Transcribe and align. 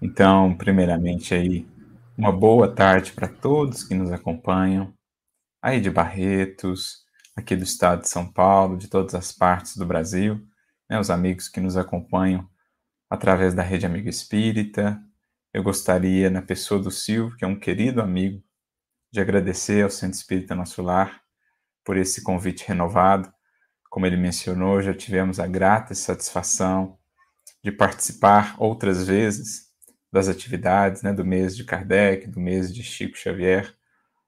Então, 0.00 0.56
primeiramente 0.56 1.34
aí, 1.34 1.66
uma 2.16 2.30
boa 2.30 2.72
tarde 2.72 3.10
para 3.12 3.26
todos 3.26 3.82
que 3.82 3.94
nos 3.94 4.12
acompanham, 4.12 4.94
aí 5.60 5.80
de 5.80 5.90
Barretos, 5.90 7.04
aqui 7.36 7.56
do 7.56 7.64
estado 7.64 8.02
de 8.02 8.08
São 8.08 8.30
Paulo, 8.32 8.76
de 8.76 8.86
todas 8.86 9.14
as 9.16 9.32
partes 9.32 9.76
do 9.76 9.84
Brasil, 9.84 10.40
né, 10.88 11.00
os 11.00 11.10
amigos 11.10 11.48
que 11.48 11.60
nos 11.60 11.76
acompanham 11.76 12.48
através 13.10 13.54
da 13.54 13.62
Rede 13.62 13.86
Amigo 13.86 14.08
Espírita. 14.08 15.00
Eu 15.52 15.64
gostaria, 15.64 16.30
na 16.30 16.42
pessoa 16.42 16.80
do 16.80 16.92
Silvio, 16.92 17.36
que 17.36 17.44
é 17.44 17.48
um 17.48 17.58
querido 17.58 18.00
amigo, 18.00 18.40
de 19.12 19.20
agradecer 19.20 19.82
ao 19.82 19.90
Centro 19.90 20.16
Espírita 20.16 20.54
Nosso 20.54 20.80
Lar 20.80 21.22
por 21.84 21.96
esse 21.96 22.22
convite 22.22 22.68
renovado. 22.68 23.32
Como 23.90 24.06
ele 24.06 24.16
mencionou, 24.16 24.80
já 24.80 24.94
tivemos 24.94 25.40
a 25.40 25.46
grata 25.48 25.92
satisfação 25.92 26.96
de 27.64 27.72
participar 27.72 28.54
outras 28.58 29.04
vezes 29.04 29.67
das 30.12 30.28
atividades 30.28 31.02
né, 31.02 31.12
do 31.12 31.24
mês 31.24 31.56
de 31.56 31.64
Kardec, 31.64 32.26
do 32.26 32.40
mês 32.40 32.72
de 32.72 32.82
Chico 32.82 33.16
Xavier, 33.16 33.74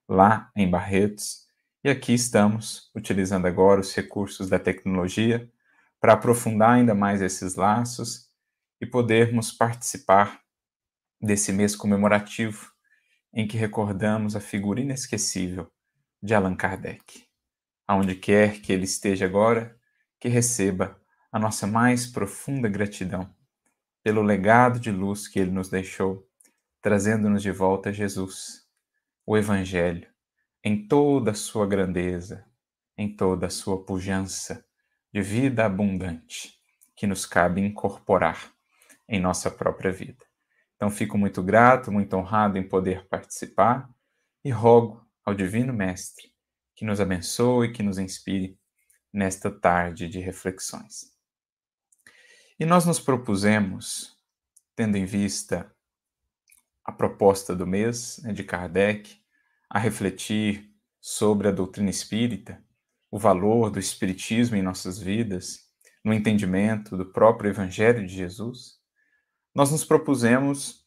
lá 0.09 0.51
em 0.55 0.69
Barretos. 0.69 1.47
E 1.83 1.89
aqui 1.89 2.13
estamos 2.13 2.91
utilizando 2.95 3.47
agora 3.47 3.81
os 3.81 3.95
recursos 3.95 4.49
da 4.49 4.59
tecnologia 4.59 5.51
para 6.01 6.13
aprofundar 6.13 6.71
ainda 6.73 6.95
mais 6.95 7.23
esses 7.23 7.55
laços 7.55 8.29
e 8.81 8.87
podermos 8.87 9.53
participar 9.53 10.41
desse 11.21 11.53
mês 11.53 11.77
comemorativo 11.77 12.71
em 13.33 13.47
que 13.47 13.57
recordamos 13.57 14.35
a 14.35 14.41
figura 14.41 14.81
inesquecível 14.81 15.71
de 16.23 16.35
Allan 16.35 16.57
Kardec. 16.57 17.25
Aonde 17.87 18.15
quer 18.15 18.61
que 18.61 18.73
ele 18.73 18.85
esteja 18.85 19.25
agora, 19.25 19.77
que 20.19 20.29
receba 20.29 21.01
a 21.33 21.39
nossa 21.39 21.67
mais 21.67 22.07
profunda 22.07 22.69
gratidão 22.69 23.33
pelo 24.03 24.23
legado 24.23 24.79
de 24.81 24.91
luz 24.91 25.29
que 25.29 25.39
ele 25.39 25.51
nos 25.51 25.69
deixou, 25.69 26.27
trazendo-nos 26.81 27.43
de 27.43 27.51
volta 27.51 27.93
Jesus, 27.93 28.67
o 29.27 29.37
Evangelho, 29.37 30.09
em 30.65 30.87
toda 30.87 31.33
a 31.33 31.35
sua 31.35 31.67
grandeza, 31.67 32.45
em 32.97 33.15
toda 33.15 33.47
a 33.47 33.51
sua 33.51 33.85
pujança 33.85 34.65
de 35.13 35.23
vida 35.23 35.65
abundante 35.65 36.55
que 36.97 37.07
nos 37.07 37.25
cabe 37.27 37.61
incorporar 37.61 38.53
em 39.09 39.21
nossa 39.21 39.51
própria 39.51 39.91
vida. 39.91 40.25
Então, 40.77 40.91
fico 40.91 41.19
muito 41.19 41.43
grato, 41.43 41.93
muito 41.93 42.15
honrado 42.17 42.59
em 42.59 42.67
poder 42.67 43.07
participar 43.09 43.89
e 44.45 44.51
rogo 44.51 45.05
ao 45.25 45.35
Divino 45.35 45.73
Mestre 45.73 46.31
que 46.81 46.85
nos 46.87 46.99
abençoe 46.99 47.73
que 47.73 47.83
nos 47.83 47.99
inspire 47.99 48.59
nesta 49.13 49.51
tarde 49.51 50.09
de 50.09 50.19
reflexões. 50.19 51.20
E 52.61 52.67
nós 52.67 52.85
nos 52.85 53.01
propusemos, 53.01 54.15
tendo 54.77 54.99
em 54.99 55.07
vista 55.07 55.75
a 56.85 56.93
proposta 56.93 57.57
do 57.57 57.67
mês 57.67 58.21
né, 58.23 58.35
de 58.35 58.45
Kardec, 58.45 59.19
a 59.71 59.79
refletir 59.79 60.71
sobre 61.01 61.49
a 61.49 61.53
doutrina 61.53 61.89
espírita, 61.89 62.63
o 63.11 63.19
valor 63.19 63.71
do 63.71 63.79
espiritismo 63.79 64.57
em 64.57 64.63
nossas 64.63 64.99
vidas, 64.99 65.71
no 66.05 66.13
entendimento 66.13 66.99
do 66.99 67.07
próprio 67.07 67.49
Evangelho 67.49 68.07
de 68.07 68.15
Jesus, 68.15 68.79
nós 69.55 69.73
nos 69.73 69.83
propusemos 69.83 70.85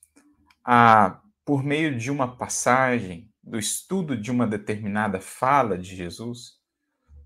a, 0.64 1.24
por 1.44 1.64
meio 1.64 1.98
de 1.98 2.12
uma 2.12 2.38
passagem, 2.38 3.34
do 3.42 3.58
estudo 3.58 4.16
de 4.16 4.30
uma 4.30 4.46
determinada 4.46 5.20
fala 5.20 5.76
de 5.76 5.96
Jesus, 5.96 6.60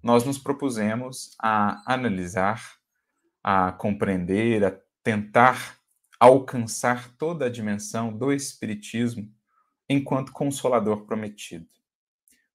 nós 0.02 0.23
nos 0.23 0.38
propusemos 0.38 1.36
a 1.38 1.84
analisar 1.86 2.77
a 3.50 3.72
compreender, 3.72 4.66
a 4.66 4.78
tentar 5.02 5.78
alcançar 6.20 7.16
toda 7.17 7.45
a 7.45 7.50
dimensão 7.50 8.12
do 8.12 8.34
Espiritismo 8.34 9.34
enquanto 9.88 10.34
consolador 10.34 11.06
prometido, 11.06 11.66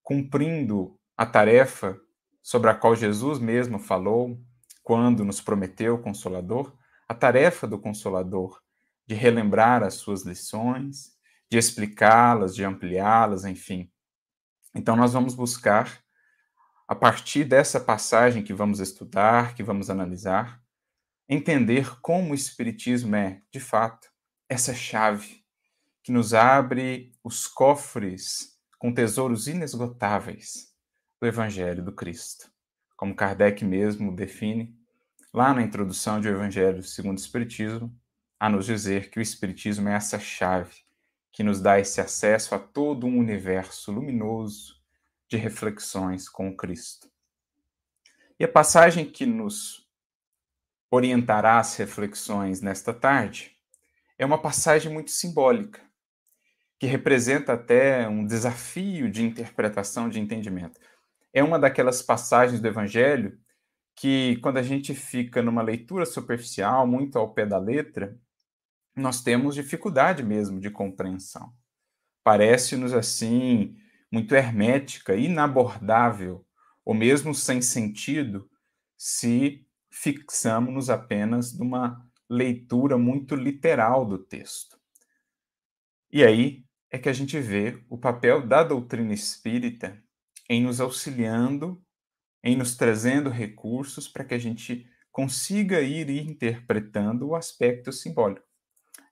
cumprindo 0.03 1.01
a 1.17 1.25
tarefa 1.25 1.99
sobre 2.43 2.69
a 2.69 2.75
qual 2.75 2.95
Jesus 2.95 3.39
mesmo 3.39 3.79
falou 3.79 4.39
quando 4.83 5.25
nos 5.25 5.41
prometeu 5.41 5.95
o 5.95 5.99
Consolador, 5.99 6.77
a 7.09 7.15
tarefa 7.15 7.67
do 7.67 7.79
Consolador 7.79 8.61
de 9.07 9.15
relembrar 9.15 9.83
as 9.83 9.95
suas 9.95 10.27
lições, 10.27 11.17
de 11.51 11.57
explicá-las, 11.57 12.55
de 12.55 12.67
ampliá-las, 12.67 13.47
enfim. 13.47 13.91
Então, 14.75 14.95
nós 14.95 15.15
vamos 15.15 15.35
buscar, 15.35 16.03
a 16.87 16.95
partir 16.95 17.45
dessa 17.45 17.81
passagem 17.81 18.43
que 18.45 18.53
vamos 18.53 18.79
estudar, 18.79 19.55
que 19.55 19.63
vamos 19.63 19.89
analisar, 19.89 20.62
entender 21.33 21.99
como 22.01 22.33
o 22.33 22.35
Espiritismo 22.35 23.17
é, 23.17 23.41
de 23.51 23.59
fato, 23.59 24.11
essa 24.49 24.75
chave 24.75 25.43
que 26.03 26.13
nos 26.13 26.35
abre 26.35 27.13
os 27.25 27.47
cofres 27.47 28.59
com 28.79 28.93
tesouros 28.93 29.47
inesgotáveis 29.47 30.75
do 31.21 31.27
Evangelho 31.27 31.83
do 31.83 31.93
Cristo. 31.93 32.51
Como 32.97 33.15
Kardec 33.15 33.65
mesmo 33.65 34.15
define, 34.15 34.77
lá 35.33 35.55
na 35.55 35.63
introdução 35.63 36.21
do 36.21 36.29
Evangelho 36.29 36.83
segundo 36.83 37.17
o 37.17 37.21
Espiritismo, 37.21 37.97
a 38.39 38.51
nos 38.51 38.67
dizer 38.67 39.09
que 39.09 39.19
o 39.19 39.23
Espiritismo 39.23 39.89
é 39.89 39.95
essa 39.95 40.19
chave 40.19 40.83
que 41.33 41.43
nos 41.43 41.63
dá 41.63 41.81
esse 41.81 42.01
acesso 42.01 42.55
a 42.55 42.59
todo 42.59 43.07
um 43.07 43.19
universo 43.19 43.91
luminoso 43.91 44.83
de 45.29 45.39
reflexões 45.39 46.29
com 46.29 46.51
o 46.51 46.57
Cristo. 46.57 47.11
E 48.39 48.45
a 48.45 48.49
passagem 48.49 49.09
que 49.09 49.25
nos 49.25 49.82
orientará 50.93 51.59
as 51.59 51.75
reflexões 51.77 52.61
nesta 52.61 52.93
tarde 52.93 53.57
é 54.19 54.27
uma 54.27 54.37
passagem 54.37 54.93
muito 54.93 55.11
simbólica, 55.11 55.81
que 56.79 56.87
representa 56.87 57.55
até 57.55 58.07
um 58.07 58.27
desafio 58.27 59.11
de 59.11 59.23
interpretação, 59.23 60.07
de 60.07 60.21
entendimento. 60.21 60.79
É 61.33 61.43
uma 61.43 61.59
daquelas 61.59 62.03
passagens 62.03 62.61
do 62.61 62.69
Evangelho 62.69 63.39
que, 63.97 64.37
quando 64.43 64.59
a 64.59 64.63
gente 64.63 64.95
fica 64.95 65.41
numa 65.41 65.63
leitura 65.63 66.05
superficial, 66.05 66.87
muito 66.87 67.19
ao 67.19 67.33
pé 67.33 67.47
da 67.47 67.59
letra, 67.59 68.15
nós 68.95 69.23
temos 69.23 69.55
dificuldade 69.55 70.23
mesmo 70.23 70.61
de 70.61 70.71
compreensão. 70.71 71.55
Parece-nos 72.23 72.93
assim 72.93 73.75
muito 74.11 74.35
hermética, 74.35 75.15
inabordável, 75.15 76.45
ou 76.85 76.93
mesmo 76.93 77.35
sem 77.35 77.63
sentido, 77.63 78.47
se 78.95 79.67
fixamos-nos 79.93 80.89
apenas 80.89 81.57
numa 81.57 82.05
leitura 82.29 82.97
muito 82.97 83.35
literal 83.35 84.07
do 84.07 84.19
texto. 84.19 84.81
E 86.11 86.25
aí 86.25 86.65
é 86.91 86.99
que 86.99 87.09
a 87.09 87.13
gente 87.13 87.39
vê 87.39 87.83
o 87.89 87.99
papel 87.99 88.47
da 88.47 88.63
doutrina 88.63 89.13
espírita 89.13 90.03
em 90.49 90.63
nos 90.63 90.81
auxiliando, 90.81 91.83
em 92.43 92.57
nos 92.57 92.77
trazendo 92.77 93.31
recursos 93.31 94.09
para 94.09 94.25
que 94.25 94.35
a 94.35 94.39
gente 94.39 94.87
consiga 95.11 95.81
ir 95.81 96.11
interpretando 96.11 97.29
o 97.29 97.37
aspecto 97.37 97.93
simbólico, 97.93 98.47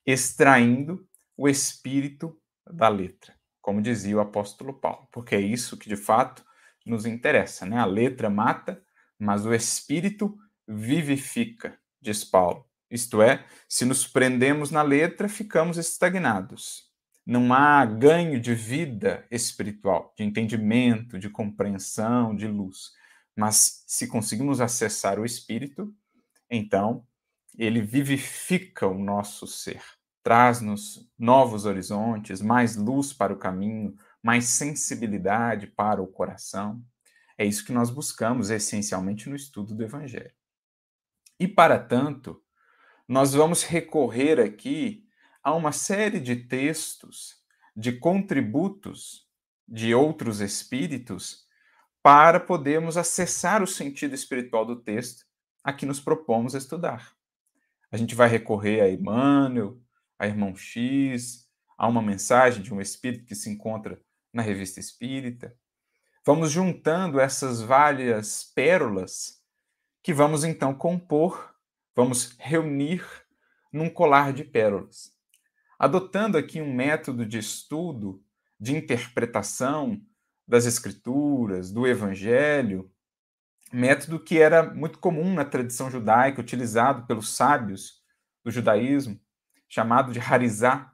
extraindo 0.05 1.07
o 1.37 1.49
espírito 1.49 2.39
da 2.71 2.89
letra, 2.89 3.35
como 3.61 3.83
dizia 3.83 4.17
o 4.17 4.21
apóstolo 4.21 4.75
Paulo, 4.81 5.09
porque 5.13 5.35
é 5.35 5.41
isso 5.41 5.77
que 5.77 5.89
de 5.89 5.97
fato 5.97 6.45
nos 6.87 7.05
interessa, 7.05 7.67
né? 7.67 7.79
A 7.79 7.85
letra 7.85 8.31
mata, 8.31 8.83
mas 9.19 9.45
o 9.45 9.53
espírito 9.53 10.37
vivifica, 10.71 11.77
diz 12.01 12.25
Paulo. 12.25 12.65
Isto 12.91 13.23
é, 13.23 13.45
se 13.69 13.85
nos 13.85 14.07
prendemos 14.07 14.71
na 14.71 14.83
letra, 14.83 15.29
ficamos 15.29 15.77
estagnados. 15.77 16.89
Não 17.27 17.53
há 17.53 17.85
ganho 17.85 18.41
de 18.41 18.55
vida 18.55 19.27
espiritual, 19.31 20.13
de 20.17 20.25
entendimento, 20.25 21.19
de 21.19 21.29
compreensão, 21.29 22.35
de 22.35 22.47
luz. 22.47 22.93
Mas 23.37 23.85
se 23.87 24.07
conseguimos 24.07 24.61
acessar 24.61 25.19
o 25.19 25.25
espírito, 25.25 25.95
então 26.49 27.07
ele 27.57 27.81
vivifica 27.81 28.87
o 28.87 28.99
nosso 28.99 29.47
ser, 29.47 29.83
traz-nos 30.23 31.09
novos 31.19 31.65
horizontes, 31.65 32.41
mais 32.41 32.77
luz 32.77 33.13
para 33.13 33.33
o 33.33 33.39
caminho, 33.39 33.95
mais 34.23 34.47
sensibilidade 34.47 35.67
para 35.67 36.03
o 36.03 36.07
coração. 36.07 36.83
É 37.39 37.45
isso 37.45 37.65
que 37.65 37.73
nós 37.73 37.91
buscamos 37.91 38.51
essencialmente 38.51 39.29
no 39.29 39.37
estudo 39.37 39.75
do 39.75 39.83
Evangelho. 39.83 40.33
E, 41.41 41.49
para 41.49 41.79
tanto, 41.79 42.43
nós 43.09 43.33
vamos 43.33 43.63
recorrer 43.65 44.39
aqui 44.39 45.07
a 45.43 45.55
uma 45.55 45.73
série 45.73 46.21
de 46.21 46.37
textos, 46.37 47.37
de 47.75 47.93
contributos 47.93 49.27
de 49.67 49.95
outros 49.95 50.41
espíritos, 50.41 51.47
para 52.03 52.39
podermos 52.39 52.99
acessar 52.99 53.63
o 53.63 53.67
sentido 53.67 54.15
espiritual 54.15 54.67
do 54.67 54.77
texto 54.77 55.25
a 55.65 55.73
que 55.73 55.87
nos 55.87 55.99
propomos 55.99 56.55
estudar. 56.55 57.17
A 57.91 57.97
gente 57.97 58.15
vai 58.15 58.29
recorrer 58.29 58.83
a 58.83 58.91
Emmanuel, 58.91 59.81
a 60.19 60.27
Irmão 60.27 60.55
X, 60.55 61.49
a 61.79 61.89
uma 61.89 62.03
mensagem 62.03 62.63
de 62.63 62.73
um 62.73 62.83
espírito 62.83 63.25
que 63.25 63.35
se 63.35 63.49
encontra 63.49 63.99
na 64.31 64.43
revista 64.43 64.79
espírita. 64.79 65.57
Vamos 66.25 66.51
juntando 66.51 67.19
essas 67.19 67.63
várias 67.63 68.45
pérolas 68.45 69.40
que 70.03 70.15
vamos 70.15 70.45
então 70.45 70.75
compor, 70.75 71.55
vamos 71.95 72.35
reunir 72.39 73.05
num 73.73 73.91
colar 73.91 74.33
de 74.33 74.45
pérolas. 74.45 75.13
adotando 75.79 76.37
aqui 76.37 76.61
um 76.61 76.75
método 76.75 77.25
de 77.25 77.39
estudo, 77.39 78.23
de 78.59 78.77
interpretação 78.77 80.01
das 80.47 80.67
Escrituras, 80.67 81.71
do 81.71 81.87
Evangelho, 81.87 82.91
método 83.73 84.21
que 84.21 84.39
era 84.39 84.75
muito 84.75 84.99
comum 84.99 85.33
na 85.33 85.45
tradição 85.45 85.91
judaica, 85.91 86.41
utilizado 86.41 87.07
pelos 87.07 87.35
sábios 87.35 88.03
do 88.45 88.51
judaísmo, 88.51 89.19
chamado 89.69 90.13
de 90.13 90.19
harizá, 90.19 90.93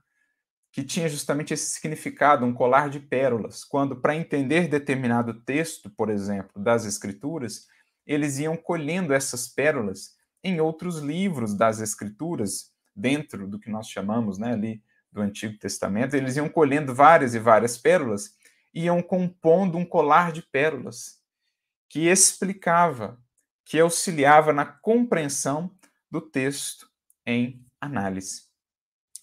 que 0.70 0.84
tinha 0.84 1.08
justamente 1.08 1.54
esse 1.54 1.70
significado, 1.70 2.44
um 2.44 2.52
colar 2.52 2.90
de 2.90 3.00
pérolas, 3.00 3.64
quando, 3.64 3.96
para 3.96 4.14
entender 4.14 4.68
determinado 4.68 5.32
texto, 5.32 5.88
por 5.88 6.10
exemplo, 6.10 6.62
das 6.62 6.84
Escrituras, 6.84 7.66
eles 8.06 8.38
iam 8.38 8.56
colhendo 8.56 9.12
essas 9.12 9.48
pérolas 9.48 10.14
em 10.42 10.60
outros 10.60 10.98
livros 10.98 11.54
das 11.54 11.80
Escrituras, 11.80 12.72
dentro 12.94 13.46
do 13.46 13.58
que 13.58 13.68
nós 13.68 13.88
chamamos 13.88 14.38
né, 14.38 14.52
ali 14.52 14.82
do 15.10 15.20
Antigo 15.20 15.58
Testamento, 15.58 16.14
eles 16.14 16.36
iam 16.36 16.48
colhendo 16.48 16.94
várias 16.94 17.34
e 17.34 17.38
várias 17.38 17.76
pérolas, 17.76 18.34
iam 18.72 19.02
compondo 19.02 19.76
um 19.76 19.84
colar 19.84 20.32
de 20.32 20.42
pérolas 20.42 21.20
que 21.88 22.06
explicava, 22.08 23.20
que 23.64 23.78
auxiliava 23.80 24.52
na 24.52 24.64
compreensão 24.64 25.74
do 26.10 26.20
texto 26.20 26.88
em 27.24 27.64
análise. 27.80 28.42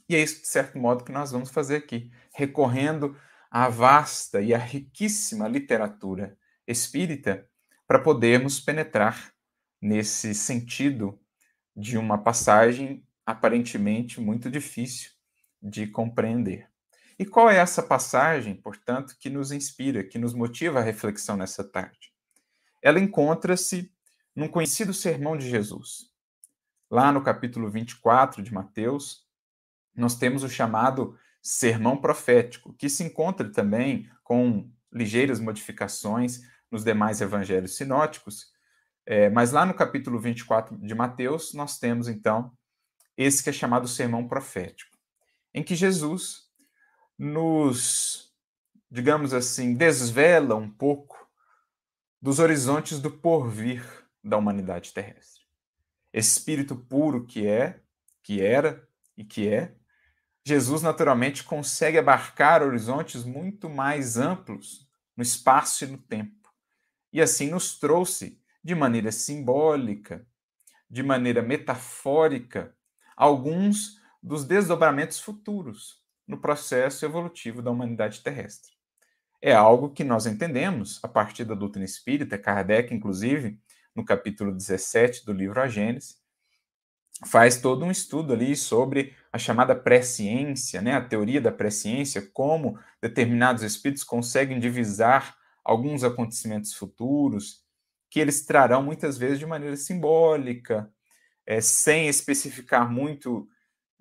E 0.09 0.15
é 0.15 0.21
isso, 0.21 0.41
de 0.41 0.47
certo 0.47 0.77
modo, 0.77 1.03
que 1.03 1.11
nós 1.11 1.31
vamos 1.31 1.49
fazer 1.49 1.77
aqui, 1.77 2.11
recorrendo 2.33 3.15
à 3.49 3.69
vasta 3.69 4.41
e 4.41 4.53
à 4.53 4.57
riquíssima 4.57 5.47
literatura 5.47 6.37
espírita 6.67 7.47
para 7.87 7.99
podermos 7.99 8.59
penetrar 8.59 9.33
nesse 9.81 10.33
sentido 10.33 11.19
de 11.75 11.97
uma 11.97 12.17
passagem 12.17 13.05
aparentemente 13.25 14.19
muito 14.21 14.49
difícil 14.49 15.11
de 15.61 15.87
compreender. 15.87 16.69
E 17.17 17.25
qual 17.25 17.49
é 17.49 17.57
essa 17.57 17.81
passagem, 17.81 18.55
portanto, 18.55 19.15
que 19.19 19.29
nos 19.29 19.51
inspira, 19.51 20.03
que 20.03 20.17
nos 20.17 20.33
motiva 20.33 20.79
a 20.79 20.83
reflexão 20.83 21.37
nessa 21.37 21.63
tarde? 21.63 22.13
Ela 22.81 22.99
encontra-se 22.99 23.91
num 24.35 24.47
conhecido 24.47 24.93
sermão 24.93 25.37
de 25.37 25.49
Jesus. 25.49 26.11
Lá 26.89 27.11
no 27.11 27.23
capítulo 27.23 27.69
24 27.69 28.41
de 28.41 28.53
Mateus, 28.53 29.27
nós 29.95 30.15
temos 30.15 30.43
o 30.43 30.49
chamado 30.49 31.17
sermão 31.41 31.97
profético, 31.97 32.73
que 32.73 32.89
se 32.89 33.03
encontra 33.03 33.51
também 33.51 34.09
com 34.23 34.71
ligeiras 34.91 35.39
modificações 35.39 36.41
nos 36.73 36.83
demais 36.83 37.21
evangelhos 37.21 37.77
sinóticos. 37.77 38.51
É, 39.05 39.29
mas 39.29 39.51
lá 39.51 39.63
no 39.63 39.75
capítulo 39.75 40.19
24 40.19 40.75
de 40.75 40.95
Mateus, 40.95 41.53
nós 41.53 41.77
temos 41.77 42.07
então 42.07 42.51
esse 43.15 43.43
que 43.43 43.49
é 43.51 43.53
chamado 43.53 43.87
sermão 43.87 44.27
profético, 44.27 44.97
em 45.53 45.61
que 45.61 45.75
Jesus 45.75 46.49
nos, 47.15 48.33
digamos 48.89 49.35
assim, 49.35 49.75
desvela 49.75 50.55
um 50.55 50.67
pouco 50.67 51.29
dos 52.19 52.39
horizontes 52.39 52.99
do 52.99 53.11
porvir 53.11 53.85
da 54.23 54.35
humanidade 54.35 54.93
terrestre. 54.93 55.43
Espírito 56.11 56.75
puro 56.75 57.23
que 57.23 57.45
é, 57.45 57.81
que 58.23 58.41
era 58.41 58.87
e 59.15 59.23
que 59.23 59.47
é, 59.47 59.75
Jesus 60.43 60.81
naturalmente 60.81 61.43
consegue 61.43 61.99
abarcar 61.99 62.63
horizontes 62.63 63.23
muito 63.23 63.69
mais 63.69 64.17
amplos 64.17 64.87
no 65.15 65.21
espaço 65.21 65.83
e 65.83 65.87
no 65.87 65.99
tempo. 65.99 66.42
E 67.13 67.21
assim 67.21 67.51
nos 67.51 67.77
trouxe, 67.77 68.41
de 68.63 68.73
maneira 68.73 69.11
simbólica, 69.11 70.25
de 70.89 71.03
maneira 71.03 71.43
metafórica, 71.43 72.75
alguns 73.15 74.01
dos 74.21 74.45
desdobramentos 74.45 75.19
futuros 75.19 76.01
no 76.27 76.39
processo 76.39 77.05
evolutivo 77.05 77.61
da 77.61 77.69
humanidade 77.69 78.21
terrestre. 78.21 78.73
É 79.39 79.53
algo 79.53 79.91
que 79.91 80.03
nós 80.03 80.25
entendemos 80.25 80.99
a 81.03 81.07
partir 81.07 81.45
da 81.45 81.53
doutrina 81.53 81.85
espírita, 81.85 82.37
Kardec, 82.37 82.91
inclusive, 82.91 83.59
no 83.93 84.03
capítulo 84.03 84.51
17 84.51 85.23
do 85.23 85.33
livro 85.33 85.61
A 85.61 85.67
Gênese, 85.67 86.15
faz 87.27 87.57
todo 87.57 87.85
um 87.85 87.91
estudo 87.91 88.33
ali 88.33 88.55
sobre 88.55 89.15
a 89.31 89.37
chamada 89.37 89.75
presciência, 89.75 90.81
né, 90.81 90.93
a 90.93 91.01
teoria 91.01 91.39
da 91.39 91.51
presciência, 91.51 92.21
como 92.33 92.79
determinados 92.99 93.61
espíritos 93.61 94.03
conseguem 94.03 94.59
divisar 94.59 95.37
alguns 95.63 96.03
acontecimentos 96.03 96.73
futuros, 96.73 97.63
que 98.09 98.19
eles 98.19 98.45
trarão 98.45 98.83
muitas 98.83 99.17
vezes 99.17 99.39
de 99.39 99.45
maneira 99.45 99.75
simbólica, 99.75 100.91
é, 101.45 101.61
sem 101.61 102.07
especificar 102.07 102.89
muito 102.91 103.47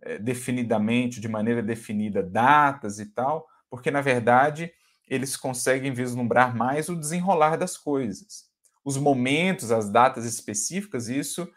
é, 0.02 0.18
definidamente, 0.18 1.20
de 1.20 1.28
maneira 1.28 1.62
definida, 1.62 2.22
datas 2.22 2.98
e 2.98 3.06
tal, 3.06 3.46
porque 3.70 3.90
na 3.90 4.00
verdade 4.00 4.72
eles 5.08 5.36
conseguem 5.36 5.92
vislumbrar 5.92 6.56
mais 6.56 6.88
o 6.88 6.96
desenrolar 6.96 7.56
das 7.56 7.76
coisas. 7.76 8.50
Os 8.84 8.96
momentos, 8.96 9.70
as 9.70 9.90
datas 9.90 10.24
específicas, 10.24 11.08
isso 11.08 11.48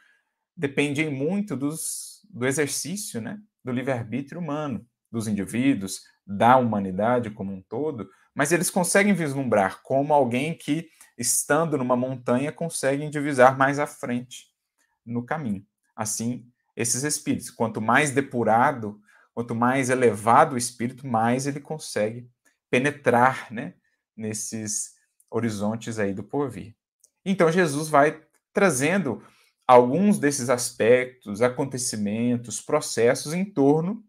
dependem 0.55 1.09
muito 1.09 1.55
dos, 1.55 2.25
do 2.29 2.45
exercício 2.45 3.19
né, 3.19 3.39
do 3.63 3.71
livre-arbítrio 3.71 4.39
humano, 4.39 4.85
dos 5.11 5.27
indivíduos, 5.27 6.01
da 6.25 6.57
humanidade 6.57 7.29
como 7.29 7.53
um 7.53 7.61
todo, 7.61 8.09
mas 8.35 8.51
eles 8.51 8.69
conseguem 8.69 9.13
vislumbrar 9.13 9.81
como 9.81 10.13
alguém 10.13 10.53
que, 10.53 10.89
estando 11.17 11.77
numa 11.77 11.95
montanha, 11.95 12.51
consegue 12.51 13.09
divisar 13.09 13.57
mais 13.57 13.79
à 13.79 13.87
frente 13.87 14.47
no 15.05 15.23
caminho. 15.23 15.65
Assim, 15.95 16.45
esses 16.75 17.03
espíritos, 17.03 17.49
quanto 17.49 17.79
mais 17.79 18.11
depurado, 18.11 18.99
quanto 19.33 19.55
mais 19.55 19.89
elevado 19.89 20.55
o 20.55 20.57
espírito, 20.57 21.07
mais 21.07 21.47
ele 21.47 21.61
consegue 21.61 22.29
penetrar 22.69 23.51
né, 23.51 23.75
nesses 24.15 24.95
horizontes 25.29 25.97
aí 25.97 26.13
do 26.13 26.23
porvir. 26.23 26.75
Então, 27.23 27.49
Jesus 27.51 27.87
vai 27.87 28.21
trazendo 28.53 29.23
alguns 29.65 30.19
desses 30.19 30.49
aspectos, 30.49 31.41
acontecimentos, 31.41 32.61
processos 32.61 33.33
em 33.33 33.45
torno 33.45 34.03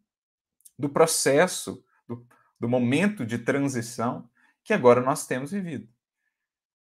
do 0.79 0.88
processo, 0.88 1.82
do, 2.06 2.26
do 2.58 2.69
momento 2.69 3.25
de 3.25 3.38
transição 3.38 4.29
que 4.64 4.73
agora 4.73 5.00
nós 5.00 5.26
temos 5.26 5.53
vivido. 5.53 5.88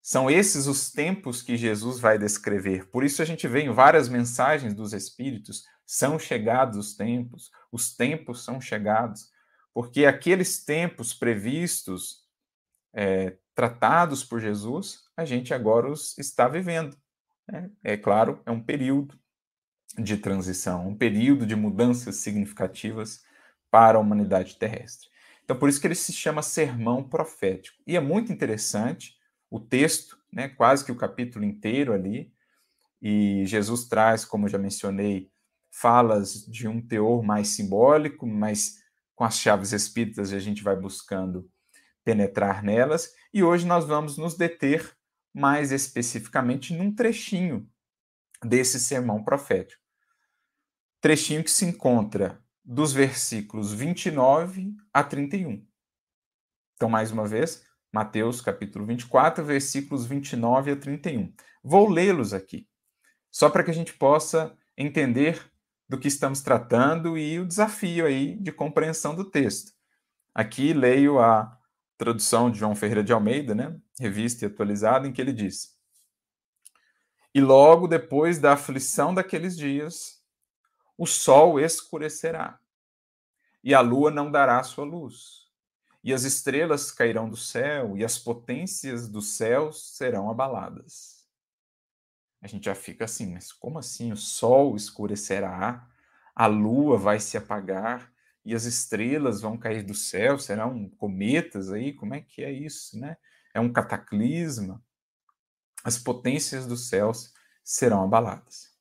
São 0.02 0.30
esses 0.30 0.68
os 0.68 0.92
tempos 0.92 1.42
que 1.42 1.58
Jesus 1.58 2.00
vai 2.00 2.18
descrever. 2.20 2.88
Por 2.90 3.04
isso 3.04 3.22
a 3.22 3.26
gente 3.26 3.48
vê 3.48 3.62
em 3.62 3.72
várias 3.72 4.08
mensagens 4.08 4.74
dos 4.74 4.94
Espíritos: 4.94 5.66
são 5.86 6.20
chegados 6.20 6.78
os 6.78 6.96
tempos, 6.96 7.52
os 7.72 7.96
tempos 7.96 8.44
são 8.44 8.62
chegados, 8.62 9.32
porque 9.74 10.06
aqueles 10.06 10.64
tempos 10.64 11.14
previstos, 11.14 12.24
é, 12.94 13.38
tratados 13.54 14.24
por 14.24 14.40
Jesus, 14.40 15.06
a 15.18 15.26
gente 15.26 15.54
agora 15.54 15.90
os 15.90 16.18
está 16.18 16.48
vivendo. 16.48 16.96
Né? 17.48 17.70
É 17.84 17.98
claro, 17.98 18.42
é 18.46 18.52
um 18.52 18.62
período 18.62 19.20
de 19.98 20.18
transição, 20.18 20.88
um 20.88 20.96
período 20.96 21.46
de 21.46 21.56
mudanças 21.56 22.18
significativas 22.18 23.24
para 23.72 23.98
a 23.98 24.02
humanidade 24.02 24.56
terrestre. 24.58 25.10
Então, 25.46 25.58
por 25.58 25.70
isso 25.70 25.80
que 25.80 25.86
ele 25.86 25.96
se 25.96 26.12
chama 26.12 26.42
sermão 26.42 27.08
profético. 27.08 27.82
E 27.86 27.96
é 27.96 28.00
muito 28.00 28.34
interessante 28.34 29.16
o 29.50 29.60
texto, 29.60 30.18
né, 30.34 30.50
quase 30.50 30.84
que 30.84 30.92
o 30.92 30.98
capítulo 30.98 31.46
inteiro 31.46 31.94
ali, 31.94 32.34
e 33.00 33.46
Jesus 33.46 33.88
traz, 33.88 34.26
como 34.26 34.50
já 34.50 34.58
mencionei, 34.58 35.32
falas 35.72 36.46
de 36.46 36.68
um 36.68 36.82
teor 36.82 37.24
mais 37.24 37.50
simbólico, 37.50 38.26
mas 38.26 38.78
com 39.14 39.24
as 39.24 39.38
chaves 39.38 39.72
espíritas 39.72 40.34
a 40.34 40.40
gente 40.40 40.64
vai 40.64 40.76
buscando 40.76 41.48
penetrar 42.04 42.64
nelas, 42.64 43.14
e 43.32 43.44
hoje 43.44 43.68
nós 43.68 43.86
vamos 43.86 44.18
nos 44.18 44.36
deter 44.36 44.98
mais 45.32 45.72
especificamente 45.72 46.74
num 46.74 46.94
trechinho 46.94 47.70
desse 48.44 48.80
sermão 48.80 49.24
profético. 49.24 49.82
Trechinho 51.02 51.44
que 51.44 51.52
se 51.52 51.66
encontra 51.66 52.44
dos 52.66 52.92
versículos 52.92 53.72
29 53.72 54.76
a 54.92 55.04
31. 55.04 55.64
Então, 56.74 56.90
mais 56.90 57.12
uma 57.12 57.28
vez, 57.28 57.64
Mateus 57.94 58.42
capítulo 58.42 58.86
24, 58.86 59.46
versículos 59.46 60.06
29 60.06 60.72
a 60.72 60.76
31. 60.76 61.32
Vou 61.64 61.88
lê-los 61.88 62.34
aqui, 62.34 62.68
só 63.32 63.50
para 63.50 63.64
que 63.64 63.72
a 63.72 63.74
gente 63.74 63.94
possa 63.94 64.58
entender 64.76 65.40
do 65.88 66.00
que 66.00 66.08
estamos 66.08 66.42
tratando 66.42 67.18
e 67.18 67.40
o 67.40 67.46
desafio 67.46 68.06
aí 68.06 68.36
de 68.38 68.52
compreensão 68.52 69.16
do 69.16 69.30
texto. 69.30 69.72
Aqui 70.34 70.74
leio 70.74 71.20
a 71.20 71.58
tradução 71.98 72.50
de 72.50 72.60
João 72.60 72.76
Ferreira 72.76 73.04
de 73.04 73.14
Almeida, 73.14 73.54
né, 73.54 73.80
revista 74.00 74.44
e 74.44 74.48
atualizada, 74.48 75.08
em 75.08 75.14
que 75.14 75.22
ele 75.22 75.32
diz: 75.32 75.78
E 77.34 77.40
logo 77.40 77.88
depois 77.88 78.40
da 78.40 78.54
aflição 78.54 79.14
daqueles 79.14 79.56
dias, 79.56 80.15
o 80.98 81.06
sol 81.06 81.60
escurecerá, 81.60 82.60
e 83.64 83.74
a 83.74 83.82
lua 83.82 84.12
não 84.12 84.32
dará 84.32 84.62
sua 84.64 84.86
luz, 84.86 85.46
e 86.04 86.14
as 86.14 86.24
estrelas 86.24 86.92
cairão 86.92 87.30
do 87.30 87.38
céu, 87.38 87.98
e 87.98 88.06
as 88.06 88.18
potências 88.18 89.08
dos 89.08 89.36
céus 89.36 89.96
serão 89.96 90.30
abaladas. 90.30 91.26
A 92.42 92.48
gente 92.48 92.66
já 92.66 92.76
fica 92.76 93.06
assim, 93.06 93.34
mas 93.34 93.52
como 93.52 93.80
assim? 93.80 94.12
O 94.12 94.18
sol 94.18 94.76
escurecerá, 94.76 95.90
a 96.36 96.46
lua 96.46 96.98
vai 96.98 97.20
se 97.20 97.38
apagar, 97.38 98.14
e 98.46 98.54
as 98.54 98.66
estrelas 98.66 99.42
vão 99.42 99.58
cair 99.58 99.84
do 99.84 99.96
céu, 99.96 100.38
serão 100.38 100.88
cometas 100.90 101.72
aí, 101.72 101.92
como 101.92 102.14
é 102.14 102.22
que 102.22 102.44
é 102.44 102.52
isso, 102.52 103.00
né? 103.00 103.18
É 103.52 103.60
um 103.60 103.74
cataclisma. 103.74 104.84
As 105.84 105.98
potências 105.98 106.68
dos 106.68 106.88
céus 106.88 107.34
serão 107.64 108.04
abaladas. 108.04 108.75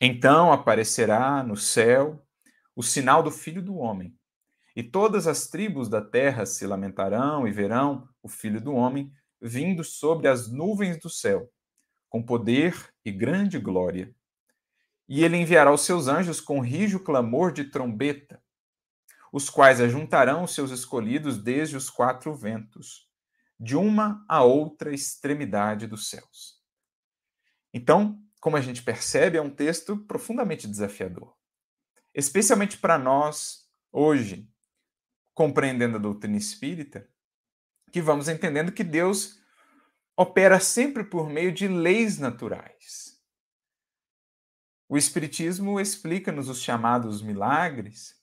Então 0.00 0.52
aparecerá 0.52 1.42
no 1.42 1.56
céu 1.56 2.24
o 2.74 2.82
sinal 2.82 3.22
do 3.22 3.30
Filho 3.30 3.60
do 3.60 3.76
Homem, 3.76 4.16
e 4.76 4.82
todas 4.82 5.26
as 5.26 5.48
tribos 5.48 5.88
da 5.88 6.00
terra 6.00 6.46
se 6.46 6.64
lamentarão 6.64 7.48
e 7.48 7.50
verão 7.50 8.08
o 8.22 8.28
Filho 8.28 8.60
do 8.60 8.72
Homem 8.72 9.12
vindo 9.40 9.82
sobre 9.82 10.28
as 10.28 10.48
nuvens 10.48 10.98
do 10.98 11.10
céu, 11.10 11.50
com 12.08 12.22
poder 12.22 12.94
e 13.04 13.10
grande 13.10 13.58
glória. 13.58 14.14
E 15.08 15.24
ele 15.24 15.36
enviará 15.36 15.72
os 15.72 15.80
seus 15.80 16.06
anjos 16.06 16.40
com 16.40 16.60
rijo 16.60 17.00
clamor 17.00 17.52
de 17.52 17.64
trombeta, 17.64 18.40
os 19.32 19.50
quais 19.50 19.80
ajuntarão 19.80 20.44
os 20.44 20.54
seus 20.54 20.70
escolhidos 20.70 21.42
desde 21.42 21.76
os 21.76 21.90
quatro 21.90 22.32
ventos, 22.34 23.08
de 23.58 23.76
uma 23.76 24.24
a 24.28 24.44
outra 24.44 24.94
extremidade 24.94 25.88
dos 25.88 26.08
céus. 26.08 26.62
Então, 27.74 28.22
como 28.40 28.56
a 28.56 28.60
gente 28.60 28.82
percebe, 28.82 29.38
é 29.38 29.42
um 29.42 29.50
texto 29.50 29.96
profundamente 29.96 30.66
desafiador. 30.66 31.36
Especialmente 32.14 32.78
para 32.78 32.98
nós, 32.98 33.68
hoje, 33.92 34.48
compreendendo 35.34 35.96
a 35.96 36.00
doutrina 36.00 36.36
espírita, 36.36 37.08
que 37.92 38.02
vamos 38.02 38.28
entendendo 38.28 38.72
que 38.72 38.84
Deus 38.84 39.40
opera 40.16 40.58
sempre 40.58 41.04
por 41.04 41.30
meio 41.30 41.52
de 41.52 41.68
leis 41.68 42.18
naturais. 42.18 43.22
O 44.88 44.96
Espiritismo 44.96 45.78
explica-nos 45.78 46.48
os 46.48 46.62
chamados 46.62 47.22
milagres 47.22 48.16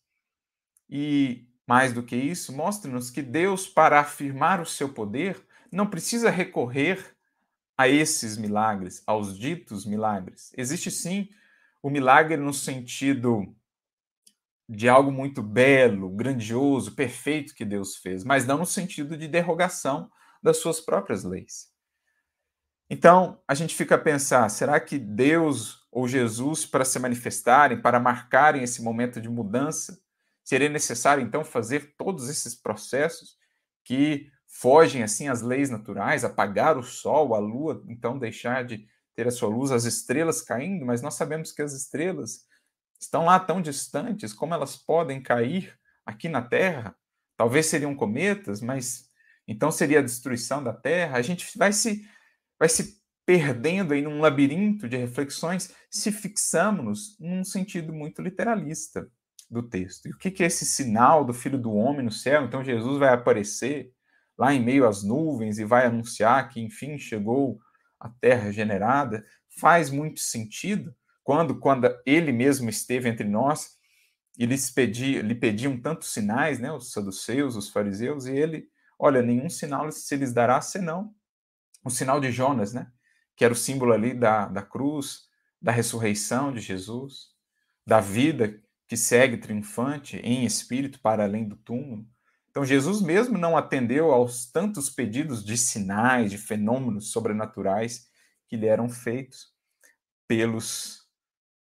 e, 0.89 1.47
mais 1.67 1.93
do 1.93 2.03
que 2.03 2.15
isso, 2.15 2.51
mostra-nos 2.51 3.09
que 3.09 3.21
Deus, 3.21 3.67
para 3.67 3.99
afirmar 3.99 4.59
o 4.59 4.65
seu 4.65 4.91
poder, 4.93 5.45
não 5.71 5.87
precisa 5.87 6.29
recorrer 6.29 7.14
a 7.77 7.87
esses 7.87 8.37
milagres, 8.37 9.03
aos 9.05 9.37
ditos 9.37 9.85
milagres. 9.85 10.51
Existe 10.55 10.89
sim 10.89 11.29
o 11.81 11.89
milagre 11.89 12.37
no 12.37 12.53
sentido 12.53 13.55
de 14.67 14.89
algo 14.89 15.11
muito 15.11 15.43
belo, 15.43 16.09
grandioso, 16.09 16.95
perfeito 16.95 17.53
que 17.53 17.63
Deus 17.63 17.97
fez, 17.97 18.23
mas 18.23 18.45
não 18.45 18.59
no 18.59 18.65
sentido 18.65 19.15
de 19.15 19.27
derrogação 19.27 20.09
das 20.41 20.57
suas 20.57 20.79
próprias 20.79 21.23
leis. 21.23 21.71
Então, 22.89 23.39
a 23.47 23.53
gente 23.53 23.75
fica 23.75 23.95
a 23.95 23.99
pensar: 23.99 24.49
será 24.49 24.79
que 24.79 24.97
Deus 24.97 25.85
ou 25.91 26.07
Jesus, 26.07 26.65
para 26.65 26.85
se 26.85 26.99
manifestarem, 26.99 27.81
para 27.81 27.99
marcarem 27.99 28.63
esse 28.63 28.81
momento 28.81 29.21
de 29.21 29.29
mudança, 29.29 29.99
seria 30.43 30.69
necessário 30.69 31.23
então 31.23 31.43
fazer 31.43 31.95
todos 31.97 32.29
esses 32.29 32.53
processos 32.53 33.37
que 33.83 34.29
fogem 34.57 35.03
assim 35.03 35.27
às 35.27 35.41
leis 35.41 35.69
naturais, 35.69 36.23
apagar 36.23 36.77
o 36.77 36.83
sol, 36.83 37.35
a 37.35 37.39
lua, 37.39 37.83
então 37.87 38.17
deixar 38.17 38.63
de 38.63 38.87
ter 39.13 39.27
a 39.27 39.31
sua 39.31 39.49
luz, 39.49 39.71
as 39.71 39.83
estrelas 39.83 40.41
caindo, 40.41 40.85
mas 40.85 41.01
nós 41.01 41.15
sabemos 41.15 41.51
que 41.51 41.61
as 41.61 41.73
estrelas 41.73 42.45
estão 42.99 43.25
lá 43.25 43.37
tão 43.37 43.61
distantes, 43.61 44.33
como 44.33 44.53
elas 44.53 44.77
podem 44.77 45.21
cair 45.21 45.77
aqui 46.05 46.29
na 46.29 46.41
Terra? 46.41 46.95
Talvez 47.35 47.65
seriam 47.65 47.93
cometas, 47.95 48.61
mas 48.61 49.09
então 49.45 49.71
seria 49.71 49.99
a 49.99 50.03
destruição 50.03 50.63
da 50.63 50.73
Terra. 50.73 51.17
A 51.17 51.21
gente 51.21 51.57
vai 51.57 51.73
se 51.73 52.07
vai 52.57 52.69
se 52.69 53.01
perdendo 53.25 53.93
aí 53.93 54.01
num 54.01 54.21
labirinto 54.21 54.87
de 54.87 54.95
reflexões 54.95 55.73
se 55.89 56.11
fixamos 56.11 57.17
num 57.19 57.43
sentido 57.43 57.91
muito 57.91 58.21
literalista 58.21 59.09
do 59.49 59.61
texto. 59.61 60.07
E 60.07 60.11
o 60.11 60.17
que 60.17 60.41
é 60.41 60.47
esse 60.47 60.65
sinal 60.65 61.25
do 61.25 61.33
Filho 61.33 61.57
do 61.57 61.73
Homem 61.73 62.05
no 62.05 62.11
céu? 62.11 62.45
Então 62.45 62.63
Jesus 62.63 62.97
vai 62.97 63.09
aparecer 63.13 63.93
lá 64.37 64.53
em 64.53 64.63
meio 64.63 64.87
às 64.87 65.03
nuvens 65.03 65.59
e 65.59 65.65
vai 65.65 65.85
anunciar 65.85 66.49
que, 66.49 66.59
enfim, 66.59 66.97
chegou 66.97 67.59
a 67.99 68.09
terra 68.09 68.51
generada, 68.51 69.25
faz 69.59 69.89
muito 69.89 70.19
sentido 70.19 70.93
quando, 71.23 71.59
quando 71.59 71.89
ele 72.05 72.31
mesmo 72.31 72.69
esteve 72.69 73.09
entre 73.09 73.27
nós 73.27 73.77
e 74.37 74.45
lhes 74.45 74.69
pedi, 74.69 75.21
lhe 75.21 75.33
pediam 75.33 75.79
tantos 75.79 76.11
sinais, 76.11 76.59
né, 76.59 76.71
os 76.71 76.91
saduceus, 76.91 77.55
os 77.55 77.69
fariseus, 77.69 78.25
e 78.25 78.35
ele, 78.35 78.67
olha, 78.99 79.21
nenhum 79.21 79.49
sinal 79.49 79.91
se 79.91 80.15
lhes 80.15 80.33
dará 80.33 80.59
senão 80.61 81.13
o 81.83 81.89
sinal 81.89 82.19
de 82.19 82.31
Jonas, 82.31 82.73
né, 82.73 82.91
que 83.35 83.45
era 83.45 83.53
o 83.53 83.57
símbolo 83.57 83.93
ali 83.93 84.13
da, 84.13 84.45
da 84.47 84.61
cruz, 84.61 85.21
da 85.61 85.71
ressurreição 85.71 86.53
de 86.53 86.59
Jesus, 86.59 87.29
da 87.85 87.99
vida 87.99 88.61
que 88.87 88.97
segue 88.97 89.37
triunfante 89.37 90.17
em 90.17 90.45
espírito 90.45 90.99
para 90.99 91.23
além 91.23 91.47
do 91.47 91.55
túmulo. 91.55 92.05
Então, 92.55 92.63
Jesus 92.63 93.01
mesmo 93.01 93.37
não 93.37 93.57
atendeu 93.57 94.13
aos 94.13 94.49
tantos 94.49 94.89
pedidos 94.89 95.43
de 95.43 95.57
sinais, 95.57 96.31
de 96.31 96.37
fenômenos 96.37 97.11
sobrenaturais 97.11 98.07
que 98.47 98.55
lhe 98.55 98.65
eram 98.65 98.87
feitos 98.87 99.47
pelos, 100.25 101.01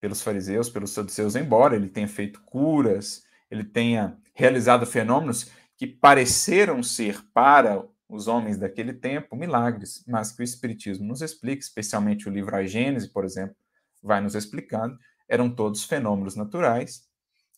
pelos 0.00 0.22
fariseus, 0.22 0.70
pelos 0.70 0.92
saduceus, 0.92 1.34
embora 1.34 1.74
ele 1.74 1.88
tenha 1.88 2.06
feito 2.06 2.40
curas, 2.42 3.24
ele 3.50 3.64
tenha 3.64 4.16
realizado 4.36 4.86
fenômenos 4.86 5.50
que 5.76 5.84
pareceram 5.84 6.80
ser 6.80 7.20
para 7.32 7.84
os 8.08 8.28
homens 8.28 8.56
daquele 8.56 8.92
tempo 8.92 9.34
milagres, 9.34 10.04
mas 10.06 10.30
que 10.30 10.42
o 10.42 10.44
Espiritismo 10.44 11.04
nos 11.08 11.22
explica, 11.22 11.60
especialmente 11.60 12.28
o 12.28 12.32
livro 12.32 12.54
A 12.54 12.64
Gênese, 12.64 13.12
por 13.12 13.24
exemplo, 13.24 13.56
vai 14.00 14.20
nos 14.20 14.36
explicando, 14.36 14.96
eram 15.28 15.50
todos 15.50 15.82
fenômenos 15.82 16.36
naturais 16.36 17.02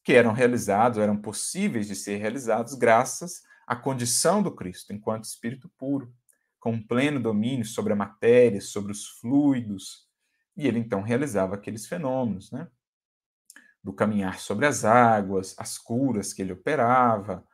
que 0.07 0.13
eram 0.13 0.33
realizados, 0.33 0.99
eram 0.99 1.17
possíveis 1.17 1.89
de 1.89 1.97
ser 1.97 2.19
realizados 2.19 2.75
graças 2.75 3.43
à 3.67 3.75
condição 3.75 4.41
do 4.41 4.55
Cristo 4.55 4.93
enquanto 4.93 5.25
Espírito 5.25 5.69
puro, 5.77 6.15
com 6.61 6.81
pleno 6.81 7.19
domínio 7.19 7.65
sobre 7.65 7.93
a 7.93 7.97
matéria, 7.97 8.61
sobre 8.61 8.93
os 8.93 9.09
fluidos, 9.19 10.07
e 10.57 10.65
ele 10.65 10.79
então 10.79 11.03
realizava 11.03 11.57
aqueles 11.57 11.89
fenômenos, 11.89 12.53
né? 12.53 12.69
Do 13.83 13.93
caminhar 13.93 14.39
sobre 14.39 14.65
as 14.65 14.85
águas, 14.85 15.57
as 15.59 15.77
curas 15.77 16.33
que 16.33 16.41
ele 16.41 16.53
operava, 16.53 17.45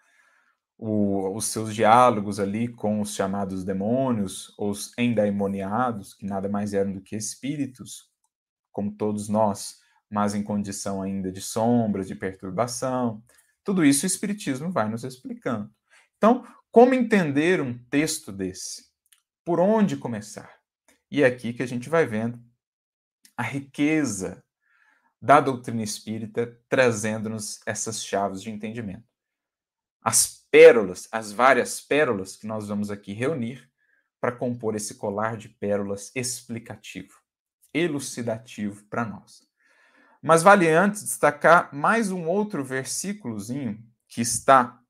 o, 0.77 1.35
os 1.35 1.47
seus 1.47 1.75
diálogos 1.75 2.39
ali 2.39 2.69
com 2.69 3.01
os 3.01 3.15
chamados 3.15 3.65
demônios, 3.65 4.55
os 4.59 4.93
endaimoniados, 4.99 6.13
que 6.13 6.27
nada 6.27 6.51
mais 6.51 6.75
eram 6.75 6.93
do 6.93 7.01
que 7.01 7.17
espíritos, 7.17 8.13
como 8.71 8.93
todos 8.93 9.31
nós, 9.31 9.82
mas 10.13 10.35
em 10.35 10.43
condição 10.43 11.01
ainda 11.01 11.33
de 11.33 11.41
sombras, 11.41 12.07
de 12.07 12.15
perturbação. 12.15 13.25
Tudo 13.65 13.83
isso 13.83 14.05
o 14.05 14.07
Espiritismo 14.07 14.71
vai 14.71 14.87
nos 14.87 15.05
explicando. 15.05 15.73
Então, 16.19 16.47
como 16.71 16.93
entender 16.93 17.63
um 17.63 17.79
texto 17.85 18.31
desse? 18.31 18.91
Por 19.43 19.59
onde 19.59 19.97
começar? 19.97 20.61
E 21.11 21.23
é 21.23 21.27
aqui 21.27 21.55
que 21.55 21.63
a 21.63 21.67
gente 21.67 21.89
vai 21.89 22.05
vendo 22.05 22.39
a 23.35 23.43
riqueza 23.43 24.45
da 25.21 25.41
doutrina 25.41 25.83
espírita 25.83 26.61
trazendo-nos 26.69 27.61
essas 27.65 28.05
chaves 28.05 28.43
de 28.43 28.51
entendimento. 28.51 29.09
As 30.03 30.47
pérolas, 30.51 31.09
as 31.11 31.33
várias 31.33 31.81
pérolas 31.81 32.37
que 32.37 32.47
nós 32.47 32.69
vamos 32.69 32.91
aqui 32.91 33.15
reunir 33.15 33.67
para 34.21 34.33
compor 34.33 34.75
esse 34.77 34.97
colar 34.97 35.39
de 35.39 35.49
pérolas 35.49 36.13
explicativo, 36.15 37.15
elucidativo 37.73 38.85
para 38.91 39.07
nós. 39.07 39.52
Mas 40.23 40.41
vale 40.41 40.69
antes 40.69 41.03
destacar 41.03 41.75
mais 41.75 42.13
um 42.13 42.29
outro 42.29 42.65
versículozinho 42.65 43.83
que 44.07 44.21
está 44.21 44.81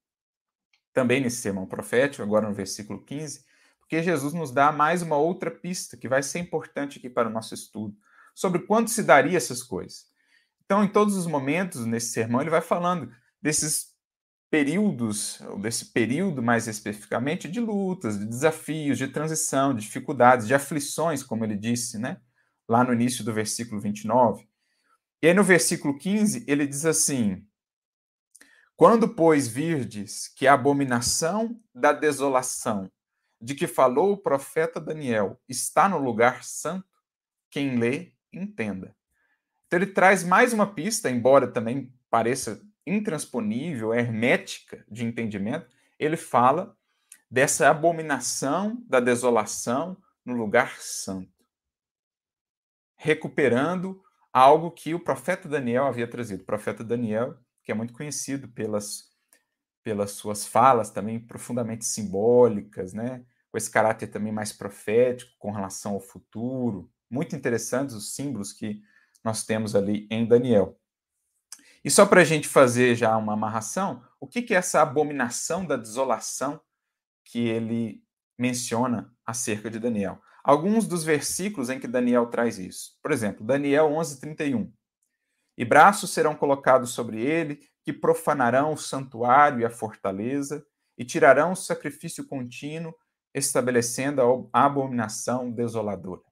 também 0.93 1.23
nesse 1.23 1.39
sermão 1.39 1.65
profético, 1.65 2.23
agora 2.23 2.47
no 2.47 2.55
versículo 2.55 3.03
15, 3.03 3.43
porque 3.81 4.03
Jesus 4.03 4.35
nos 4.35 4.51
dá 4.51 4.71
mais 4.71 5.01
uma 5.01 5.17
outra 5.17 5.51
pista 5.51 5.97
que 5.97 6.07
vai 6.07 6.23
ser 6.23 6.39
importante 6.39 6.99
aqui 6.99 7.09
para 7.09 7.29
o 7.29 7.33
nosso 7.33 7.55
estudo, 7.55 7.97
sobre 8.35 8.61
quando 8.61 8.89
se 8.89 9.03
daria 9.03 9.39
essas 9.39 9.63
coisas. 9.63 10.05
Então, 10.67 10.85
em 10.85 10.89
todos 10.89 11.17
os 11.17 11.27
momentos 11.27 11.87
nesse 11.87 12.13
sermão, 12.13 12.43
ele 12.43 12.51
vai 12.51 12.61
falando 12.61 13.11
desses 13.41 13.93
períodos, 14.51 15.41
desse 15.63 15.87
período 15.93 16.43
mais 16.43 16.69
especificamente, 16.69 17.51
de 17.51 17.59
lutas, 17.59 18.19
de 18.19 18.27
desafios, 18.27 18.99
de 18.99 19.09
transição, 19.09 19.75
de 19.75 19.81
dificuldades, 19.81 20.47
de 20.47 20.55
aflições, 20.55 21.23
como 21.23 21.43
ele 21.43 21.57
disse, 21.57 21.99
né? 21.99 22.21
Lá 22.69 22.85
no 22.85 22.93
início 22.93 23.25
do 23.25 23.33
versículo 23.33 23.81
29. 23.81 24.52
E 25.23 25.29
aí 25.29 25.35
no 25.35 25.45
versículo 25.45 25.97
15, 25.97 26.45
ele 26.49 26.67
diz 26.67 26.85
assim: 26.85 27.47
Quando, 28.75 29.09
pois, 29.09 29.47
virdes 29.47 30.27
que 30.27 30.49
a 30.49 30.55
abominação 30.55 31.63
da 31.73 31.93
desolação 31.93 32.91
de 33.41 33.55
que 33.55 33.69
falou 33.69 34.13
o 34.13 34.17
profeta 34.17 34.81
Daniel 34.81 35.41
está 35.49 35.89
no 35.89 35.99
lugar 35.99 36.43
santo, 36.43 36.89
quem 37.51 37.79
lê, 37.79 38.13
entenda. 38.33 38.97
Então 39.67 39.79
ele 39.79 39.87
traz 39.87 40.25
mais 40.25 40.53
uma 40.53 40.67
pista, 40.67 41.09
embora 41.09 41.47
também 41.47 41.93
pareça 42.11 42.61
intransponível, 42.87 43.95
hermética 43.95 44.85
de 44.91 45.05
entendimento, 45.05 45.69
ele 45.99 46.17
fala 46.17 46.77
dessa 47.31 47.71
abominação 47.71 48.85
da 48.89 49.01
desolação 49.01 49.97
no 50.25 50.35
lugar 50.35 50.81
santo, 50.81 51.45
recuperando 52.97 54.03
algo 54.33 54.71
que 54.71 54.95
o 54.95 55.01
profeta 55.01 55.49
Daniel 55.49 55.87
havia 55.87 56.09
trazido. 56.09 56.43
O 56.43 56.47
profeta 56.47 56.83
Daniel, 56.83 57.37
que 57.63 57.73
é 57.73 57.75
muito 57.75 57.93
conhecido 57.93 58.49
pelas 58.49 59.11
pelas 59.83 60.13
suas 60.13 60.47
falas 60.47 60.91
também 60.91 61.19
profundamente 61.19 61.85
simbólicas, 61.85 62.93
né? 62.93 63.25
Com 63.51 63.59
esse 63.59 63.71
caráter 63.71 64.07
também 64.07 64.33
mais 64.33 64.53
profético 64.53 65.33
com 65.39 65.51
relação 65.51 65.95
ao 65.95 66.01
futuro. 66.01 66.91
Muito 67.11 67.35
interessantes 67.37 67.95
os 67.95 68.15
símbolos 68.15 68.53
que 68.53 68.81
nós 69.25 69.45
temos 69.45 69.75
ali 69.75 70.07
em 70.11 70.27
Daniel. 70.27 70.79
E 71.85 71.91
só 71.91 72.07
para 72.07 72.21
a 72.21 72.25
gente 72.25 72.47
fazer 72.47 72.95
já 72.95 73.17
uma 73.17 73.33
amarração, 73.33 74.05
o 74.21 74.27
que, 74.27 74.41
que 74.41 74.55
é 74.55 74.59
essa 74.59 74.81
abominação 74.81 75.67
da 75.67 75.77
desolação 75.77 76.61
que 77.25 77.41
ele 77.49 78.05
menciona 78.39 79.13
acerca 79.27 79.69
de 79.69 79.81
Daniel? 79.81 80.21
Alguns 80.45 80.87
dos 80.87 81.05
versículos 81.05 81.71
em 81.71 81.79
que 81.79 81.87
Daniel 81.87 82.27
traz 82.27 82.59
isso. 82.59 82.99
Por 83.03 83.13
exemplo, 83.13 83.45
Daniel 83.45 83.93
11, 83.93 84.21
31. 84.21 84.73
E 85.57 85.65
braços 85.65 86.11
serão 86.11 86.35
colocados 86.35 86.91
sobre 86.91 87.21
ele, 87.21 87.61
que 87.85 87.93
profanarão 87.93 88.73
o 88.73 88.77
santuário 88.77 89.61
e 89.61 89.65
a 89.65 89.71
fortaleza, 89.71 90.67
e 90.99 91.05
tirarão 91.05 91.53
o 91.53 91.57
sacrifício 91.57 92.27
contínuo, 92.27 92.95
estabelecendo 93.35 94.49
a 94.53 94.65
abominação 94.65 95.51
desoladora. 95.51 96.23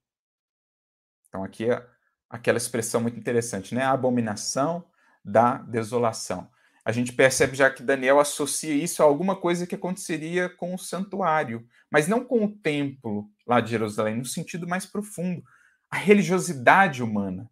Então, 1.29 1.45
aqui 1.45 1.71
é 1.71 1.87
aquela 2.29 2.59
expressão 2.59 3.00
muito 3.00 3.19
interessante, 3.19 3.75
né? 3.75 3.83
A 3.83 3.93
abominação 3.93 4.85
da 5.25 5.59
desolação. 5.59 6.50
A 6.85 6.93
gente 6.93 7.13
percebe 7.13 7.57
já 7.57 7.71
que 7.71 7.83
Daniel 7.83 8.19
associa 8.19 8.75
isso 8.75 9.03
a 9.03 9.07
alguma 9.07 9.37
coisa 9.37 9.67
que 9.67 9.75
aconteceria 9.75 10.49
com 10.49 10.75
o 10.75 10.79
santuário, 10.79 11.67
mas 11.91 12.09
não 12.09 12.25
com 12.25 12.45
o 12.45 12.51
templo 12.51 13.31
lá 13.47 13.61
de 13.61 13.71
Jerusalém, 13.71 14.17
no 14.17 14.25
sentido 14.25 14.67
mais 14.67 14.87
profundo. 14.87 15.43
A 15.91 15.97
religiosidade 15.97 17.03
humana, 17.03 17.51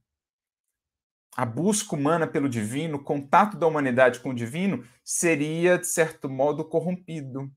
a 1.37 1.45
busca 1.45 1.95
humana 1.95 2.27
pelo 2.27 2.49
divino, 2.49 2.97
o 2.97 3.05
contato 3.05 3.57
da 3.57 3.67
humanidade 3.67 4.21
com 4.21 4.31
o 4.31 4.35
divino, 4.35 4.85
seria, 5.05 5.79
de 5.79 5.87
certo 5.87 6.29
modo, 6.29 6.65
corrompido, 6.65 7.51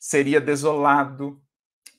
seria 0.00 0.40
desolado, 0.40 1.42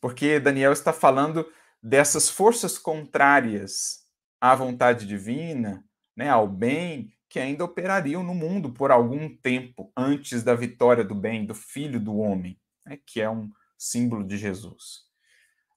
porque 0.02 0.40
Daniel 0.40 0.74
está 0.74 0.92
falando 0.92 1.46
dessas 1.82 2.30
forças 2.30 2.78
contrárias 2.78 4.06
à 4.42 4.56
vontade 4.56 5.06
divina, 5.06 5.86
né, 6.16 6.30
ao 6.30 6.48
bem, 6.48 7.14
que 7.30 7.40
ainda 7.40 7.64
operariam 7.64 8.24
no 8.24 8.34
mundo 8.34 8.74
por 8.74 8.90
algum 8.90 9.30
tempo 9.38 9.92
antes 9.96 10.42
da 10.42 10.56
vitória 10.56 11.04
do 11.04 11.14
bem, 11.14 11.46
do 11.46 11.54
Filho 11.54 12.00
do 12.00 12.18
Homem, 12.18 12.60
né, 12.86 12.98
que 13.06 13.22
é 13.22 13.30
um 13.30 13.52
símbolo 13.78 14.24
de 14.24 14.36
Jesus. 14.36 15.08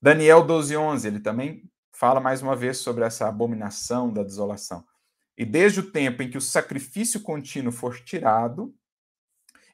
Daniel 0.00 0.44
12:11, 0.44 1.06
ele 1.06 1.20
também 1.20 1.70
fala 1.92 2.20
mais 2.20 2.42
uma 2.42 2.56
vez 2.56 2.78
sobre 2.78 3.04
essa 3.04 3.28
abominação 3.28 4.12
da 4.12 4.22
desolação. 4.22 4.84
E 5.36 5.44
desde 5.44 5.80
o 5.80 5.90
tempo 5.90 6.22
em 6.22 6.30
que 6.30 6.38
o 6.38 6.40
sacrifício 6.40 7.20
contínuo 7.20 7.70
for 7.70 8.00
tirado 8.00 8.74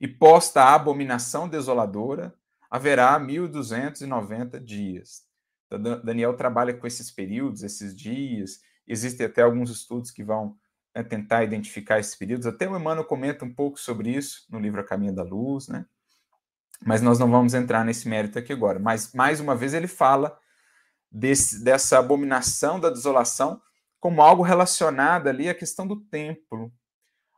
e 0.01 0.07
posta 0.07 0.63
a 0.63 0.75
abominação 0.75 1.49
desoladora, 1.49 2.35
haverá 2.71 3.19
1290 3.19 4.61
dias. 4.61 5.23
Então, 5.67 6.01
Daniel 6.03 6.37
trabalha 6.37 6.75
com 6.75 6.87
esses 6.87 7.11
períodos, 7.11 7.63
esses 7.63 7.95
dias. 7.95 8.61
Existem 8.87 9.27
até 9.27 9.43
alguns 9.43 9.71
estudos 9.71 10.11
que 10.11 10.25
vão 10.25 10.57
né, 10.99 11.05
tentar 11.05 11.45
identificar 11.45 12.01
esses 12.01 12.17
períodos. 12.17 12.47
Até 12.47 12.69
o 12.69 12.77
Emmanuel 12.77 13.05
comenta 13.05 13.45
um 13.45 13.55
pouco 13.55 13.79
sobre 13.79 14.11
isso 14.11 14.45
no 14.51 14.59
livro 14.59 14.81
A 14.81 14.85
Caminho 14.85 15.15
da 15.15 15.23
Luz, 15.23 15.69
né? 15.69 15.87
Mas 16.85 17.01
nós 17.01 17.19
não 17.19 17.31
vamos 17.31 17.55
entrar 17.55 17.85
nesse 17.85 18.09
mérito 18.09 18.39
aqui 18.39 18.53
agora. 18.53 18.79
Mas, 18.79 19.13
mais 19.13 19.41
uma 19.41 19.55
vez, 19.55 19.75
ele 19.75 19.87
fala 19.87 20.37
desse, 21.11 21.63
dessa 21.63 21.99
abominação 21.99 22.81
da 22.81 22.91
desolação 22.91 23.61
como 24.01 24.23
algo 24.23 24.43
relacionado 24.43 25.29
ali 25.29 25.49
à 25.49 25.55
questão 25.55 25.87
do 25.87 25.97
templo, 25.97 26.73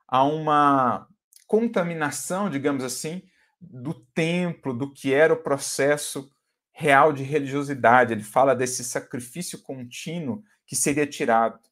a 0.07 0.25
uma 0.25 1.07
contaminação, 1.47 2.50
digamos 2.50 2.85
assim, 2.85 3.23
do 3.61 3.95
templo, 3.95 4.75
do 4.75 4.93
que 4.93 5.12
era 5.12 5.33
o 5.33 5.43
processo 5.43 6.31
real 6.73 7.12
de 7.12 7.23
religiosidade. 7.23 8.12
Ele 8.12 8.23
fala 8.23 8.55
desse 8.55 8.85
sacrifício 8.85 9.59
contínuo 9.62 10.42
que 10.66 10.77
seria 10.77 11.07
tirado. 11.07 11.69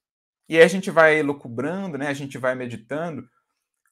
E 0.49 0.57
aí 0.57 0.63
a 0.63 0.69
gente 0.69 0.91
vai 0.91 1.19
elucubrando, 1.19 1.99
né? 1.99 2.09
a 2.09 2.15
gente 2.15 2.39
vai 2.39 2.55
meditando, 2.55 3.29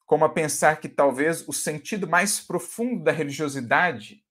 como 0.05 0.25
a 0.25 0.29
pensar 0.29 0.79
que 0.79 0.89
talvez 0.89 1.47
o 1.47 1.53
sentido 1.53 2.07
mais 2.07 2.39
profundo 2.39 3.03
da 3.03 3.11
religiosidade, 3.11 4.23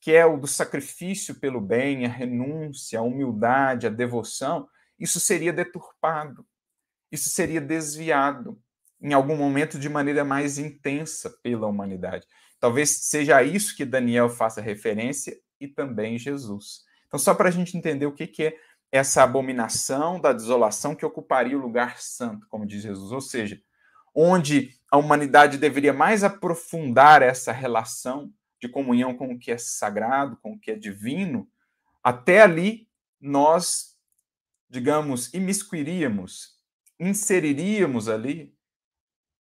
que 0.00 0.12
é 0.12 0.26
o 0.26 0.36
do 0.36 0.46
sacrifício 0.46 1.34
pelo 1.36 1.60
bem, 1.60 2.04
a 2.04 2.08
renúncia, 2.08 2.98
a 2.98 3.02
humildade, 3.02 3.86
a 3.86 3.90
devoção, 3.90 4.68
isso 4.98 5.20
seria 5.20 5.52
deturpado, 5.52 6.46
isso 7.10 7.30
seria 7.30 7.60
desviado 7.60 8.60
em 9.00 9.14
algum 9.14 9.36
momento 9.36 9.78
de 9.78 9.88
maneira 9.88 10.24
mais 10.24 10.58
intensa 10.58 11.30
pela 11.42 11.66
humanidade. 11.66 12.26
Talvez 12.58 13.06
seja 13.06 13.36
a 13.36 13.42
isso 13.42 13.74
que 13.74 13.84
Daniel 13.86 14.28
faça 14.28 14.60
referência 14.60 15.38
e 15.58 15.66
também 15.66 16.18
Jesus. 16.18 16.84
Então, 17.06 17.18
só 17.18 17.34
para 17.34 17.48
a 17.48 17.52
gente 17.52 17.76
entender 17.76 18.06
o 18.06 18.12
que, 18.12 18.26
que 18.26 18.44
é 18.44 18.56
essa 18.92 19.22
abominação 19.22 20.20
da 20.20 20.32
desolação 20.32 20.94
que 20.94 21.06
ocuparia 21.06 21.56
o 21.56 21.60
lugar 21.60 22.00
santo, 22.00 22.46
como 22.48 22.66
diz 22.66 22.82
Jesus, 22.82 23.12
ou 23.12 23.20
seja, 23.20 23.60
onde 24.14 24.76
a 24.90 24.96
humanidade 24.96 25.58
deveria 25.58 25.92
mais 25.92 26.24
aprofundar 26.24 27.22
essa 27.22 27.52
relação 27.52 28.32
de 28.60 28.68
comunhão 28.68 29.16
com 29.16 29.32
o 29.32 29.38
que 29.38 29.52
é 29.52 29.58
sagrado, 29.58 30.36
com 30.42 30.52
o 30.52 30.58
que 30.58 30.72
é 30.72 30.76
divino, 30.76 31.48
até 32.02 32.42
ali 32.42 32.88
nós, 33.20 33.96
digamos, 34.68 35.32
imiscuiríamos, 35.32 36.58
inseriríamos 36.98 38.08
ali 38.08 38.54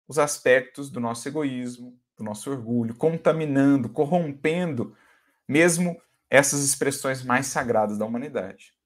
os 0.07 0.19
aspectos 0.19 0.89
do 0.89 0.99
nosso 0.99 1.27
egoísmo, 1.27 1.99
do 2.17 2.23
nosso 2.23 2.49
orgulho, 2.51 2.95
contaminando, 2.95 3.89
corrompendo 3.89 4.95
mesmo 5.47 5.99
essas 6.29 6.63
expressões 6.63 7.23
mais 7.23 7.47
sagradas 7.47 7.97
da 7.97 8.05
humanidade. 8.05 8.76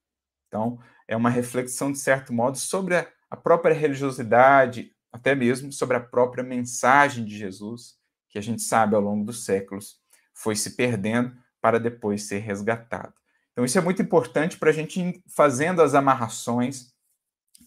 Então, 0.52 0.78
é 1.08 1.16
uma 1.16 1.30
reflexão, 1.30 1.94
de 1.94 1.98
certo 1.98 2.34
modo, 2.34 2.58
sobre 2.58 2.98
a, 3.30 3.38
própria 3.38 3.74
religiosidade, 3.74 4.92
até 5.10 5.34
mesmo 5.34 5.72
sobre 5.72 5.96
a 5.96 6.02
própria 6.02 6.44
mensagem 6.44 7.24
de 7.24 7.38
Jesus, 7.38 7.96
que 8.30 8.38
a 8.38 8.42
gente 8.42 8.62
sabe 8.62 8.94
ao 8.94 9.02
longo 9.02 9.24
dos 9.24 9.46
séculos 9.46 10.02
foi 10.34 10.58
se 10.58 10.76
perdendo 10.76 11.34
para 11.62 11.80
depois 11.80 12.24
ser 12.24 12.40
resgatado. 12.40 13.14
Então, 13.54 13.64
isso 13.64 13.78
é 13.78 13.82
muito 13.82 14.02
importante 14.02 14.58
para 14.58 14.72
a 14.72 14.74
gente 14.74 15.00
ir 15.00 15.24
fazendo 15.34 15.82
as 15.82 15.94
amarrações 15.94 16.94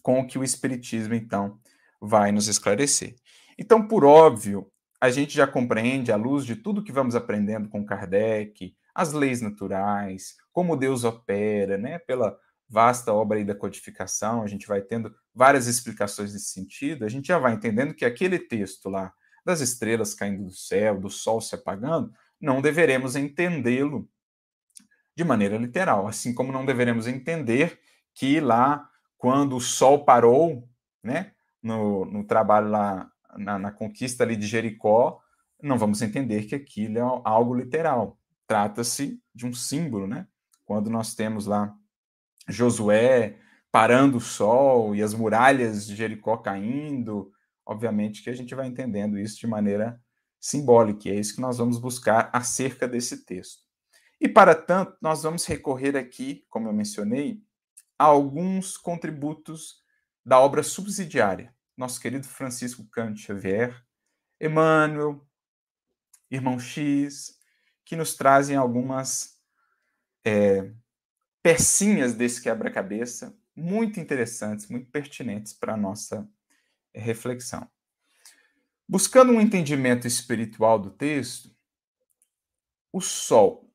com 0.03 0.19
o 0.19 0.27
que 0.27 0.37
o 0.37 0.43
Espiritismo, 0.43 1.15
então, 1.15 1.59
vai 1.99 2.31
nos 2.31 2.47
esclarecer. 2.47 3.15
Então, 3.57 3.87
por 3.87 4.03
óbvio, 4.05 4.71
a 5.01 5.09
gente 5.09 5.35
já 5.35 5.47
compreende, 5.47 6.11
à 6.11 6.15
luz 6.15 6.45
de 6.45 6.55
tudo 6.55 6.83
que 6.83 6.91
vamos 6.91 7.15
aprendendo 7.15 7.67
com 7.67 7.85
Kardec, 7.85 8.75
as 8.93 9.11
leis 9.11 9.41
naturais, 9.41 10.35
como 10.51 10.75
Deus 10.75 11.03
opera, 11.03 11.77
né? 11.77 11.97
Pela 11.99 12.37
vasta 12.67 13.13
obra 13.13 13.37
aí 13.37 13.45
da 13.45 13.55
codificação, 13.55 14.41
a 14.41 14.47
gente 14.47 14.67
vai 14.67 14.81
tendo 14.81 15.13
várias 15.33 15.67
explicações 15.67 16.33
nesse 16.33 16.51
sentido, 16.51 17.05
a 17.05 17.09
gente 17.09 17.27
já 17.27 17.37
vai 17.37 17.53
entendendo 17.53 17.93
que 17.93 18.05
aquele 18.05 18.39
texto 18.39 18.89
lá 18.89 19.13
das 19.45 19.61
estrelas 19.61 20.13
caindo 20.13 20.43
do 20.43 20.51
céu, 20.51 20.99
do 20.99 21.09
sol 21.09 21.39
se 21.39 21.53
apagando, 21.53 22.11
não 22.41 22.61
deveremos 22.61 23.15
entendê-lo 23.15 24.09
de 25.15 25.23
maneira 25.23 25.57
literal, 25.57 26.07
assim 26.07 26.33
como 26.33 26.51
não 26.51 26.65
deveremos 26.65 27.07
entender 27.07 27.79
que 28.13 28.39
lá, 28.39 28.89
quando 29.17 29.55
o 29.55 29.61
sol 29.61 30.03
parou, 30.03 30.67
né, 31.03 31.31
no, 31.61 32.05
no 32.05 32.23
trabalho 32.25 32.69
lá, 32.69 33.11
na, 33.37 33.59
na 33.59 33.71
conquista 33.71 34.23
ali 34.23 34.35
de 34.35 34.47
Jericó, 34.47 35.21
não 35.61 35.77
vamos 35.77 36.01
entender 36.01 36.43
que 36.45 36.55
aquilo 36.55 36.97
é 36.97 37.01
algo 37.23 37.55
literal. 37.55 38.19
Trata-se 38.47 39.19
de 39.33 39.45
um 39.45 39.53
símbolo, 39.53 40.05
né? 40.05 40.27
Quando 40.63 40.89
nós 40.89 41.15
temos 41.15 41.45
lá 41.45 41.73
Josué 42.47 43.39
parando 43.71 44.17
o 44.17 44.21
sol 44.21 44.95
e 44.95 45.03
as 45.03 45.13
muralhas 45.13 45.85
de 45.85 45.95
Jericó 45.95 46.37
caindo, 46.37 47.31
obviamente 47.65 48.23
que 48.23 48.29
a 48.29 48.33
gente 48.33 48.55
vai 48.55 48.67
entendendo 48.67 49.19
isso 49.19 49.37
de 49.37 49.47
maneira 49.47 50.01
simbólica, 50.39 51.09
e 51.09 51.11
é 51.11 51.15
isso 51.15 51.35
que 51.35 51.41
nós 51.41 51.57
vamos 51.57 51.77
buscar 51.77 52.29
acerca 52.31 52.87
desse 52.87 53.25
texto. 53.25 53.63
E 54.21 54.29
para 54.29 54.55
tanto, 54.55 54.95
nós 55.01 55.23
vamos 55.23 55.45
recorrer 55.45 55.97
aqui, 55.97 56.45
como 56.49 56.69
eu 56.69 56.73
mencionei, 56.73 57.41
a 57.97 58.05
alguns 58.05 58.77
contributos 58.77 59.83
da 60.25 60.39
obra 60.39 60.63
subsidiária. 60.63 61.53
Nosso 61.75 61.99
querido 61.99 62.27
Francisco 62.27 62.87
Cândido 62.89 63.19
Xavier, 63.19 63.83
Emmanuel, 64.39 65.25
Irmão 66.31 66.59
X, 66.59 67.37
que 67.83 67.95
nos 67.95 68.15
trazem 68.15 68.55
algumas 68.55 69.39
é, 70.25 70.71
pecinhas 71.45 72.15
desse 72.15 72.41
quebra-cabeça 72.41 73.37
muito 73.55 73.99
interessantes, 73.99 74.67
muito 74.67 74.89
pertinentes 74.89 75.53
para 75.53 75.75
a 75.75 75.77
nossa 75.77 76.27
reflexão. 76.91 77.69
Buscando 78.89 79.31
um 79.31 79.39
entendimento 79.39 80.07
espiritual 80.07 80.79
do 80.79 80.89
texto, 80.89 81.55
o 82.91 82.99
Sol. 82.99 83.71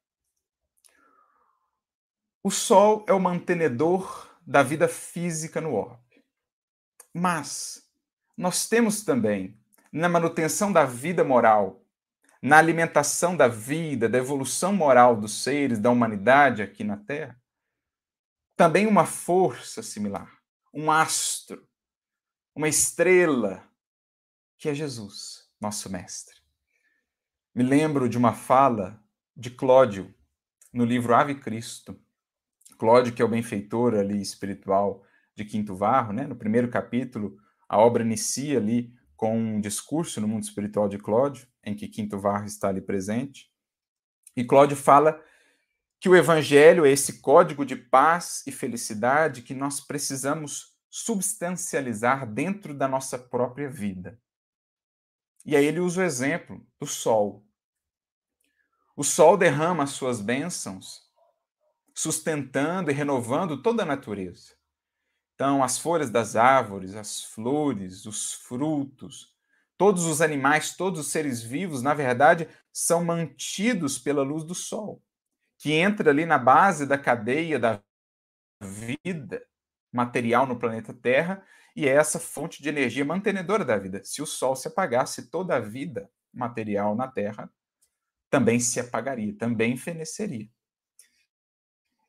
O 2.42 2.50
Sol 2.50 3.06
é 3.08 3.12
o 3.12 3.20
mantenedor 3.20 4.36
da 4.44 4.64
vida 4.64 4.88
física 4.88 5.60
no 5.60 5.74
orbe. 5.74 6.24
Mas 7.14 7.88
nós 8.36 8.68
temos 8.68 9.04
também, 9.04 9.56
na 9.92 10.08
manutenção 10.08 10.72
da 10.72 10.84
vida 10.84 11.22
moral, 11.22 11.86
na 12.42 12.58
alimentação 12.58 13.36
da 13.36 13.46
vida, 13.46 14.08
da 14.08 14.18
evolução 14.18 14.72
moral 14.72 15.14
dos 15.14 15.44
seres, 15.44 15.78
da 15.78 15.88
humanidade 15.88 16.62
aqui 16.62 16.82
na 16.82 16.96
Terra, 16.96 17.40
também 18.60 18.86
uma 18.86 19.06
força 19.06 19.82
similar, 19.82 20.30
um 20.70 20.90
astro, 20.90 21.66
uma 22.54 22.68
estrela, 22.68 23.66
que 24.58 24.68
é 24.68 24.74
Jesus, 24.74 25.48
nosso 25.58 25.90
Mestre. 25.90 26.36
Me 27.54 27.64
lembro 27.64 28.06
de 28.06 28.18
uma 28.18 28.34
fala 28.34 29.02
de 29.34 29.48
Clódio 29.48 30.14
no 30.70 30.84
livro 30.84 31.14
Ave 31.14 31.36
Cristo. 31.36 31.98
Clódio, 32.78 33.14
que 33.14 33.22
é 33.22 33.24
o 33.24 33.30
benfeitor 33.30 33.94
ali 33.94 34.20
espiritual 34.20 35.06
de 35.34 35.46
Quinto 35.46 35.74
Varro, 35.74 36.12
né? 36.12 36.26
no 36.26 36.36
primeiro 36.36 36.68
capítulo, 36.68 37.38
a 37.66 37.78
obra 37.78 38.02
inicia 38.02 38.58
ali 38.58 38.92
com 39.16 39.38
um 39.38 39.58
discurso 39.58 40.20
no 40.20 40.28
mundo 40.28 40.42
espiritual 40.42 40.86
de 40.86 40.98
Clódio, 40.98 41.48
em 41.64 41.74
que 41.74 41.88
Quinto 41.88 42.18
Varro 42.18 42.44
está 42.44 42.68
ali 42.68 42.82
presente. 42.82 43.50
E 44.36 44.44
Clódio 44.44 44.76
fala 44.76 45.18
que 46.00 46.08
o 46.08 46.16
evangelho 46.16 46.86
é 46.86 46.90
esse 46.90 47.20
código 47.20 47.64
de 47.64 47.76
paz 47.76 48.42
e 48.46 48.50
felicidade 48.50 49.42
que 49.42 49.54
nós 49.54 49.80
precisamos 49.80 50.74
substancializar 50.88 52.26
dentro 52.26 52.74
da 52.74 52.88
nossa 52.88 53.18
própria 53.18 53.68
vida. 53.68 54.18
E 55.44 55.54
aí 55.54 55.64
ele 55.64 55.78
usa 55.78 56.00
o 56.00 56.04
exemplo 56.04 56.66
do 56.80 56.86
sol. 56.86 57.46
O 58.96 59.04
sol 59.04 59.36
derrama 59.36 59.84
as 59.84 59.90
suas 59.90 60.20
bênçãos, 60.20 61.02
sustentando 61.94 62.90
e 62.90 62.94
renovando 62.94 63.62
toda 63.62 63.82
a 63.82 63.86
natureza. 63.86 64.54
Então, 65.34 65.62
as 65.62 65.78
folhas 65.78 66.10
das 66.10 66.34
árvores, 66.34 66.94
as 66.94 67.24
flores, 67.24 68.04
os 68.04 68.34
frutos, 68.34 69.34
todos 69.76 70.04
os 70.04 70.20
animais, 70.20 70.76
todos 70.76 71.00
os 71.00 71.06
seres 71.06 71.42
vivos, 71.42 71.82
na 71.82 71.94
verdade, 71.94 72.48
são 72.72 73.04
mantidos 73.04 73.98
pela 73.98 74.22
luz 74.22 74.44
do 74.44 74.54
sol, 74.54 75.02
que 75.60 75.74
entra 75.74 76.10
ali 76.10 76.24
na 76.24 76.38
base 76.38 76.86
da 76.86 76.96
cadeia 76.96 77.58
da 77.58 77.82
vida 78.62 79.46
material 79.92 80.46
no 80.46 80.58
planeta 80.58 80.94
Terra 80.94 81.46
e 81.76 81.86
é 81.86 81.92
essa 81.92 82.18
fonte 82.18 82.62
de 82.62 82.70
energia 82.70 83.04
mantenedora 83.04 83.62
da 83.62 83.76
vida. 83.76 84.02
Se 84.02 84.22
o 84.22 84.26
sol 84.26 84.56
se 84.56 84.68
apagasse, 84.68 85.30
toda 85.30 85.56
a 85.56 85.60
vida 85.60 86.10
material 86.32 86.96
na 86.96 87.06
Terra 87.06 87.52
também 88.30 88.58
se 88.58 88.80
apagaria, 88.80 89.36
também 89.36 89.76
feneceria. 89.76 90.48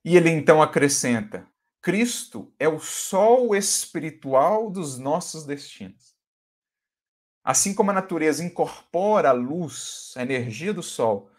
E 0.06 0.16
ele 0.16 0.30
então 0.30 0.62
acrescenta: 0.62 1.46
Cristo 1.82 2.54
é 2.58 2.70
o 2.70 2.80
sol 2.80 3.54
espiritual 3.54 4.72
dos 4.72 4.98
nossos 4.98 5.46
destinos. 5.46 6.16
Assim 7.44 7.74
como 7.74 7.92
a 7.92 7.96
natureza 7.96 8.46
incorpora 8.46 9.30
a 9.30 9.34
luz, 9.34 10.14
a 10.16 10.22
energia 10.22 10.74
do 10.74 10.82
sol, 10.82 11.31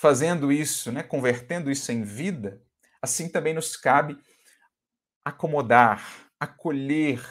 fazendo 0.00 0.50
isso, 0.50 0.90
né, 0.90 1.02
convertendo 1.02 1.70
isso 1.70 1.92
em 1.92 2.02
vida, 2.02 2.64
assim 3.02 3.28
também 3.28 3.52
nos 3.52 3.76
cabe 3.76 4.18
acomodar, 5.22 6.30
acolher, 6.40 7.22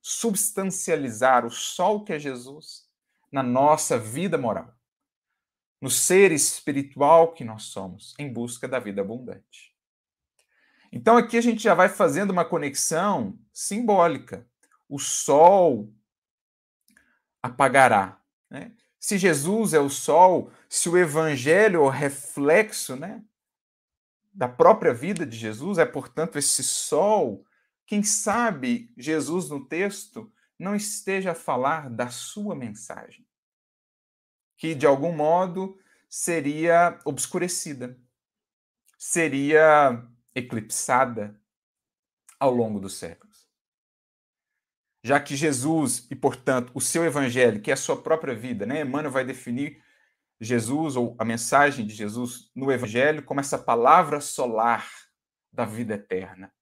substancializar 0.00 1.44
o 1.44 1.50
sol 1.50 2.04
que 2.04 2.12
é 2.12 2.20
Jesus 2.20 2.88
na 3.32 3.42
nossa 3.42 3.98
vida 3.98 4.38
moral, 4.38 4.72
no 5.80 5.90
ser 5.90 6.30
espiritual 6.30 7.32
que 7.32 7.42
nós 7.42 7.64
somos, 7.64 8.14
em 8.16 8.32
busca 8.32 8.68
da 8.68 8.78
vida 8.78 9.00
abundante. 9.00 9.76
Então 10.92 11.16
aqui 11.16 11.36
a 11.36 11.40
gente 11.42 11.60
já 11.60 11.74
vai 11.74 11.88
fazendo 11.88 12.30
uma 12.30 12.44
conexão 12.44 13.36
simbólica. 13.52 14.46
O 14.88 14.96
sol 15.00 15.92
apagará. 17.42 18.22
Né? 18.48 18.76
Se 19.02 19.18
Jesus 19.18 19.74
é 19.74 19.80
o 19.80 19.90
sol, 19.90 20.52
se 20.68 20.88
o 20.88 20.96
evangelho 20.96 21.80
é 21.80 21.82
o 21.82 21.88
reflexo 21.88 22.94
né, 22.94 23.20
da 24.32 24.48
própria 24.48 24.94
vida 24.94 25.26
de 25.26 25.36
Jesus, 25.36 25.76
é, 25.76 25.84
portanto, 25.84 26.38
esse 26.38 26.62
sol, 26.62 27.44
quem 27.84 28.04
sabe 28.04 28.94
Jesus 28.96 29.50
no 29.50 29.66
texto 29.66 30.32
não 30.56 30.76
esteja 30.76 31.32
a 31.32 31.34
falar 31.34 31.90
da 31.90 32.10
sua 32.10 32.54
mensagem, 32.54 33.26
que 34.56 34.72
de 34.72 34.86
algum 34.86 35.10
modo 35.10 35.76
seria 36.08 36.96
obscurecida, 37.04 37.98
seria 38.96 40.00
eclipsada 40.32 41.36
ao 42.38 42.54
longo 42.54 42.78
dos 42.78 42.96
séculos. 42.98 43.31
Já 45.02 45.18
que 45.18 45.34
Jesus 45.34 46.06
e, 46.10 46.14
portanto, 46.14 46.70
o 46.74 46.80
seu 46.80 47.04
evangelho, 47.04 47.60
que 47.60 47.70
é 47.70 47.74
a 47.74 47.76
sua 47.76 48.00
própria 48.00 48.34
vida, 48.34 48.64
né? 48.64 48.82
Emmanuel 48.82 49.10
vai 49.10 49.24
definir 49.24 49.82
Jesus 50.40 50.96
ou 50.96 51.16
a 51.18 51.24
mensagem 51.24 51.86
de 51.86 51.94
Jesus 51.94 52.50
no 52.54 52.70
evangelho 52.70 53.22
como 53.22 53.40
essa 53.40 53.58
palavra 53.58 54.20
solar 54.20 54.88
da 55.52 55.64
vida 55.64 55.94
eterna. 55.94 56.52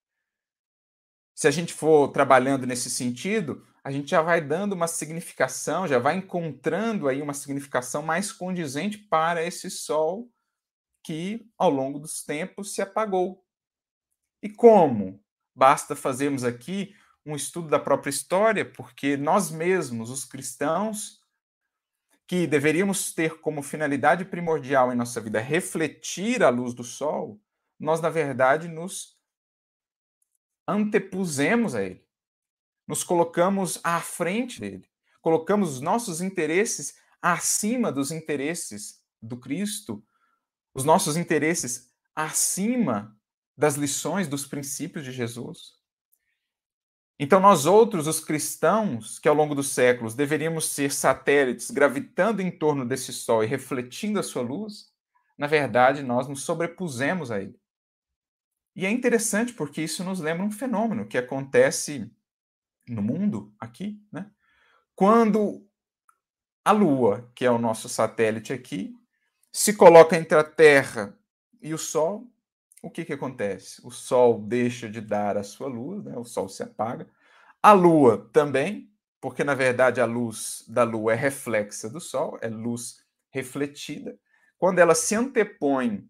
Se 1.34 1.48
a 1.48 1.50
gente 1.50 1.72
for 1.72 2.08
trabalhando 2.08 2.66
nesse 2.66 2.90
sentido, 2.90 3.66
a 3.82 3.90
gente 3.90 4.10
já 4.10 4.20
vai 4.20 4.40
dando 4.40 4.74
uma 4.74 4.86
significação, 4.86 5.88
já 5.88 5.98
vai 5.98 6.16
encontrando 6.16 7.08
aí 7.08 7.22
uma 7.22 7.32
significação 7.32 8.02
mais 8.02 8.30
condizente 8.30 8.98
para 8.98 9.42
esse 9.42 9.70
sol 9.70 10.30
que 11.02 11.46
ao 11.56 11.70
longo 11.70 11.98
dos 11.98 12.22
tempos 12.22 12.74
se 12.74 12.82
apagou, 12.82 13.42
e 14.42 14.48
como? 14.48 15.22
Basta 15.54 15.94
fazermos 15.94 16.44
aqui 16.44 16.94
um 17.32 17.36
estudo 17.36 17.68
da 17.68 17.78
própria 17.78 18.10
história, 18.10 18.64
porque 18.64 19.16
nós 19.16 19.50
mesmos, 19.50 20.10
os 20.10 20.24
cristãos, 20.24 21.20
que 22.26 22.46
deveríamos 22.46 23.12
ter 23.12 23.40
como 23.40 23.62
finalidade 23.62 24.24
primordial 24.24 24.92
em 24.92 24.96
nossa 24.96 25.20
vida 25.20 25.40
refletir 25.40 26.44
a 26.44 26.48
luz 26.48 26.72
do 26.72 26.84
sol, 26.84 27.40
nós, 27.78 28.00
na 28.00 28.08
verdade, 28.08 28.68
nos 28.68 29.18
antepusemos 30.68 31.74
a 31.74 31.82
ele, 31.82 32.06
nos 32.86 33.02
colocamos 33.02 33.80
à 33.82 34.00
frente 34.00 34.60
dele, 34.60 34.88
colocamos 35.20 35.74
os 35.74 35.80
nossos 35.80 36.20
interesses 36.20 36.94
acima 37.20 37.90
dos 37.90 38.12
interesses 38.12 39.02
do 39.20 39.36
Cristo, 39.36 40.04
os 40.72 40.84
nossos 40.84 41.16
interesses 41.16 41.90
acima 42.14 43.18
das 43.56 43.74
lições, 43.74 44.28
dos 44.28 44.46
princípios 44.46 45.04
de 45.04 45.10
Jesus. 45.10 45.79
Então, 47.22 47.38
nós 47.38 47.66
outros, 47.66 48.06
os 48.06 48.18
cristãos, 48.18 49.18
que 49.18 49.28
ao 49.28 49.34
longo 49.34 49.54
dos 49.54 49.68
séculos 49.74 50.14
deveríamos 50.14 50.70
ser 50.70 50.90
satélites 50.90 51.70
gravitando 51.70 52.40
em 52.40 52.50
torno 52.50 52.82
desse 52.82 53.12
sol 53.12 53.44
e 53.44 53.46
refletindo 53.46 54.18
a 54.18 54.22
sua 54.22 54.40
luz, 54.40 54.90
na 55.36 55.46
verdade, 55.46 56.02
nós 56.02 56.26
nos 56.26 56.44
sobrepusemos 56.44 57.30
a 57.30 57.38
ele. 57.38 57.60
E 58.74 58.86
é 58.86 58.90
interessante 58.90 59.52
porque 59.52 59.82
isso 59.82 60.02
nos 60.02 60.18
lembra 60.18 60.46
um 60.46 60.50
fenômeno 60.50 61.06
que 61.06 61.18
acontece 61.18 62.10
no 62.88 63.02
mundo, 63.02 63.54
aqui, 63.60 64.02
né? 64.10 64.30
Quando 64.94 65.68
a 66.64 66.72
Lua, 66.72 67.30
que 67.34 67.44
é 67.44 67.50
o 67.50 67.58
nosso 67.58 67.86
satélite 67.86 68.50
aqui, 68.50 68.94
se 69.52 69.74
coloca 69.74 70.16
entre 70.16 70.38
a 70.38 70.44
Terra 70.44 71.14
e 71.60 71.74
o 71.74 71.78
Sol, 71.78 72.26
o 72.82 72.90
que, 72.90 73.04
que 73.04 73.12
acontece? 73.12 73.84
O 73.84 73.90
Sol 73.90 74.40
deixa 74.40 74.88
de 74.88 75.00
dar 75.00 75.36
a 75.36 75.42
sua 75.42 75.68
luz, 75.68 76.04
né? 76.04 76.16
o 76.16 76.24
Sol 76.24 76.48
se 76.48 76.62
apaga. 76.62 77.08
A 77.62 77.72
Lua 77.72 78.28
também, 78.32 78.90
porque 79.20 79.44
na 79.44 79.54
verdade 79.54 80.00
a 80.00 80.06
luz 80.06 80.64
da 80.66 80.82
Lua 80.82 81.12
é 81.12 81.16
reflexa 81.16 81.90
do 81.90 82.00
Sol, 82.00 82.38
é 82.40 82.48
luz 82.48 83.04
refletida. 83.30 84.18
Quando 84.58 84.78
ela 84.78 84.94
se 84.94 85.14
antepõe 85.14 86.08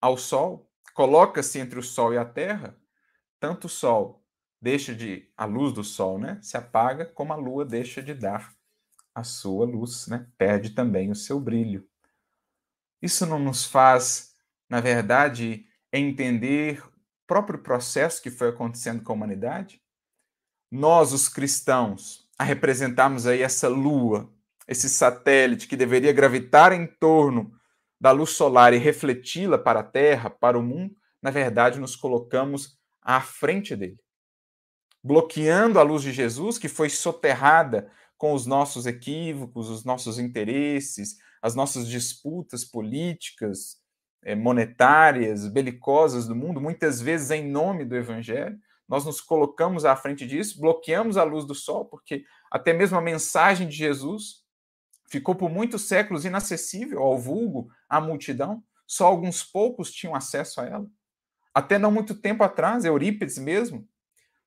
ao 0.00 0.16
Sol, 0.16 0.68
coloca-se 0.92 1.58
entre 1.58 1.78
o 1.78 1.82
Sol 1.82 2.12
e 2.12 2.18
a 2.18 2.24
Terra, 2.24 2.76
tanto 3.38 3.66
o 3.66 3.70
Sol 3.70 4.24
deixa 4.60 4.94
de 4.94 5.30
a 5.36 5.44
luz 5.44 5.72
do 5.72 5.84
Sol, 5.84 6.18
né, 6.18 6.38
se 6.42 6.56
apaga, 6.56 7.04
como 7.04 7.32
a 7.32 7.36
Lua 7.36 7.64
deixa 7.64 8.02
de 8.02 8.14
dar 8.14 8.54
a 9.14 9.22
sua 9.22 9.64
luz, 9.64 10.08
né, 10.08 10.26
perde 10.36 10.70
também 10.70 11.10
o 11.10 11.14
seu 11.14 11.38
brilho. 11.38 11.86
Isso 13.00 13.24
não 13.26 13.38
nos 13.38 13.64
faz 13.64 14.33
na 14.74 14.80
verdade, 14.80 15.64
é 15.92 16.00
entender 16.00 16.84
o 16.84 16.92
próprio 17.28 17.60
processo 17.60 18.20
que 18.20 18.28
foi 18.28 18.48
acontecendo 18.48 19.04
com 19.04 19.12
a 19.12 19.14
humanidade. 19.14 19.80
Nós, 20.68 21.12
os 21.12 21.28
cristãos, 21.28 22.28
a 22.36 22.42
representarmos 22.42 23.24
aí 23.24 23.40
essa 23.40 23.68
lua, 23.68 24.34
esse 24.66 24.90
satélite 24.90 25.68
que 25.68 25.76
deveria 25.76 26.12
gravitar 26.12 26.72
em 26.72 26.88
torno 26.88 27.52
da 28.00 28.10
luz 28.10 28.30
solar 28.30 28.74
e 28.74 28.76
refleti-la 28.76 29.58
para 29.58 29.78
a 29.78 29.84
Terra, 29.84 30.28
para 30.28 30.58
o 30.58 30.62
mundo, 30.62 30.96
na 31.22 31.30
verdade, 31.30 31.78
nos 31.78 31.94
colocamos 31.94 32.76
à 33.00 33.20
frente 33.20 33.76
dele, 33.76 34.00
bloqueando 35.00 35.78
a 35.78 35.84
luz 35.84 36.02
de 36.02 36.12
Jesus, 36.12 36.58
que 36.58 36.68
foi 36.68 36.90
soterrada 36.90 37.92
com 38.18 38.32
os 38.32 38.44
nossos 38.44 38.86
equívocos, 38.86 39.70
os 39.70 39.84
nossos 39.84 40.18
interesses, 40.18 41.16
as 41.40 41.54
nossas 41.54 41.86
disputas 41.86 42.64
políticas, 42.64 43.83
monetárias, 44.34 45.48
belicosas 45.48 46.28
do 46.28 46.36
mundo, 46.36 46.60
muitas 46.60 47.00
vezes 47.00 47.30
em 47.30 47.50
nome 47.50 47.84
do 47.84 47.96
evangelho, 47.96 48.56
nós 48.88 49.04
nos 49.04 49.20
colocamos 49.20 49.84
à 49.84 49.96
frente 49.96 50.26
disso, 50.26 50.60
bloqueamos 50.60 51.16
a 51.16 51.24
luz 51.24 51.44
do 51.44 51.54
sol, 51.54 51.86
porque 51.86 52.24
até 52.50 52.72
mesmo 52.72 52.96
a 52.96 53.02
mensagem 53.02 53.68
de 53.68 53.76
Jesus 53.76 54.44
ficou 55.08 55.34
por 55.34 55.50
muitos 55.50 55.82
séculos 55.88 56.24
inacessível 56.24 57.02
ao 57.02 57.18
vulgo, 57.18 57.68
à 57.88 58.00
multidão, 58.00 58.62
só 58.86 59.06
alguns 59.06 59.42
poucos 59.42 59.90
tinham 59.90 60.14
acesso 60.14 60.60
a 60.60 60.66
ela. 60.66 60.86
Até 61.52 61.78
não 61.78 61.90
muito 61.90 62.14
tempo 62.14 62.44
atrás, 62.44 62.84
Eurípides 62.84 63.38
mesmo, 63.38 63.88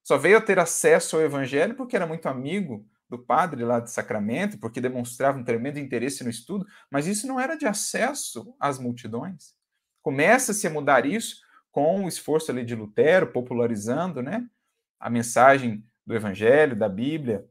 só 0.03 0.17
veio 0.17 0.37
a 0.37 0.41
ter 0.41 0.59
acesso 0.59 1.15
ao 1.15 1.21
evangelho 1.21 1.75
porque 1.75 1.95
era 1.95 2.07
muito 2.07 2.27
amigo 2.27 2.85
do 3.09 3.17
padre 3.17 3.63
lá 3.63 3.79
de 3.79 3.91
Sacramento, 3.91 4.57
porque 4.59 4.81
demonstrava 4.81 5.37
um 5.37 5.43
tremendo 5.43 5.79
interesse 5.79 6.23
no 6.23 6.29
estudo, 6.29 6.65
mas 6.91 7.07
isso 7.07 7.25
não 7.25 7.39
era 7.39 7.55
de 7.55 7.65
acesso 7.65 8.55
às 8.59 8.79
multidões. 8.79 9.55
Começa-se 10.07 10.65
a 10.65 10.69
mudar 10.69 11.05
isso 11.05 11.41
com 11.69 12.05
o 12.05 12.07
esforço 12.07 12.49
ali 12.49 12.63
de 12.63 12.73
Lutero, 12.73 13.27
popularizando 13.27 14.23
né, 14.23 14.47
a 14.97 15.09
mensagem 15.09 15.85
do 16.05 16.15
evangelho, 16.15 16.77
da 16.77 16.87
Bíblia, 16.87 17.45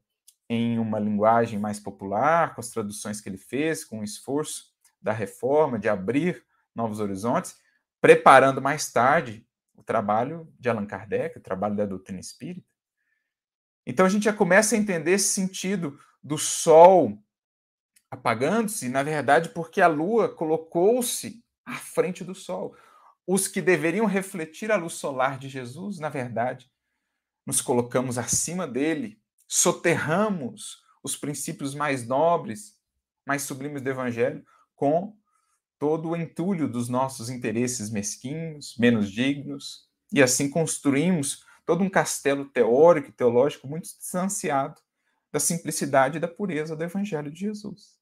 em 0.49 0.79
uma 0.79 0.99
linguagem 0.99 1.59
mais 1.59 1.79
popular, 1.79 2.55
com 2.55 2.62
as 2.62 2.71
traduções 2.71 3.21
que 3.21 3.29
ele 3.29 3.37
fez, 3.37 3.85
com 3.85 4.01
o 4.01 4.03
esforço 4.03 4.73
da 5.03 5.12
reforma, 5.12 5.79
de 5.79 5.87
abrir 5.87 6.47
novos 6.75 6.99
horizontes, 6.99 7.59
preparando 8.01 8.62
mais 8.62 8.90
tarde 8.90 9.47
o 9.75 9.83
trabalho 9.83 10.51
de 10.59 10.71
Allan 10.71 10.87
Kardec, 10.87 11.37
o 11.37 11.42
trabalho 11.42 11.77
da 11.77 11.85
doutrina 11.85 12.21
espírita. 12.21 12.66
Então 13.87 14.07
a 14.07 14.09
gente 14.09 14.25
já 14.25 14.33
começa 14.33 14.75
a 14.75 14.79
entender 14.79 15.11
esse 15.11 15.29
sentido 15.29 16.01
do 16.23 16.38
sol 16.38 17.23
apagando-se, 18.11 18.88
na 18.88 19.03
verdade, 19.03 19.51
porque 19.51 19.83
a 19.83 19.87
lua 19.88 20.35
colocou-se 20.35 21.45
à 21.66 21.74
frente 21.74 22.24
do 22.24 22.35
sol. 22.35 22.74
Os 23.26 23.48
que 23.48 23.61
deveriam 23.61 24.07
refletir 24.07 24.70
a 24.70 24.76
luz 24.76 24.94
solar 24.94 25.38
de 25.38 25.48
Jesus, 25.48 25.98
na 25.98 26.09
verdade, 26.09 26.70
nos 27.44 27.61
colocamos 27.61 28.16
acima 28.16 28.66
dele, 28.66 29.20
soterramos 29.48 30.83
os 31.02 31.16
princípios 31.16 31.74
mais 31.74 32.07
nobres, 32.07 32.79
mais 33.26 33.42
sublimes 33.42 33.83
do 33.83 33.90
evangelho 33.90 34.44
com 34.74 35.16
todo 35.79 36.11
o 36.11 36.16
entulho 36.16 36.68
dos 36.68 36.88
nossos 36.88 37.29
interesses 37.29 37.90
mesquinhos, 37.90 38.76
menos 38.79 39.11
dignos, 39.11 39.88
e 40.12 40.22
assim 40.22 40.48
construímos 40.48 41.44
todo 41.64 41.83
um 41.83 41.90
castelo 41.90 42.44
teórico 42.46 43.09
e 43.09 43.12
teológico 43.12 43.66
muito 43.66 43.85
distanciado 43.85 44.81
da 45.33 45.40
simplicidade 45.40 46.16
e 46.16 46.20
da 46.20 46.29
pureza 46.29 46.76
do 46.76 46.85
Evangelho 46.85 47.31
de 47.31 47.40
Jesus. 47.40 47.98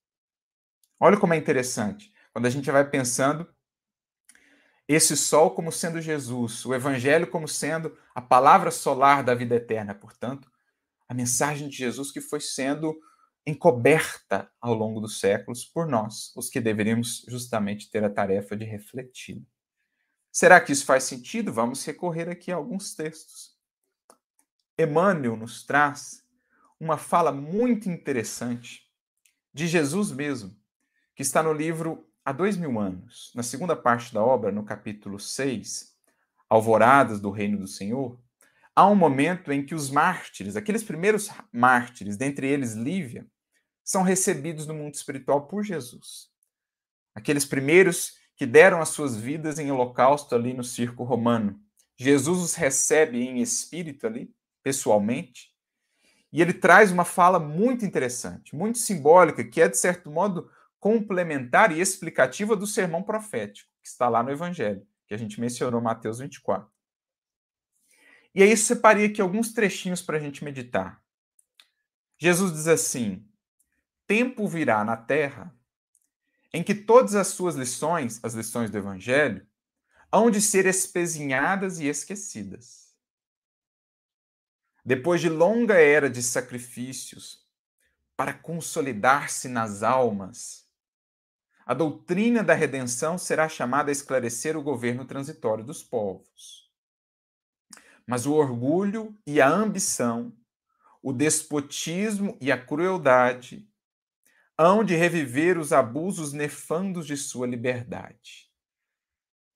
Olha 1.01 1.17
como 1.17 1.35
é 1.35 1.37
interessante, 1.37 2.13
quando 2.33 2.47
a 2.47 2.51
gente 2.51 2.71
vai 2.71 2.89
pensando 2.89 3.49
esse 4.87 5.17
sol 5.17 5.51
como 5.53 5.73
sendo 5.73 6.01
Jesus, 6.01 6.65
o 6.67 6.75
Evangelho 6.75 7.27
como 7.27 7.49
sendo 7.49 7.97
a 8.15 8.21
palavra 8.21 8.71
solar 8.71 9.25
da 9.25 9.35
vida 9.35 9.55
eterna, 9.55 9.95
portanto, 9.95 10.51
a 11.09 11.15
mensagem 11.15 11.69
de 11.69 11.77
Jesus 11.77 12.11
que 12.11 12.21
foi 12.21 12.41
sendo 12.41 12.95
encoberta 13.47 14.51
ao 14.61 14.75
longo 14.75 15.01
dos 15.01 15.21
séculos 15.21 15.65
por 15.65 15.87
nós, 15.87 16.33
os 16.37 16.49
que 16.49 16.61
deveríamos 16.61 17.25
justamente 17.29 17.91
ter 17.91 18.05
a 18.05 18.11
tarefa 18.11 18.57
de 18.57 18.65
refleti 18.65 19.47
Será 20.35 20.61
que 20.61 20.73
isso 20.73 20.85
faz 20.85 21.05
sentido? 21.05 21.53
Vamos 21.53 21.85
recorrer 21.85 22.29
aqui 22.29 22.51
a 22.51 22.57
alguns 22.57 22.93
textos. 22.93 23.57
Emmanuel 24.77 25.37
nos 25.37 25.63
traz 25.63 26.27
uma 26.81 26.99
fala 26.99 27.31
muito 27.31 27.89
interessante 27.89 28.91
de 29.53 29.69
Jesus 29.69 30.11
mesmo, 30.11 30.53
que 31.15 31.23
está 31.23 31.41
no 31.41 31.53
livro 31.53 32.05
Há 32.27 32.33
Dois 32.33 32.57
Mil 32.57 32.81
Anos, 32.81 33.31
na 33.35 33.43
segunda 33.43 33.77
parte 33.77 34.15
da 34.15 34.25
obra, 34.25 34.51
no 34.51 34.65
capítulo 34.65 35.21
6, 35.21 35.95
Alvoradas 36.49 37.21
do 37.21 37.31
Reino 37.31 37.59
do 37.59 37.67
Senhor, 37.67 38.19
há 38.75 38.89
um 38.89 38.95
momento 38.95 39.53
em 39.53 39.63
que 39.63 39.75
os 39.75 39.91
mártires, 39.91 40.57
aqueles 40.57 40.83
primeiros 40.83 41.29
mártires, 41.53 42.17
dentre 42.17 42.47
eles 42.47 42.73
Lívia, 42.73 43.27
são 43.85 44.03
recebidos 44.03 44.67
no 44.67 44.73
mundo 44.73 44.95
espiritual 44.95 45.47
por 45.47 45.63
Jesus. 45.63 46.31
Aqueles 47.15 47.45
primeiros 47.45 48.15
que 48.37 48.47
deram 48.47 48.81
as 48.81 48.89
suas 48.89 49.15
vidas 49.15 49.59
em 49.59 49.71
holocausto 49.71 50.35
ali 50.35 50.55
no 50.55 50.65
circo 50.65 51.05
romano. 51.05 51.61
Jesus 51.95 52.39
os 52.39 52.55
recebe 52.55 53.23
em 53.23 53.43
espírito 53.43 54.07
ali, 54.07 54.35
pessoalmente, 54.63 55.53
e 56.33 56.41
ele 56.41 56.55
traz 56.55 56.91
uma 56.91 57.05
fala 57.05 57.39
muito 57.39 57.85
interessante, 57.85 58.57
muito 58.57 58.79
simbólica, 58.79 59.45
que 59.45 59.61
é, 59.61 59.69
de 59.69 59.77
certo 59.77 60.11
modo, 60.11 60.51
complementar 60.85 61.73
e 61.73 61.81
explicativa 61.81 62.55
do 62.55 62.67
sermão 62.67 63.03
profético, 63.03 63.73
que 63.83 63.89
está 63.89 64.07
lá 64.07 64.23
no 64.23 64.31
Evangelho, 64.31 64.87
que 65.07 65.15
a 65.15 65.17
gente 65.17 65.41
mencionou, 65.41 65.81
Mateus 65.81 66.19
24. 66.19 66.71
E 68.35 68.43
aí 68.43 68.55
separei 68.55 69.07
aqui 69.07 69.23
alguns 69.23 69.55
trechinhos 69.55 70.03
para 70.03 70.19
a 70.19 70.21
gente 70.21 70.45
meditar. 70.45 71.03
Jesus 72.19 72.53
diz 72.53 72.69
assim: 72.69 73.27
tempo 74.07 74.47
virá 74.47 74.85
na 74.85 74.95
terra 74.95 75.57
em 76.53 76.63
que 76.63 76.75
todas 76.75 77.15
as 77.15 77.29
suas 77.29 77.55
lições, 77.55 78.23
as 78.23 78.35
lições 78.35 78.71
do 78.71 78.77
Evangelho, 78.77 79.47
hão 80.13 80.31
de 80.31 80.43
ser 80.43 80.67
espezinhadas 80.67 81.81
e 81.81 81.87
esquecidas. 81.87 82.95
Depois 84.85 85.23
de 85.23 85.31
longa 85.31 85.81
era 85.81 86.11
de 86.11 86.23
sacrifícios 86.23 87.43
para 88.15 88.35
consolidar-se 88.35 89.49
nas 89.49 89.83
almas, 89.83 90.64
a 91.67 91.73
doutrina 91.73 92.43
da 92.43 92.55
redenção 92.55 93.17
será 93.17 93.49
chamada 93.49 93.91
a 93.91 93.93
esclarecer 93.93 94.57
o 94.57 94.63
governo 94.63 95.05
transitório 95.05 95.65
dos 95.65 95.83
povos. 95.83 96.71
Mas 98.07 98.27
o 98.27 98.35
orgulho 98.35 99.17
e 99.27 99.41
a 99.41 99.49
ambição, 99.49 100.33
o 101.03 101.13
despotismo 101.13 102.37
e 102.41 102.53
a 102.53 102.63
crueldade 102.63 103.67
hão 104.59 104.85
de 104.85 104.95
reviver 104.95 105.59
os 105.59 105.73
abusos 105.73 106.33
nefandos 106.33 107.07
de 107.07 107.17
sua 107.17 107.47
liberdade. 107.47 108.51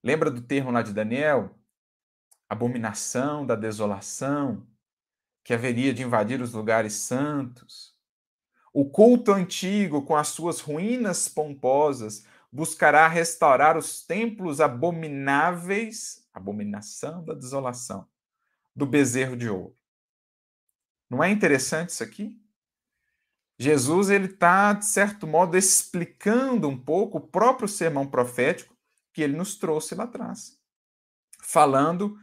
Lembra 0.03 0.31
do 0.31 0.41
termo 0.41 0.71
lá 0.71 0.81
de 0.81 0.93
Daniel? 0.93 1.55
Abominação 2.49 3.45
da 3.45 3.55
desolação, 3.55 4.67
que 5.43 5.53
haveria 5.53 5.93
de 5.93 6.03
invadir 6.03 6.41
os 6.41 6.53
lugares 6.53 6.93
santos. 6.93 7.98
O 8.73 8.89
culto 8.89 9.31
antigo, 9.31 10.03
com 10.03 10.15
as 10.15 10.29
suas 10.29 10.59
ruínas 10.59 11.27
pomposas, 11.27 12.25
buscará 12.51 13.07
restaurar 13.07 13.77
os 13.77 14.05
templos 14.05 14.59
abomináveis, 14.61 16.27
abominação 16.33 17.23
da 17.23 17.33
desolação, 17.33 18.07
do 18.75 18.85
bezerro 18.85 19.35
de 19.35 19.49
ouro. 19.49 19.75
Não 21.09 21.23
é 21.23 21.29
interessante 21.29 21.89
isso 21.89 22.03
aqui? 22.03 22.39
Jesus 23.57 24.09
ele 24.09 24.27
está, 24.27 24.71
de 24.73 24.85
certo 24.85 25.27
modo, 25.27 25.57
explicando 25.57 26.69
um 26.69 26.77
pouco 26.77 27.17
o 27.17 27.27
próprio 27.27 27.67
sermão 27.67 28.07
profético 28.07 28.77
que 29.11 29.21
ele 29.21 29.35
nos 29.35 29.55
trouxe 29.57 29.95
lá 29.95 30.05
atrás. 30.05 30.57
Falando 31.41 32.17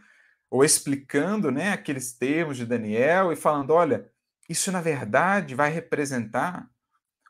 ou 0.48 0.64
explicando 0.64 1.50
né, 1.50 1.72
aqueles 1.72 2.12
termos 2.12 2.56
de 2.56 2.64
Daniel 2.64 3.32
e 3.32 3.36
falando: 3.36 3.70
olha, 3.70 4.10
isso 4.48 4.70
na 4.70 4.80
verdade 4.80 5.54
vai 5.54 5.70
representar 5.70 6.70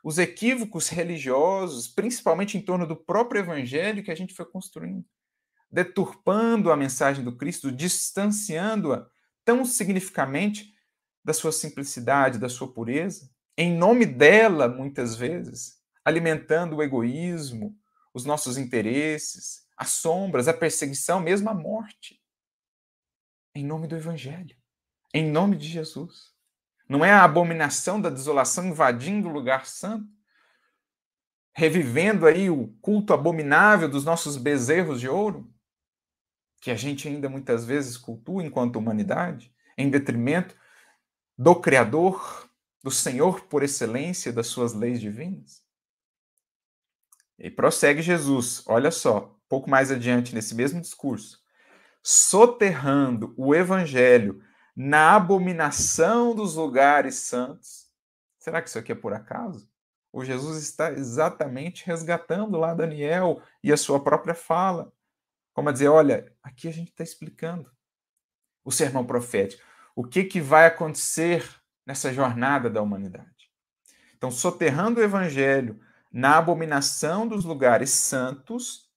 os 0.03 0.17
equívocos 0.17 0.89
religiosos, 0.89 1.87
principalmente 1.87 2.57
em 2.57 2.61
torno 2.61 2.87
do 2.87 2.95
próprio 2.95 3.39
evangelho 3.39 4.03
que 4.03 4.11
a 4.11 4.15
gente 4.15 4.33
foi 4.33 4.45
construindo, 4.45 5.05
deturpando 5.69 6.71
a 6.71 6.77
mensagem 6.77 7.23
do 7.23 7.35
Cristo, 7.35 7.71
distanciando-a 7.71 9.07
tão 9.43 9.65
significativamente 9.65 10.73
da 11.23 11.33
sua 11.33 11.51
simplicidade, 11.51 12.39
da 12.39 12.47
sua 12.47 12.71
pureza 12.71 13.29
em 13.59 13.75
nome 13.75 14.05
dela, 14.05 14.67
muitas 14.67 15.15
vezes, 15.15 15.81
alimentando 16.05 16.75
o 16.75 16.83
egoísmo, 16.83 17.75
os 18.13 18.23
nossos 18.23 18.55
interesses, 18.55 19.65
as 19.75 19.89
sombras, 19.89 20.47
a 20.47 20.53
perseguição, 20.53 21.19
mesmo 21.19 21.49
a 21.49 21.55
morte. 21.55 22.21
Em 23.55 23.65
nome 23.65 23.87
do 23.87 23.95
Evangelho, 23.95 24.55
em 25.11 25.27
nome 25.31 25.57
de 25.57 25.67
Jesus. 25.67 26.36
Não 26.87 27.03
é 27.03 27.11
a 27.11 27.23
abominação 27.23 27.99
da 27.99 28.09
desolação 28.09 28.67
invadindo 28.67 29.27
o 29.27 29.31
lugar 29.31 29.65
santo, 29.65 30.07
revivendo 31.53 32.25
aí 32.25 32.49
o 32.49 32.67
culto 32.81 33.13
abominável 33.13 33.89
dos 33.89 34.05
nossos 34.05 34.37
bezerros 34.37 34.99
de 34.99 35.09
ouro, 35.09 35.51
que 36.61 36.71
a 36.71 36.75
gente 36.75 37.07
ainda 37.07 37.27
muitas 37.27 37.65
vezes 37.65 37.97
cultua 37.97 38.43
enquanto 38.43 38.77
humanidade, 38.77 39.53
em 39.77 39.89
detrimento 39.89 40.55
do 41.37 41.55
Criador, 41.55 42.49
do 42.83 42.91
Senhor 42.91 43.41
por 43.45 43.63
excelência 43.63 44.31
das 44.31 44.47
suas 44.47 44.73
leis 44.73 45.01
divinas? 45.01 45.63
E 47.37 47.51
prossegue 47.51 48.01
Jesus, 48.01 48.63
olha 48.65 48.89
só, 48.89 49.37
pouco 49.47 49.69
mais 49.69 49.91
adiante 49.91 50.33
nesse 50.33 50.55
mesmo 50.55 50.81
discurso, 50.81 51.39
soterrando 52.01 53.33
o 53.37 53.53
evangelho 53.53 54.41
na 54.77 55.15
abominação 55.15 56.35
dos 56.35 56.53
lugares 56.53 57.15
santos. 57.15 57.87
Será 58.37 58.61
que 58.61 58.69
isso 58.69 58.77
aqui 58.77 58.91
é 58.91 58.95
por 58.95 59.11
acaso? 59.11 59.67
O 60.13 60.23
Jesus 60.23 60.61
está 60.61 60.91
exatamente 60.91 61.83
resgatando 61.85 62.57
lá 62.57 62.75
Daniel 62.75 63.41
e 63.63 63.73
a 63.73 63.77
sua 63.77 64.03
própria 64.03 64.35
fala. 64.35 64.93
Como 65.51 65.69
a 65.69 65.71
dizer, 65.71 65.87
olha, 65.87 66.31
aqui 66.43 66.67
a 66.67 66.71
gente 66.71 66.91
está 66.91 67.03
explicando 67.03 67.71
o 68.63 68.71
sermão 68.71 69.03
profético. 69.03 69.63
O 69.95 70.03
que, 70.03 70.23
que 70.23 70.39
vai 70.39 70.67
acontecer 70.67 71.43
nessa 71.87 72.13
jornada 72.13 72.69
da 72.69 72.81
humanidade. 72.81 73.49
Então, 74.17 74.29
soterrando 74.29 74.99
o 74.99 75.03
evangelho 75.03 75.79
na 76.11 76.37
abominação 76.37 77.25
dos 77.25 77.45
lugares 77.45 77.91
santos, 77.91 78.91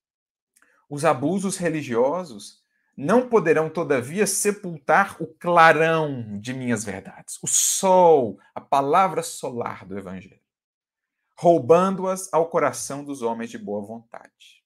os 0.89 1.05
abusos 1.05 1.57
religiosos 1.57 2.60
não 3.01 3.27
poderão, 3.31 3.71
todavia, 3.71 4.27
sepultar 4.27 5.17
o 5.23 5.27
clarão 5.27 6.39
de 6.39 6.53
minhas 6.53 6.85
verdades, 6.85 7.39
o 7.43 7.47
sol, 7.47 8.39
a 8.55 8.61
palavra 8.61 9.23
solar 9.23 9.87
do 9.87 9.99
Evangelho, 9.99 10.39
roubando-as 11.35 12.31
ao 12.31 12.51
coração 12.51 13.03
dos 13.03 13.23
homens 13.23 13.49
de 13.49 13.57
boa 13.57 13.81
vontade. 13.81 14.63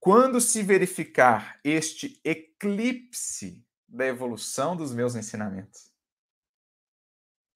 Quando 0.00 0.40
se 0.40 0.60
verificar 0.64 1.60
este 1.62 2.20
eclipse 2.24 3.64
da 3.86 4.04
evolução 4.06 4.76
dos 4.76 4.92
meus 4.92 5.14
ensinamentos, 5.14 5.92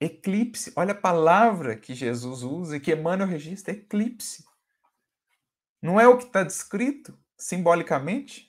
eclipse, 0.00 0.72
olha 0.76 0.92
a 0.92 1.00
palavra 1.00 1.76
que 1.76 1.94
Jesus 1.94 2.44
usa 2.44 2.76
e 2.76 2.80
que 2.80 2.92
Emmanuel 2.92 3.28
registra, 3.28 3.74
eclipse. 3.74 4.44
Não 5.82 5.98
é 5.98 6.06
o 6.06 6.16
que 6.16 6.26
está 6.26 6.44
descrito 6.44 7.18
simbolicamente? 7.36 8.47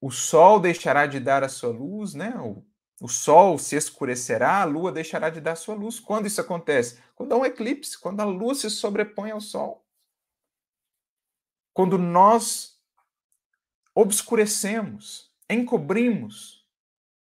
O 0.00 0.10
sol 0.10 0.60
deixará 0.60 1.06
de 1.06 1.18
dar 1.20 1.42
a 1.42 1.48
sua 1.48 1.70
luz, 1.70 2.14
né? 2.14 2.34
O, 2.38 2.64
o 3.00 3.08
sol 3.08 3.58
se 3.58 3.76
escurecerá, 3.76 4.62
a 4.62 4.64
lua 4.64 4.92
deixará 4.92 5.30
de 5.30 5.40
dar 5.40 5.56
sua 5.56 5.74
luz. 5.74 6.00
Quando 6.00 6.26
isso 6.26 6.40
acontece? 6.40 6.98
Quando 7.14 7.32
há 7.32 7.36
um 7.36 7.44
eclipse, 7.44 7.98
quando 7.98 8.20
a 8.20 8.24
luz 8.24 8.60
se 8.60 8.70
sobrepõe 8.70 9.30
ao 9.30 9.40
sol. 9.40 9.86
Quando 11.72 11.98
nós 11.98 12.80
obscurecemos, 13.94 15.30
encobrimos 15.48 16.66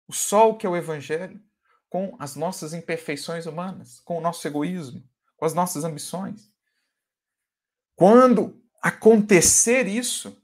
o 0.07 0.13
sol 0.13 0.57
que 0.57 0.65
é 0.65 0.69
o 0.69 0.75
evangelho 0.75 1.41
com 1.89 2.15
as 2.19 2.35
nossas 2.35 2.73
imperfeições 2.73 3.45
humanas, 3.45 3.99
com 4.01 4.17
o 4.17 4.21
nosso 4.21 4.47
egoísmo, 4.47 5.03
com 5.35 5.45
as 5.45 5.53
nossas 5.53 5.83
ambições. 5.83 6.51
Quando 7.95 8.61
acontecer 8.81 9.87
isso, 9.87 10.38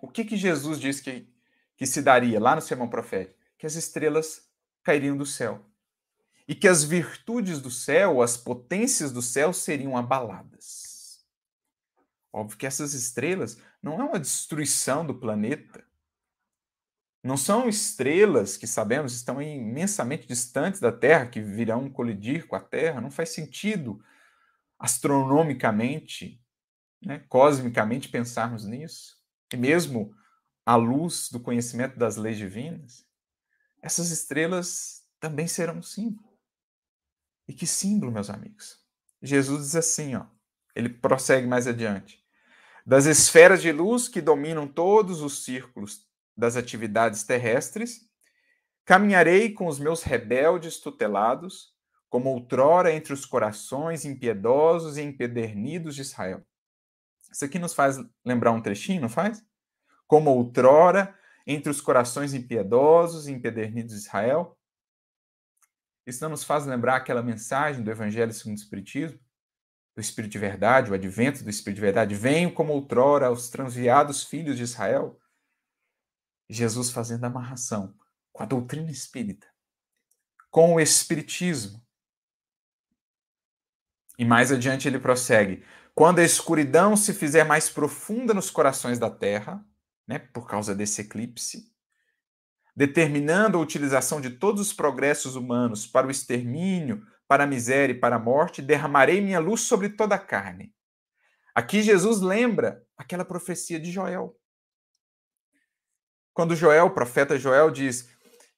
o 0.00 0.08
que, 0.08 0.24
que 0.24 0.36
Jesus 0.36 0.80
disse 0.80 1.02
que, 1.02 1.28
que 1.76 1.86
se 1.86 2.00
daria 2.02 2.40
lá 2.40 2.54
no 2.54 2.62
sermão 2.62 2.88
profético? 2.88 3.38
Que 3.58 3.66
as 3.66 3.74
estrelas 3.74 4.48
cairiam 4.82 5.16
do 5.16 5.26
céu. 5.26 5.64
E 6.48 6.54
que 6.54 6.66
as 6.66 6.82
virtudes 6.82 7.60
do 7.60 7.70
céu, 7.70 8.22
as 8.22 8.36
potências 8.36 9.12
do 9.12 9.22
céu 9.22 9.52
seriam 9.52 9.96
abaladas. 9.96 11.24
Óbvio 12.32 12.56
que 12.56 12.66
essas 12.66 12.94
estrelas 12.94 13.60
não 13.82 14.00
é 14.00 14.04
uma 14.04 14.18
destruição 14.18 15.04
do 15.06 15.14
planeta. 15.14 15.84
Não 17.22 17.36
são 17.36 17.68
estrelas 17.68 18.56
que 18.56 18.66
sabemos 18.66 19.14
estão 19.14 19.42
imensamente 19.42 20.26
distantes 20.26 20.80
da 20.80 20.90
Terra, 20.90 21.26
que 21.26 21.40
virão 21.40 21.90
colidir 21.90 22.46
com 22.46 22.56
a 22.56 22.60
Terra. 22.60 23.00
Não 23.00 23.10
faz 23.10 23.30
sentido 23.30 24.02
astronomicamente, 24.78 26.42
né, 27.02 27.18
cosmicamente 27.28 28.08
pensarmos 28.08 28.64
nisso 28.64 29.19
mesmo 29.56 30.14
à 30.64 30.76
luz 30.76 31.28
do 31.30 31.40
conhecimento 31.40 31.98
das 31.98 32.16
leis 32.16 32.36
divinas, 32.36 33.04
essas 33.82 34.10
estrelas 34.10 35.02
também 35.18 35.46
serão 35.46 35.78
um 35.78 35.82
símbolo. 35.82 36.28
E 37.48 37.52
que 37.52 37.66
símbolo, 37.66 38.12
meus 38.12 38.30
amigos? 38.30 38.78
Jesus 39.22 39.62
diz 39.62 39.76
assim, 39.76 40.14
ó, 40.14 40.26
ele 40.74 40.88
prossegue 40.88 41.46
mais 41.46 41.66
adiante. 41.66 42.24
Das 42.86 43.06
esferas 43.06 43.60
de 43.60 43.72
luz 43.72 44.08
que 44.08 44.20
dominam 44.20 44.66
todos 44.66 45.20
os 45.20 45.44
círculos 45.44 46.06
das 46.36 46.56
atividades 46.56 47.24
terrestres, 47.24 48.08
caminharei 48.84 49.52
com 49.52 49.66
os 49.66 49.78
meus 49.78 50.02
rebeldes 50.02 50.78
tutelados, 50.78 51.74
como 52.08 52.30
outrora 52.30 52.92
entre 52.92 53.12
os 53.12 53.24
corações 53.24 54.04
impiedosos 54.04 54.96
e 54.96 55.02
empedernidos 55.02 55.94
de 55.94 56.02
Israel. 56.02 56.44
Isso 57.30 57.44
aqui 57.44 57.58
nos 57.58 57.74
faz 57.74 57.96
lembrar 58.24 58.52
um 58.52 58.60
trechinho, 58.60 59.00
não 59.00 59.08
faz? 59.08 59.44
Como 60.06 60.30
outrora, 60.30 61.16
entre 61.46 61.70
os 61.70 61.80
corações 61.80 62.34
impiedosos 62.34 63.26
e 63.26 63.32
empedernidos 63.32 63.92
de 63.92 64.00
Israel. 64.00 64.58
Isso 66.06 66.22
não 66.22 66.30
nos 66.30 66.44
faz 66.44 66.66
lembrar 66.66 66.96
aquela 66.96 67.22
mensagem 67.22 67.82
do 67.82 67.90
Evangelho 67.90 68.32
segundo 68.32 68.56
o 68.56 68.60
Espiritismo? 68.60 69.18
Do 69.94 70.00
Espírito 70.00 70.32
de 70.32 70.38
Verdade, 70.38 70.90
o 70.90 70.94
advento 70.94 71.42
do 71.42 71.50
Espírito 71.50 71.76
de 71.76 71.82
Verdade. 71.82 72.14
Venho 72.14 72.52
como 72.52 72.72
outrora 72.72 73.26
aos 73.26 73.48
transviados 73.48 74.24
filhos 74.24 74.56
de 74.56 74.62
Israel. 74.62 75.18
Jesus 76.48 76.90
fazendo 76.90 77.24
amarração 77.24 77.96
com 78.32 78.42
a 78.42 78.46
doutrina 78.46 78.90
espírita, 78.90 79.46
com 80.50 80.74
o 80.74 80.80
Espiritismo. 80.80 81.84
E 84.18 84.24
mais 84.24 84.52
adiante 84.52 84.86
ele 84.86 84.98
prossegue: 84.98 85.64
quando 86.00 86.20
a 86.20 86.24
escuridão 86.24 86.96
se 86.96 87.12
fizer 87.12 87.44
mais 87.44 87.68
profunda 87.68 88.32
nos 88.32 88.48
corações 88.48 88.98
da 88.98 89.10
terra, 89.10 89.62
né, 90.08 90.18
por 90.18 90.48
causa 90.48 90.74
desse 90.74 91.02
eclipse, 91.02 91.70
determinando 92.74 93.58
a 93.58 93.60
utilização 93.60 94.18
de 94.18 94.30
todos 94.30 94.62
os 94.62 94.72
progressos 94.72 95.36
humanos 95.36 95.86
para 95.86 96.06
o 96.06 96.10
extermínio, 96.10 97.06
para 97.28 97.44
a 97.44 97.46
miséria 97.46 97.92
e 97.92 98.00
para 98.00 98.16
a 98.16 98.18
morte, 98.18 98.62
derramarei 98.62 99.20
minha 99.20 99.38
luz 99.38 99.60
sobre 99.60 99.90
toda 99.90 100.14
a 100.14 100.18
carne. 100.18 100.74
Aqui 101.54 101.82
Jesus 101.82 102.22
lembra 102.22 102.82
aquela 102.96 103.22
profecia 103.22 103.78
de 103.78 103.92
Joel. 103.92 104.34
Quando 106.32 106.56
Joel, 106.56 106.86
o 106.86 106.94
profeta 106.94 107.38
Joel, 107.38 107.70
diz 107.70 108.08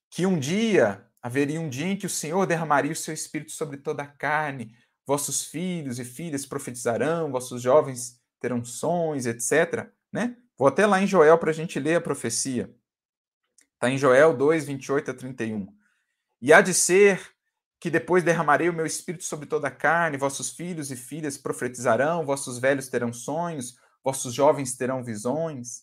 que 0.09 0.27
um 0.27 0.39
dia 0.39 1.05
haveria 1.21 1.61
um 1.61 1.69
dia 1.69 1.87
em 1.87 1.97
que 1.97 2.07
o 2.07 2.09
Senhor 2.09 2.47
derramaria 2.47 2.93
o 2.93 2.97
seu 2.97 3.13
espírito 3.13 3.51
sobre 3.51 3.79
toda 3.79 4.05
a 4.05 4.07
carne, 4.07 4.77
vossos 5.07 5.45
filhos 5.45 5.99
e 5.99 6.05
filhas 6.05 6.47
profetizarão, 6.47 7.31
vossos 7.31 7.61
jovens 7.61 8.21
terão 8.41 8.65
sonhos, 8.65 9.27
etc. 9.27 9.89
Né? 10.13 10.37
Vou 10.57 10.69
até 10.69 10.87
lá 10.87 11.01
em 11.01 11.07
Joel 11.07 11.39
para 11.39 11.51
a 11.51 11.55
gente 11.55 11.79
ler 11.79 11.97
a 11.97 12.01
profecia. 12.01 12.75
Está 13.75 13.91
em 13.91 13.99
Joel 13.99 14.37
2, 14.37 14.67
28 14.67 15.11
a 15.11 15.15
31. 15.15 15.67
E 16.41 16.53
há 16.53 16.61
de 16.61 16.75
ser 16.75 17.21
que 17.81 17.91
depois 17.91 18.23
derramarei 18.23 18.69
o 18.69 18.73
meu 18.73 18.87
espírito 18.87 19.25
sobre 19.25 19.47
toda 19.47 19.67
a 19.67 19.71
carne, 19.71 20.17
vossos 20.17 20.51
filhos 20.51 20.93
e 20.93 20.97
filhas 20.97 21.37
profetizarão, 21.37 22.25
vossos 22.25 22.59
velhos 22.59 22.89
terão 22.89 23.13
sonhos, 23.13 23.77
vossos 24.05 24.33
jovens 24.33 24.77
terão 24.77 25.03
visões. 25.03 25.83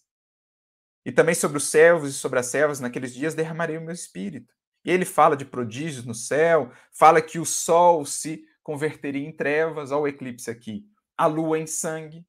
E 1.05 1.11
também 1.11 1.35
sobre 1.35 1.57
os 1.57 1.67
servos 1.67 2.11
e 2.11 2.13
sobre 2.13 2.39
as 2.39 2.45
servas, 2.45 2.79
naqueles 2.79 3.13
dias 3.13 3.33
derramarei 3.33 3.77
o 3.77 3.81
meu 3.81 3.93
espírito. 3.93 4.53
E 4.85 4.91
ele 4.91 5.03
fala 5.03 5.35
de 5.35 5.43
prodígios 5.43 6.05
no 6.05 6.15
céu, 6.15 6.71
fala 6.93 7.21
que 7.21 7.37
o 7.37 7.45
sol 7.45 8.05
se 8.05 8.45
converteria 8.63 9.27
em 9.27 9.31
trevas, 9.31 9.91
olha 9.91 10.01
o 10.01 10.07
eclipse 10.07 10.49
aqui, 10.49 10.85
a 11.17 11.25
lua 11.25 11.59
em 11.59 11.67
sangue. 11.67 12.25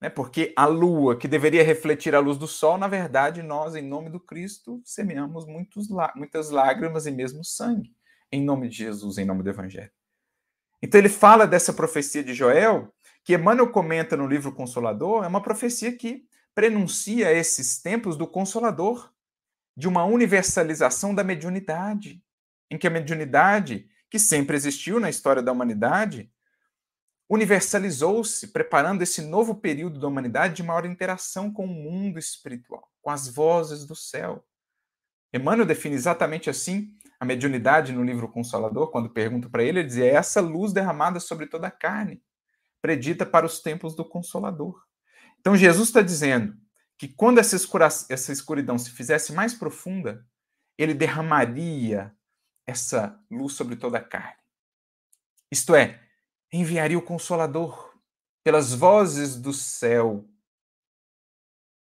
Né? 0.00 0.08
Porque 0.10 0.52
a 0.56 0.66
lua, 0.66 1.16
que 1.16 1.26
deveria 1.26 1.64
refletir 1.64 2.14
a 2.14 2.20
luz 2.20 2.36
do 2.36 2.46
sol, 2.46 2.76
na 2.76 2.88
verdade, 2.88 3.42
nós, 3.42 3.74
em 3.74 3.82
nome 3.82 4.10
do 4.10 4.20
Cristo, 4.20 4.80
semeamos 4.84 5.46
muitos, 5.46 5.88
muitas 6.14 6.50
lágrimas 6.50 7.06
e 7.06 7.10
mesmo 7.10 7.44
sangue, 7.44 7.94
em 8.30 8.44
nome 8.44 8.68
de 8.68 8.76
Jesus, 8.76 9.18
em 9.18 9.24
nome 9.24 9.42
do 9.42 9.50
Evangelho. 9.50 9.90
Então 10.82 10.98
ele 10.98 11.08
fala 11.08 11.46
dessa 11.46 11.72
profecia 11.72 12.22
de 12.22 12.34
Joel, 12.34 12.92
que 13.24 13.34
Emmanuel 13.34 13.70
comenta 13.70 14.16
no 14.16 14.26
livro 14.26 14.52
Consolador, 14.52 15.24
é 15.24 15.26
uma 15.26 15.42
profecia 15.42 15.96
que 15.96 16.26
prenuncia 16.54 17.32
esses 17.32 17.80
tempos 17.80 18.18
do 18.18 18.26
Consolador, 18.26 19.10
de 19.74 19.88
uma 19.88 20.04
universalização 20.04 21.14
da 21.14 21.24
mediunidade, 21.24 22.22
em 22.70 22.76
que 22.76 22.86
a 22.86 22.90
mediunidade 22.90 23.88
que 24.14 24.18
sempre 24.20 24.56
existiu 24.56 25.00
na 25.00 25.10
história 25.10 25.42
da 25.42 25.50
humanidade, 25.50 26.30
universalizou-se, 27.28 28.46
preparando 28.52 29.02
esse 29.02 29.20
novo 29.20 29.56
período 29.56 29.98
da 29.98 30.06
humanidade 30.06 30.54
de 30.54 30.62
maior 30.62 30.86
interação 30.86 31.52
com 31.52 31.64
o 31.64 31.68
mundo 31.68 32.16
espiritual, 32.16 32.88
com 33.02 33.10
as 33.10 33.26
vozes 33.26 33.84
do 33.84 33.96
céu. 33.96 34.46
Emmanuel 35.32 35.66
define 35.66 35.96
exatamente 35.96 36.48
assim 36.48 36.96
a 37.18 37.24
mediunidade 37.24 37.92
no 37.92 38.04
livro 38.04 38.30
Consolador, 38.30 38.92
quando 38.92 39.10
pergunto 39.10 39.50
para 39.50 39.64
ele, 39.64 39.80
ele 39.80 39.88
dizia: 39.88 40.04
é 40.04 40.14
essa 40.14 40.40
luz 40.40 40.72
derramada 40.72 41.18
sobre 41.18 41.48
toda 41.48 41.66
a 41.66 41.72
carne, 41.72 42.22
predita 42.80 43.26
para 43.26 43.44
os 43.44 43.58
tempos 43.58 43.96
do 43.96 44.08
Consolador. 44.08 44.80
Então 45.40 45.56
Jesus 45.56 45.88
está 45.88 46.02
dizendo 46.02 46.56
que 46.96 47.08
quando 47.08 47.40
essa 47.40 48.32
escuridão 48.32 48.78
se 48.78 48.92
fizesse 48.92 49.32
mais 49.32 49.54
profunda, 49.54 50.24
ele 50.78 50.94
derramaria 50.94 52.14
essa 52.66 53.20
luz 53.30 53.54
sobre 53.54 53.76
toda 53.76 53.98
a 53.98 54.04
carne. 54.04 54.42
Isto 55.50 55.74
é, 55.74 56.00
enviaria 56.52 56.98
o 56.98 57.02
Consolador 57.02 57.94
pelas 58.42 58.72
vozes 58.74 59.36
do 59.36 59.52
céu. 59.52 60.28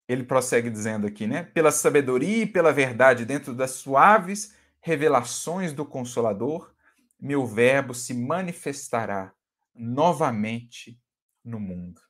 Ele 0.07 0.23
prossegue 0.23 0.69
dizendo 0.69 1.05
aqui, 1.07 1.27
né? 1.27 1.43
Pela 1.43 1.71
sabedoria 1.71 2.43
e 2.43 2.47
pela 2.47 2.73
verdade, 2.73 3.25
dentro 3.25 3.53
das 3.53 3.71
suaves 3.71 4.55
revelações 4.81 5.73
do 5.73 5.85
Consolador, 5.85 6.73
meu 7.19 7.45
Verbo 7.45 7.93
se 7.93 8.13
manifestará 8.13 9.33
novamente 9.75 11.01
no 11.43 11.59
mundo. 11.59 12.01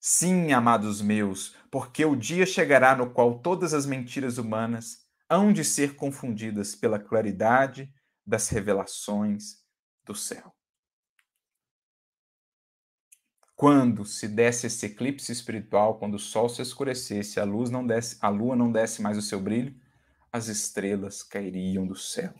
Sim, 0.00 0.52
amados 0.52 1.00
meus, 1.00 1.54
porque 1.70 2.04
o 2.04 2.16
dia 2.16 2.44
chegará 2.44 2.96
no 2.96 3.10
qual 3.10 3.38
todas 3.38 3.72
as 3.72 3.86
mentiras 3.86 4.36
humanas 4.36 5.01
hão 5.32 5.52
de 5.52 5.64
ser 5.64 5.96
confundidas 5.96 6.74
pela 6.74 6.98
claridade 6.98 7.92
das 8.26 8.48
revelações 8.48 9.62
do 10.04 10.14
céu. 10.14 10.54
quando 13.62 14.04
se 14.04 14.26
desse 14.26 14.66
esse 14.66 14.86
eclipse 14.86 15.30
espiritual, 15.30 15.96
quando 15.96 16.14
o 16.14 16.18
sol 16.18 16.48
se 16.48 16.60
escurecesse, 16.60 17.38
a 17.38 17.44
luz 17.44 17.70
não 17.70 17.86
desse, 17.86 18.18
a 18.20 18.28
lua 18.28 18.56
não 18.56 18.72
desse 18.72 19.00
mais 19.00 19.16
o 19.16 19.22
seu 19.22 19.40
brilho, 19.40 19.72
as 20.32 20.48
estrelas 20.48 21.22
cairiam 21.22 21.86
do 21.86 21.94
céu. 21.94 22.34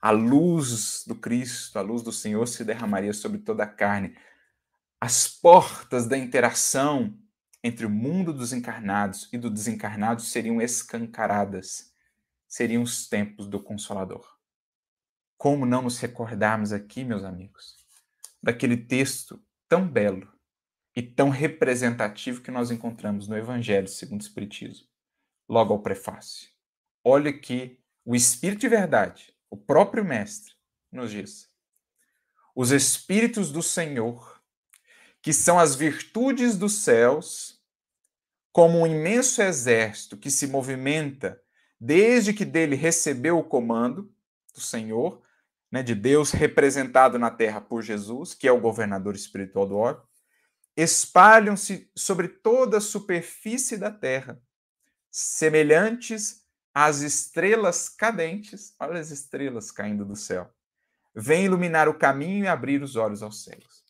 A 0.00 0.10
luz 0.10 1.04
do 1.06 1.14
Cristo, 1.14 1.78
a 1.78 1.82
luz 1.82 2.02
do 2.02 2.12
Senhor 2.12 2.48
se 2.48 2.64
derramaria 2.64 3.12
sobre 3.12 3.40
toda 3.40 3.64
a 3.64 3.66
carne. 3.66 4.16
As 4.98 5.28
portas 5.28 6.06
da 6.06 6.16
interação 6.16 7.14
entre 7.66 7.84
o 7.84 7.90
mundo 7.90 8.32
dos 8.32 8.52
encarnados 8.52 9.28
e 9.32 9.36
do 9.36 9.50
desencarnado 9.50 10.22
seriam 10.22 10.62
escancaradas. 10.62 11.92
Seriam 12.46 12.80
os 12.80 13.08
tempos 13.08 13.48
do 13.48 13.60
Consolador. 13.60 14.24
Como 15.36 15.66
não 15.66 15.82
nos 15.82 15.98
recordarmos 15.98 16.72
aqui, 16.72 17.02
meus 17.02 17.24
amigos, 17.24 17.74
daquele 18.40 18.76
texto 18.76 19.44
tão 19.68 19.86
belo 19.86 20.32
e 20.94 21.02
tão 21.02 21.28
representativo 21.28 22.40
que 22.40 22.52
nós 22.52 22.70
encontramos 22.70 23.26
no 23.26 23.36
Evangelho 23.36 23.88
segundo 23.88 24.20
o 24.20 24.24
Espiritismo, 24.24 24.86
logo 25.48 25.74
ao 25.74 25.82
prefácio. 25.82 26.48
Olha 27.02 27.36
que 27.36 27.80
o 28.04 28.14
Espírito 28.14 28.60
de 28.60 28.68
verdade, 28.68 29.34
o 29.50 29.56
próprio 29.56 30.04
Mestre, 30.04 30.54
nos 30.92 31.10
diz: 31.10 31.50
os 32.54 32.70
Espíritos 32.70 33.50
do 33.50 33.60
Senhor, 33.60 34.40
que 35.20 35.32
são 35.32 35.58
as 35.58 35.74
virtudes 35.74 36.56
dos 36.56 36.74
céus, 36.74 37.55
como 38.56 38.78
um 38.78 38.86
imenso 38.86 39.42
exército 39.42 40.16
que 40.16 40.30
se 40.30 40.46
movimenta 40.46 41.38
desde 41.78 42.32
que 42.32 42.42
dele 42.42 42.74
recebeu 42.74 43.38
o 43.38 43.44
comando 43.44 44.10
do 44.54 44.62
Senhor, 44.62 45.20
né, 45.70 45.82
de 45.82 45.94
Deus 45.94 46.30
representado 46.30 47.18
na 47.18 47.30
terra 47.30 47.60
por 47.60 47.82
Jesus, 47.82 48.32
que 48.32 48.48
é 48.48 48.52
o 48.52 48.58
governador 48.58 49.14
espiritual 49.14 49.66
do 49.66 49.76
orbe, 49.76 50.00
espalham-se 50.74 51.90
sobre 51.94 52.28
toda 52.28 52.78
a 52.78 52.80
superfície 52.80 53.76
da 53.76 53.90
terra, 53.90 54.40
semelhantes 55.10 56.42
às 56.72 57.00
estrelas 57.00 57.90
cadentes, 57.90 58.74
olha 58.80 58.98
as 58.98 59.10
estrelas 59.10 59.70
caindo 59.70 60.02
do 60.02 60.16
céu, 60.16 60.50
vêm 61.14 61.44
iluminar 61.44 61.90
o 61.90 61.98
caminho 61.98 62.46
e 62.46 62.48
abrir 62.48 62.82
os 62.82 62.96
olhos 62.96 63.22
aos 63.22 63.44
céus. 63.44 63.84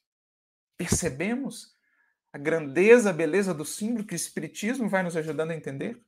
Percebemos 0.77 1.76
a 2.33 2.39
grandeza, 2.39 3.11
a 3.11 3.13
beleza 3.13 3.55
do 3.55 3.65
símbolo 3.65 4.05
que 4.05 4.15
o 4.15 4.17
Espiritismo 4.17 4.89
vai 4.89 5.03
nos 5.03 5.17
ajudando 5.17 5.53
a 5.53 5.57
entender? 5.57 6.01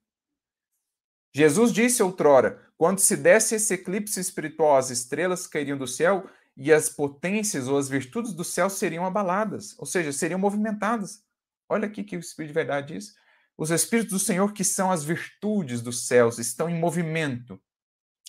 Jesus 1.35 1.73
disse 1.73 2.03
outrora: 2.03 2.69
quando 2.77 2.99
se 2.99 3.16
desse 3.16 3.55
esse 3.55 3.75
eclipse 3.75 4.19
espiritual, 4.21 4.77
as 4.77 4.91
estrelas 4.91 5.47
cairiam 5.47 5.77
do 5.77 5.87
céu 5.87 6.29
e 6.57 6.73
as 6.73 6.89
potências 6.89 7.69
ou 7.69 7.79
as 7.79 7.89
virtudes 7.89 8.33
do 8.33 8.45
céu 8.45 8.69
seriam 8.69 9.07
abaladas, 9.07 9.79
ou 9.79 9.87
seja, 9.87 10.12
seriam 10.12 10.41
movimentadas. 10.41 11.23
Olha 11.69 11.87
aqui 11.87 12.03
que 12.03 12.16
o 12.16 12.21
Espírito 12.21 12.49
de 12.49 12.55
Verdade 12.55 12.95
diz. 12.95 13.14
Os 13.57 13.71
Espíritos 13.71 14.12
do 14.12 14.19
Senhor, 14.19 14.53
que 14.53 14.64
são 14.64 14.91
as 14.91 15.05
virtudes 15.05 15.83
dos 15.83 16.07
céus, 16.07 16.39
estão 16.39 16.69
em 16.69 16.79
movimento, 16.79 17.61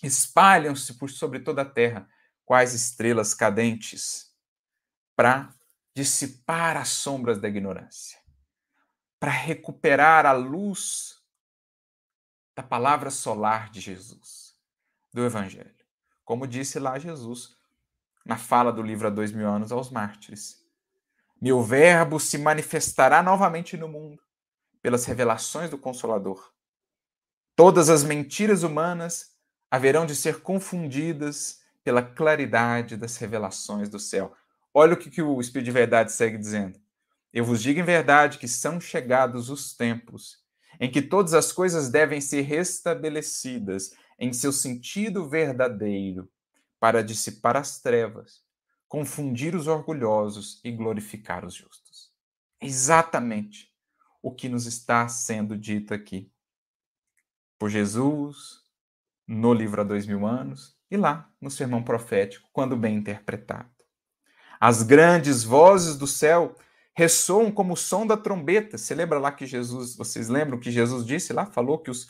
espalham-se 0.04 0.96
por 0.96 1.10
sobre 1.10 1.40
toda 1.40 1.62
a 1.62 1.66
terra, 1.66 2.08
quais 2.46 2.74
estrelas 2.74 3.34
cadentes, 3.34 4.32
para 5.16 5.54
dissipar 5.94 6.78
as 6.78 6.90
sombras 6.90 7.40
da 7.40 7.48
ignorância, 7.48 8.20
para 9.20 9.32
recuperar 9.32 10.26
a 10.26 10.32
luz 10.32 11.22
da 12.56 12.64
palavra 12.64 13.10
solar 13.10 13.70
de 13.70 13.80
Jesus, 13.80 14.56
do 15.14 15.26
Evangelho. 15.26 15.86
Como 16.24 16.48
disse 16.48 16.80
lá 16.80 17.00
Jesus, 17.00 17.58
na 18.26 18.38
fala 18.38 18.72
do 18.72 18.84
livro 18.84 19.08
Há 19.08 19.10
Dois 19.10 19.32
Mil 19.32 19.48
Anos 19.48 19.72
aos 19.72 19.90
Mártires. 19.90 20.64
Meu 21.42 21.64
Verbo 21.64 22.20
se 22.20 22.38
manifestará 22.38 23.24
novamente 23.24 23.78
no 23.78 23.88
mundo, 23.88 24.22
pelas 24.82 25.06
revelações 25.06 25.70
do 25.70 25.78
Consolador. 25.78 26.54
Todas 27.56 27.90
as 27.90 28.04
mentiras 28.04 28.64
humanas 28.64 29.36
haverão 29.72 30.06
de 30.06 30.16
ser 30.16 30.42
confundidas 30.42 31.62
pela 31.84 32.02
claridade 32.02 32.96
das 32.98 33.18
revelações 33.18 33.90
do 33.90 34.00
céu. 34.00 34.36
Olha 34.74 34.94
o 34.94 34.98
que, 34.98 35.10
que 35.10 35.22
o 35.22 35.40
Espírito 35.40 35.66
de 35.66 35.72
Verdade 35.72 36.12
segue 36.12 36.38
dizendo. 36.38 36.80
Eu 37.34 37.46
vos 37.46 37.62
digo 37.62 37.80
em 37.80 37.84
verdade 37.84 38.38
que 38.38 38.48
são 38.48 38.80
chegados 38.80 39.50
os 39.50 39.76
tempos 39.76 40.44
em 40.80 40.90
que 40.90 41.02
todas 41.02 41.34
as 41.34 41.52
coisas 41.52 41.90
devem 41.90 42.22
ser 42.22 42.42
restabelecidas 42.42 43.94
em 44.18 44.32
seu 44.32 44.52
sentido 44.52 45.28
verdadeiro, 45.28 46.30
para 46.80 47.04
dissipar 47.04 47.58
as 47.58 47.82
trevas, 47.82 48.42
confundir 48.88 49.56
os 49.56 49.68
orgulhosos 49.68 50.62
e 50.64 50.72
glorificar 50.72 51.46
os 51.46 51.54
justos. 51.54 52.10
Exatamente 52.62 53.74
o 54.22 54.34
que 54.34 54.48
nos 54.48 54.66
está 54.66 55.08
sendo 55.08 55.58
dito 55.58 55.94
aqui. 55.94 56.32
Por 57.58 57.70
Jesus, 57.70 58.62
no 59.28 59.54
livro 59.54 59.82
há 59.82 59.84
dois 59.84 60.08
mil 60.08 60.26
anos, 60.26 60.78
e 60.90 60.96
lá 60.96 61.30
no 61.40 61.52
sermão 61.52 61.84
profético, 61.84 62.50
quando 62.52 62.76
bem 62.76 62.96
interpretado. 62.96 63.70
As 64.60 64.84
grandes 64.84 65.44
vozes 65.44 65.96
do 65.96 66.06
céu 66.06 66.56
ressoam 66.94 67.50
como 67.50 67.74
o 67.74 67.78
som 67.78 68.06
da 68.06 68.18
trombeta. 68.18 68.78
Você 68.78 68.94
lembra 68.94 69.18
lá 69.18 69.32
que 69.32 69.46
Jesus, 69.46 69.96
vocês 69.96 70.28
lembram 70.28 70.60
que 70.60 70.70
Jesus 70.70 71.06
disse 71.06 71.32
lá, 71.32 71.46
falou 71.46 71.80
que 71.80 71.90
os, 71.90 72.08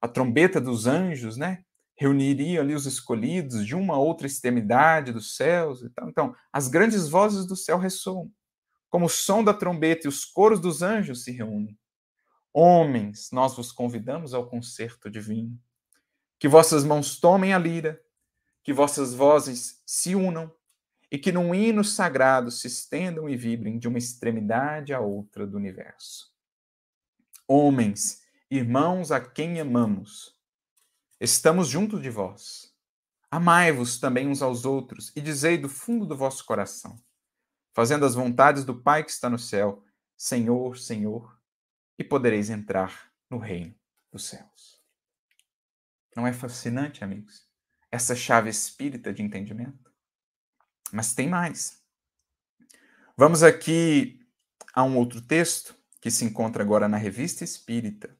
a 0.00 0.06
trombeta 0.06 0.60
dos 0.60 0.86
anjos, 0.86 1.36
né, 1.36 1.64
reuniria 1.96 2.60
ali 2.60 2.72
os 2.72 2.86
escolhidos 2.86 3.66
de 3.66 3.74
uma 3.74 3.98
outra 3.98 4.28
extremidade 4.28 5.10
dos 5.10 5.36
céus 5.36 5.82
e 5.82 5.90
tal. 5.90 6.08
Então, 6.08 6.34
as 6.52 6.68
grandes 6.68 7.08
vozes 7.08 7.44
do 7.44 7.56
céu 7.56 7.76
ressoam, 7.78 8.30
como 8.88 9.06
o 9.06 9.10
som 9.10 9.42
da 9.42 9.52
trombeta 9.52 10.06
e 10.06 10.08
os 10.08 10.24
coros 10.24 10.60
dos 10.60 10.82
anjos 10.82 11.24
se 11.24 11.32
reúnem. 11.32 11.76
Homens, 12.52 13.30
nós 13.32 13.56
vos 13.56 13.72
convidamos 13.72 14.32
ao 14.32 14.48
concerto 14.48 15.10
divino. 15.10 15.58
Que 16.38 16.46
vossas 16.46 16.84
mãos 16.84 17.18
tomem 17.18 17.52
a 17.52 17.58
lira, 17.58 18.00
que 18.62 18.72
vossas 18.72 19.12
vozes 19.12 19.82
se 19.84 20.14
unam 20.14 20.52
e 21.10 21.18
que 21.18 21.32
num 21.32 21.54
hino 21.54 21.82
sagrado 21.82 22.50
se 22.50 22.66
estendam 22.66 23.28
e 23.28 23.36
vibrem 23.36 23.78
de 23.78 23.88
uma 23.88 23.98
extremidade 23.98 24.92
à 24.92 25.00
outra 25.00 25.46
do 25.46 25.56
universo. 25.56 26.32
Homens, 27.46 28.22
irmãos 28.50 29.10
a 29.10 29.20
quem 29.20 29.58
amamos, 29.58 30.38
estamos 31.20 31.68
junto 31.68 32.00
de 32.00 32.10
vós. 32.10 32.74
Amai-vos 33.30 33.98
também 33.98 34.28
uns 34.28 34.42
aos 34.42 34.64
outros 34.64 35.12
e 35.16 35.20
dizei 35.20 35.58
do 35.58 35.68
fundo 35.68 36.06
do 36.06 36.16
vosso 36.16 36.44
coração, 36.44 37.02
fazendo 37.74 38.04
as 38.04 38.14
vontades 38.14 38.64
do 38.64 38.80
Pai 38.80 39.04
que 39.04 39.10
está 39.10 39.28
no 39.28 39.38
céu, 39.38 39.84
Senhor, 40.16 40.78
Senhor, 40.78 41.38
e 41.98 42.04
podereis 42.04 42.50
entrar 42.50 43.12
no 43.30 43.38
reino 43.38 43.74
dos 44.10 44.26
céus. 44.26 44.78
Não 46.16 46.26
é 46.26 46.32
fascinante, 46.32 47.04
amigos? 47.04 47.46
Essa 47.90 48.16
chave 48.16 48.50
espírita 48.50 49.12
de 49.12 49.22
entendimento? 49.22 49.87
Mas 50.92 51.14
tem 51.14 51.28
mais. 51.28 51.82
Vamos 53.16 53.42
aqui 53.42 54.20
a 54.72 54.84
um 54.84 54.96
outro 54.96 55.20
texto 55.20 55.74
que 56.00 56.10
se 56.10 56.24
encontra 56.24 56.62
agora 56.62 56.88
na 56.88 56.96
Revista 56.96 57.42
Espírita, 57.42 58.16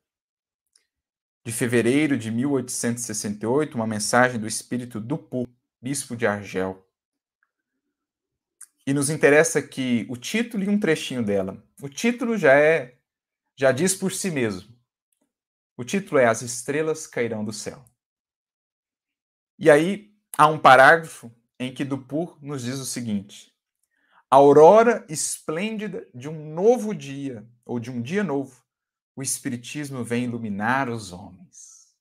de 1.44 1.52
fevereiro 1.52 2.18
de 2.18 2.30
1868, 2.30 3.74
uma 3.74 3.86
mensagem 3.86 4.40
do 4.40 4.46
espírito 4.46 5.00
Dupu, 5.00 5.48
bispo 5.80 6.16
de 6.16 6.26
Argel. 6.26 6.84
E 8.86 8.92
nos 8.92 9.08
interessa 9.08 9.58
aqui 9.58 10.06
o 10.10 10.16
título 10.16 10.64
e 10.64 10.68
um 10.68 10.80
trechinho 10.80 11.22
dela. 11.22 11.62
O 11.80 11.88
título 11.88 12.36
já 12.36 12.54
é 12.54 12.98
já 13.54 13.72
diz 13.72 13.94
por 13.94 14.12
si 14.12 14.30
mesmo. 14.30 14.72
O 15.76 15.84
título 15.84 16.18
é 16.18 16.26
As 16.26 16.42
estrelas 16.42 17.06
cairão 17.06 17.44
do 17.44 17.52
céu. 17.52 17.84
E 19.58 19.70
aí 19.70 20.14
há 20.36 20.46
um 20.46 20.58
parágrafo 20.58 21.30
em 21.58 21.72
que 21.72 21.84
Dupur 21.84 22.38
nos 22.40 22.62
diz 22.62 22.78
o 22.78 22.86
seguinte: 22.86 23.52
a 24.30 24.36
aurora 24.36 25.06
esplêndida 25.08 26.06
de 26.14 26.28
um 26.28 26.54
novo 26.54 26.94
dia, 26.94 27.48
ou 27.64 27.80
de 27.80 27.90
um 27.90 28.02
dia 28.02 28.22
novo, 28.22 28.62
o 29.16 29.22
Espiritismo 29.22 30.04
vem 30.04 30.24
iluminar 30.24 30.88
os 30.88 31.12
homens, 31.12 31.94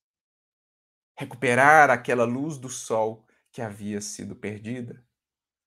recuperar 1.18 1.90
aquela 1.90 2.26
luz 2.26 2.58
do 2.58 2.70
sol 2.70 3.26
que 3.52 3.62
havia 3.62 4.02
sido 4.02 4.36
perdida, 4.36 5.04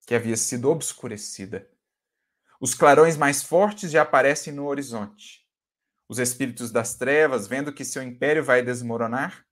que 0.07 0.15
havia 0.15 0.37
sido 0.37 0.71
obscurecida. 0.71 1.69
Os 2.61 2.75
clarões 2.75 3.17
mais 3.17 3.43
fortes 3.43 3.91
já 3.91 4.03
aparecem 4.03 4.53
no 4.53 4.67
horizonte. 4.67 5.49
Os 6.07 6.19
espíritos 6.19 6.71
das 6.71 6.95
trevas, 6.95 7.47
vendo 7.47 7.73
que 7.73 7.85
seu 7.85 8.03
império 8.03 8.45
vai 8.45 8.63
desmoronar, 8.63 9.47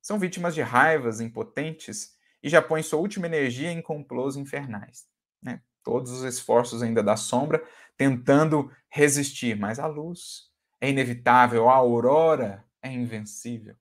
são 0.00 0.18
vítimas 0.18 0.54
de 0.54 0.62
raivas 0.62 1.20
impotentes 1.20 2.16
e 2.42 2.48
já 2.48 2.60
põe 2.60 2.82
sua 2.82 2.98
última 2.98 3.26
energia 3.26 3.70
em 3.70 3.80
complôs 3.80 4.36
infernais. 4.36 5.06
Né? 5.42 5.60
Todos 5.82 6.10
os 6.10 6.22
esforços 6.22 6.82
ainda 6.82 7.02
da 7.02 7.16
sombra 7.16 7.62
tentando 7.96 8.70
resistir, 8.88 9.56
mas 9.56 9.78
a 9.78 9.86
luz 9.86 10.50
é 10.80 10.90
inevitável, 10.90 11.68
a 11.68 11.74
aurora 11.74 12.64
é 12.82 12.90
invencível. 12.90 13.76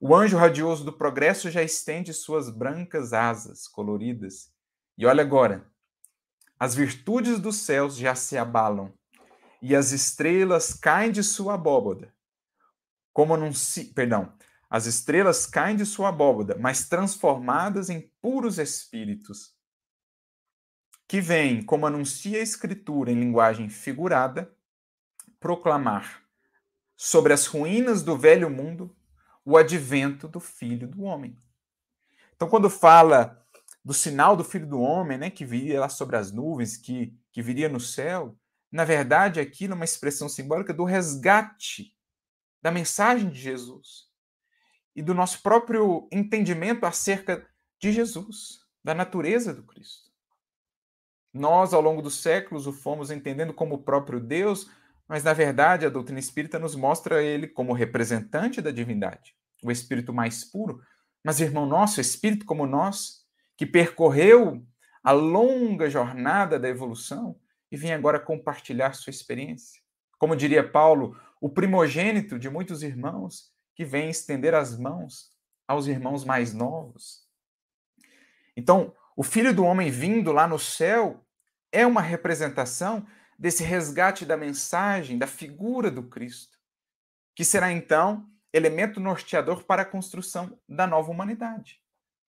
O 0.00 0.16
anjo 0.16 0.36
radioso 0.36 0.84
do 0.84 0.92
progresso 0.92 1.50
já 1.50 1.62
estende 1.62 2.12
suas 2.12 2.50
brancas 2.50 3.12
asas 3.12 3.68
coloridas. 3.68 4.52
E 4.98 5.06
olha 5.06 5.22
agora, 5.22 5.70
as 6.58 6.74
virtudes 6.74 7.38
dos 7.38 7.56
céus 7.56 7.96
já 7.96 8.14
se 8.14 8.36
abalam, 8.36 8.92
e 9.60 9.76
as 9.76 9.92
estrelas 9.92 10.74
caem 10.74 11.12
de 11.12 11.22
sua 11.22 11.54
abóboda. 11.54 12.12
Como 13.12 13.34
anuncia, 13.34 13.86
perdão, 13.94 14.32
as 14.72 14.86
estrelas 14.86 15.44
caem 15.44 15.76
de 15.76 15.84
sua 15.84 16.08
abóboda, 16.08 16.56
mas 16.58 16.88
transformadas 16.88 17.90
em 17.90 18.10
puros 18.22 18.58
espíritos, 18.58 19.54
que 21.06 21.20
vêm, 21.20 21.62
como 21.62 21.86
anuncia 21.86 22.38
a 22.38 22.42
Escritura 22.42 23.12
em 23.12 23.20
linguagem 23.20 23.68
figurada, 23.68 24.50
proclamar 25.38 26.22
sobre 26.96 27.34
as 27.34 27.44
ruínas 27.44 28.02
do 28.02 28.16
velho 28.16 28.48
mundo 28.48 28.96
o 29.44 29.58
advento 29.58 30.26
do 30.26 30.40
Filho 30.40 30.88
do 30.88 31.02
Homem. 31.02 31.36
Então, 32.34 32.48
quando 32.48 32.70
fala 32.70 33.46
do 33.84 33.92
sinal 33.92 34.34
do 34.34 34.42
Filho 34.42 34.66
do 34.66 34.80
Homem, 34.80 35.18
né, 35.18 35.28
que 35.28 35.44
viria 35.44 35.80
lá 35.80 35.90
sobre 35.90 36.16
as 36.16 36.32
nuvens, 36.32 36.78
que, 36.78 37.14
que 37.30 37.42
viria 37.42 37.68
no 37.68 37.78
céu, 37.78 38.34
na 38.70 38.86
verdade, 38.86 39.38
aquilo 39.38 39.74
é 39.74 39.76
uma 39.76 39.84
expressão 39.84 40.30
simbólica 40.30 40.72
do 40.72 40.84
resgate 40.84 41.94
da 42.62 42.70
mensagem 42.70 43.28
de 43.28 43.38
Jesus 43.38 44.10
e 44.94 45.02
do 45.02 45.14
nosso 45.14 45.42
próprio 45.42 46.08
entendimento 46.12 46.84
acerca 46.84 47.46
de 47.80 47.92
Jesus, 47.92 48.60
da 48.84 48.94
natureza 48.94 49.54
do 49.54 49.62
Cristo. 49.62 50.10
Nós, 51.32 51.72
ao 51.72 51.80
longo 51.80 52.02
dos 52.02 52.20
séculos, 52.20 52.66
o 52.66 52.72
fomos 52.72 53.10
entendendo 53.10 53.54
como 53.54 53.76
o 53.76 53.82
próprio 53.82 54.20
Deus, 54.20 54.70
mas 55.08 55.24
na 55.24 55.32
verdade 55.32 55.86
a 55.86 55.90
doutrina 55.90 56.20
espírita 56.20 56.58
nos 56.58 56.74
mostra 56.74 57.22
ele 57.22 57.48
como 57.48 57.72
representante 57.72 58.60
da 58.60 58.70
divindade, 58.70 59.34
o 59.62 59.70
espírito 59.70 60.12
mais 60.12 60.44
puro. 60.44 60.82
Mas, 61.24 61.40
irmão 61.40 61.66
nosso, 61.66 62.00
espírito 62.00 62.44
como 62.44 62.66
nós, 62.66 63.22
que 63.56 63.64
percorreu 63.64 64.64
a 65.02 65.12
longa 65.12 65.88
jornada 65.88 66.58
da 66.58 66.68
evolução 66.68 67.38
e 67.70 67.76
vem 67.76 67.92
agora 67.92 68.20
compartilhar 68.20 68.92
sua 68.92 69.10
experiência. 69.10 69.80
Como 70.18 70.36
diria 70.36 70.68
Paulo, 70.68 71.16
o 71.40 71.48
primogênito 71.48 72.38
de 72.38 72.50
muitos 72.50 72.82
irmãos 72.82 73.50
que 73.82 73.84
vem 73.84 74.10
estender 74.10 74.54
as 74.54 74.78
mãos 74.78 75.32
aos 75.66 75.88
irmãos 75.88 76.24
mais 76.24 76.54
novos. 76.54 77.26
Então, 78.56 78.94
o 79.16 79.24
filho 79.24 79.52
do 79.52 79.64
homem 79.64 79.90
vindo 79.90 80.30
lá 80.30 80.46
no 80.46 80.56
céu 80.56 81.26
é 81.72 81.84
uma 81.84 82.00
representação 82.00 83.04
desse 83.36 83.64
resgate 83.64 84.24
da 84.24 84.36
mensagem, 84.36 85.18
da 85.18 85.26
figura 85.26 85.90
do 85.90 86.04
Cristo, 86.04 86.56
que 87.34 87.44
será 87.44 87.72
então 87.72 88.24
elemento 88.52 89.00
norteador 89.00 89.64
para 89.64 89.82
a 89.82 89.86
construção 89.86 90.56
da 90.68 90.86
nova 90.86 91.10
humanidade 91.10 91.80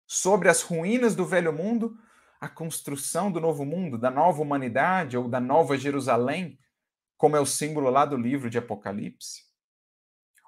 sobre 0.06 0.48
as 0.48 0.62
ruínas 0.62 1.16
do 1.16 1.26
velho 1.26 1.52
mundo, 1.52 1.98
a 2.40 2.48
construção 2.48 3.30
do 3.32 3.40
novo 3.40 3.64
mundo, 3.64 3.98
da 3.98 4.10
nova 4.10 4.40
humanidade 4.40 5.16
ou 5.16 5.28
da 5.28 5.40
nova 5.40 5.76
Jerusalém, 5.76 6.60
como 7.16 7.36
é 7.36 7.40
o 7.40 7.46
símbolo 7.46 7.90
lá 7.90 8.04
do 8.04 8.16
livro 8.16 8.48
de 8.48 8.58
Apocalipse. 8.58 9.49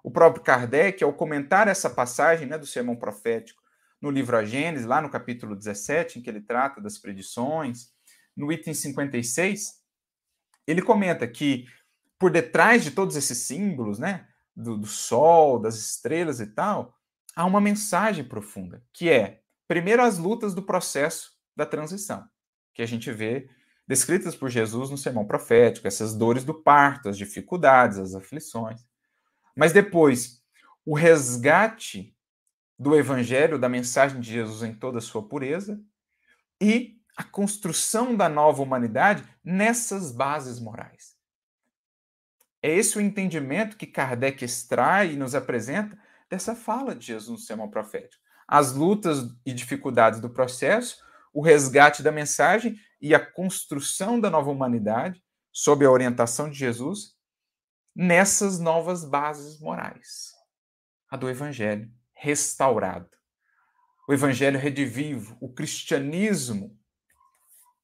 O 0.02 0.10
próprio 0.10 0.42
Kardec, 0.42 1.02
ao 1.02 1.12
comentar 1.12 1.68
essa 1.68 1.88
passagem 1.88 2.46
né, 2.46 2.58
do 2.58 2.66
sermão 2.66 2.96
profético 2.96 3.62
no 4.00 4.10
livro 4.10 4.36
A 4.36 4.44
Gênesis, 4.44 4.86
lá 4.86 5.00
no 5.00 5.10
capítulo 5.10 5.54
17, 5.54 6.18
em 6.18 6.22
que 6.22 6.28
ele 6.28 6.40
trata 6.40 6.80
das 6.80 6.98
predições, 6.98 7.92
no 8.36 8.50
item 8.50 8.74
56, 8.74 9.80
ele 10.66 10.82
comenta 10.82 11.26
que 11.28 11.66
por 12.18 12.30
detrás 12.30 12.82
de 12.82 12.90
todos 12.90 13.16
esses 13.16 13.38
símbolos, 13.38 13.98
né, 13.98 14.26
do, 14.54 14.76
do 14.76 14.86
sol, 14.86 15.58
das 15.58 15.76
estrelas 15.76 16.40
e 16.40 16.46
tal, 16.46 16.96
há 17.36 17.44
uma 17.44 17.60
mensagem 17.60 18.24
profunda, 18.24 18.82
que 18.92 19.08
é 19.08 19.42
Primeiro, 19.72 20.02
as 20.02 20.18
lutas 20.18 20.52
do 20.52 20.60
processo 20.60 21.32
da 21.56 21.64
transição, 21.64 22.28
que 22.74 22.82
a 22.82 22.86
gente 22.86 23.10
vê 23.10 23.48
descritas 23.88 24.36
por 24.36 24.50
Jesus 24.50 24.90
no 24.90 24.98
sermão 24.98 25.26
profético, 25.26 25.88
essas 25.88 26.14
dores 26.14 26.44
do 26.44 26.52
parto, 26.52 27.08
as 27.08 27.16
dificuldades, 27.16 27.96
as 27.96 28.14
aflições. 28.14 28.82
Mas 29.56 29.72
depois, 29.72 30.42
o 30.84 30.94
resgate 30.94 32.16
do 32.78 32.96
evangelho, 32.96 33.58
da 33.58 33.68
mensagem 33.68 34.20
de 34.20 34.32
Jesus 34.32 34.62
em 34.62 34.74
toda 34.74 34.98
a 34.98 35.02
sua 35.02 35.26
pureza 35.26 35.80
e 36.60 36.98
a 37.16 37.22
construção 37.22 38.16
da 38.16 38.28
nova 38.28 38.62
humanidade 38.62 39.22
nessas 39.44 40.10
bases 40.10 40.58
morais. 40.58 41.16
É 42.62 42.74
esse 42.74 42.96
o 42.96 43.00
entendimento 43.00 43.76
que 43.76 43.86
Kardec 43.86 44.44
extrai 44.44 45.12
e 45.12 45.16
nos 45.16 45.34
apresenta 45.34 45.98
dessa 46.30 46.54
fala 46.54 46.94
de 46.94 47.06
Jesus 47.06 47.40
no 47.40 47.46
sermão 47.46 47.68
profético 47.68 48.22
as 48.52 48.74
lutas 48.74 49.34
e 49.46 49.52
dificuldades 49.54 50.20
do 50.20 50.28
processo, 50.28 50.98
o 51.32 51.40
resgate 51.40 52.02
da 52.02 52.12
mensagem 52.12 52.76
e 53.00 53.14
a 53.14 53.20
construção 53.20 54.20
da 54.20 54.28
nova 54.28 54.50
humanidade, 54.50 55.22
sob 55.50 55.86
a 55.86 55.90
orientação 55.90 56.50
de 56.50 56.58
Jesus, 56.58 57.14
nessas 57.94 58.58
novas 58.58 59.04
bases 59.04 59.60
morais. 59.60 60.32
A 61.10 61.16
do 61.16 61.28
Evangelho 61.28 61.90
restaurado. 62.14 63.10
O 64.08 64.12
Evangelho 64.12 64.58
redivivo, 64.58 65.36
o 65.40 65.52
cristianismo 65.52 66.78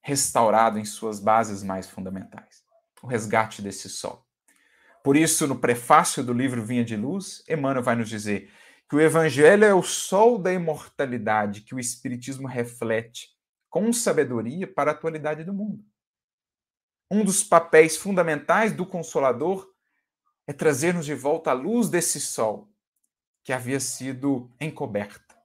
restaurado 0.02 0.78
em 0.78 0.84
suas 0.84 1.20
bases 1.20 1.62
mais 1.62 1.88
fundamentais. 1.88 2.64
O 3.02 3.06
resgate 3.06 3.60
desse 3.60 3.88
sol. 3.88 4.26
Por 5.04 5.16
isso, 5.16 5.46
no 5.46 5.58
prefácio 5.58 6.24
do 6.24 6.32
livro 6.32 6.64
Vinha 6.64 6.84
de 6.84 6.96
Luz, 6.96 7.44
Emmanuel 7.48 7.82
vai 7.82 7.94
nos 7.94 8.08
dizer 8.08 8.50
que 8.88 8.96
o 8.96 9.00
evangelho 9.00 9.64
é 9.64 9.74
o 9.74 9.82
sol 9.82 10.38
da 10.38 10.52
imortalidade 10.52 11.60
que 11.60 11.74
o 11.74 11.78
espiritismo 11.78 12.48
reflete 12.48 13.28
com 13.68 13.92
sabedoria 13.92 14.66
para 14.66 14.90
a 14.90 14.94
atualidade 14.94 15.44
do 15.44 15.52
mundo. 15.52 15.84
Um 17.10 17.22
dos 17.22 17.44
papéis 17.44 17.96
fundamentais 17.96 18.72
do 18.72 18.86
consolador 18.86 19.68
é 20.48 20.52
trazer-nos 20.52 21.06
de 21.06 21.14
volta 21.14 21.50
a 21.50 21.54
luz 21.54 21.88
desse 21.88 22.20
sol 22.20 22.68
que 23.44 23.52
havia 23.52 23.78
sido 23.78 24.50
encoberta, 24.60 25.36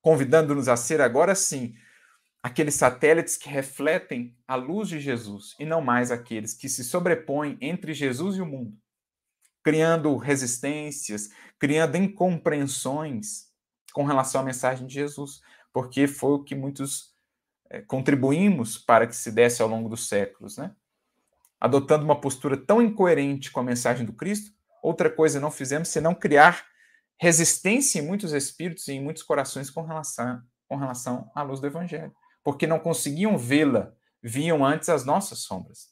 convidando-nos 0.00 0.68
a 0.68 0.76
ser 0.76 1.00
agora 1.00 1.34
sim 1.34 1.74
aqueles 2.40 2.76
satélites 2.76 3.36
que 3.36 3.48
refletem 3.48 4.38
a 4.46 4.54
luz 4.54 4.88
de 4.88 5.00
Jesus 5.00 5.56
e 5.58 5.64
não 5.64 5.80
mais 5.80 6.12
aqueles 6.12 6.54
que 6.54 6.68
se 6.68 6.84
sobrepõem 6.84 7.58
entre 7.60 7.92
Jesus 7.92 8.36
e 8.36 8.40
o 8.40 8.46
mundo 8.46 8.78
criando 9.62 10.16
resistências, 10.16 11.30
criando 11.58 11.96
incompreensões 11.96 13.50
com 13.92 14.04
relação 14.04 14.40
à 14.40 14.44
mensagem 14.44 14.86
de 14.86 14.94
Jesus, 14.94 15.40
porque 15.72 16.06
foi 16.06 16.32
o 16.32 16.44
que 16.44 16.54
muitos 16.54 17.14
é, 17.68 17.80
contribuímos 17.82 18.78
para 18.78 19.06
que 19.06 19.14
se 19.14 19.30
desse 19.30 19.62
ao 19.62 19.68
longo 19.68 19.88
dos 19.88 20.08
séculos, 20.08 20.56
né? 20.56 20.74
Adotando 21.60 22.04
uma 22.04 22.18
postura 22.18 22.56
tão 22.56 22.80
incoerente 22.80 23.50
com 23.50 23.60
a 23.60 23.64
mensagem 23.64 24.06
do 24.06 24.14
Cristo, 24.14 24.52
outra 24.82 25.10
coisa 25.10 25.38
não 25.38 25.50
fizemos 25.50 25.88
senão 25.88 26.14
criar 26.14 26.64
resistência 27.20 27.98
em 27.98 28.06
muitos 28.06 28.32
espíritos 28.32 28.88
e 28.88 28.94
em 28.94 29.02
muitos 29.02 29.22
corações 29.22 29.68
com 29.68 29.82
relação, 29.82 30.42
com 30.66 30.76
relação 30.76 31.30
à 31.34 31.42
luz 31.42 31.60
do 31.60 31.66
Evangelho, 31.66 32.14
porque 32.42 32.66
não 32.66 32.78
conseguiam 32.78 33.36
vê-la, 33.36 33.92
viam 34.22 34.64
antes 34.64 34.88
as 34.88 35.04
nossas 35.04 35.40
sombras, 35.40 35.90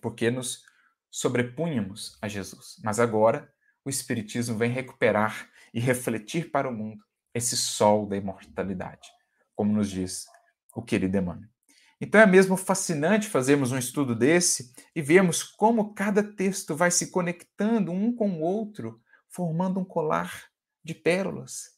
porque 0.00 0.30
nos 0.30 0.62
sobrepunhamos 1.10 2.16
a 2.22 2.28
Jesus. 2.28 2.76
Mas 2.82 2.98
agora 2.98 3.52
o 3.84 3.90
Espiritismo 3.90 4.56
vem 4.56 4.70
recuperar 4.70 5.50
e 5.74 5.80
refletir 5.80 6.50
para 6.50 6.68
o 6.68 6.72
mundo 6.72 7.04
esse 7.34 7.56
sol 7.56 8.06
da 8.06 8.16
imortalidade, 8.16 9.08
como 9.54 9.72
nos 9.72 9.90
diz 9.90 10.26
o 10.74 10.82
querido 10.82 11.18
Emmanuel. 11.18 11.57
Então 12.00 12.20
é 12.20 12.26
mesmo 12.26 12.56
fascinante 12.56 13.28
fazermos 13.28 13.72
um 13.72 13.78
estudo 13.78 14.14
desse 14.14 14.72
e 14.94 15.02
vermos 15.02 15.42
como 15.42 15.94
cada 15.94 16.22
texto 16.22 16.76
vai 16.76 16.90
se 16.90 17.10
conectando 17.10 17.90
um 17.90 18.14
com 18.14 18.30
o 18.30 18.40
outro, 18.40 19.00
formando 19.28 19.80
um 19.80 19.84
colar 19.84 20.44
de 20.84 20.94
pérolas. 20.94 21.76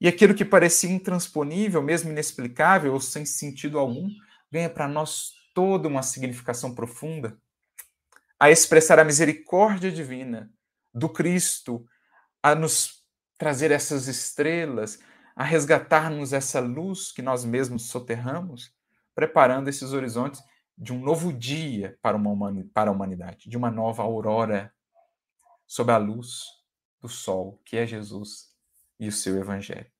E 0.00 0.08
aquilo 0.08 0.34
que 0.34 0.44
parecia 0.44 0.90
intransponível, 0.90 1.82
mesmo 1.82 2.10
inexplicável 2.10 2.92
ou 2.92 3.00
sem 3.00 3.24
sentido 3.24 3.78
algum, 3.78 4.08
ganha 4.50 4.70
para 4.70 4.88
nós 4.88 5.32
toda 5.54 5.88
uma 5.88 6.02
significação 6.02 6.74
profunda 6.74 7.36
a 8.42 8.50
expressar 8.50 8.98
a 8.98 9.04
misericórdia 9.04 9.92
divina 9.92 10.50
do 10.92 11.08
Cristo, 11.08 11.86
a 12.42 12.56
nos 12.56 13.04
trazer 13.38 13.70
essas 13.70 14.08
estrelas, 14.08 14.98
a 15.36 15.44
resgatar-nos 15.44 16.32
essa 16.32 16.58
luz 16.58 17.12
que 17.12 17.22
nós 17.22 17.44
mesmos 17.44 17.84
soterramos, 17.84 18.74
preparando 19.14 19.68
esses 19.68 19.92
horizontes 19.92 20.42
de 20.76 20.92
um 20.92 21.00
novo 21.00 21.32
dia 21.32 21.98
para, 22.02 22.16
uma 22.16 22.52
para 22.72 22.90
a 22.90 22.92
humanidade, 22.92 23.48
de 23.48 23.56
uma 23.56 23.70
nova 23.70 24.02
aurora 24.02 24.72
sob 25.66 25.92
a 25.92 25.96
luz 25.96 26.44
do 27.00 27.08
sol, 27.08 27.60
que 27.64 27.76
é 27.76 27.86
Jesus 27.86 28.52
e 28.98 29.08
o 29.08 29.12
seu 29.12 29.36
evangelho. 29.36 29.90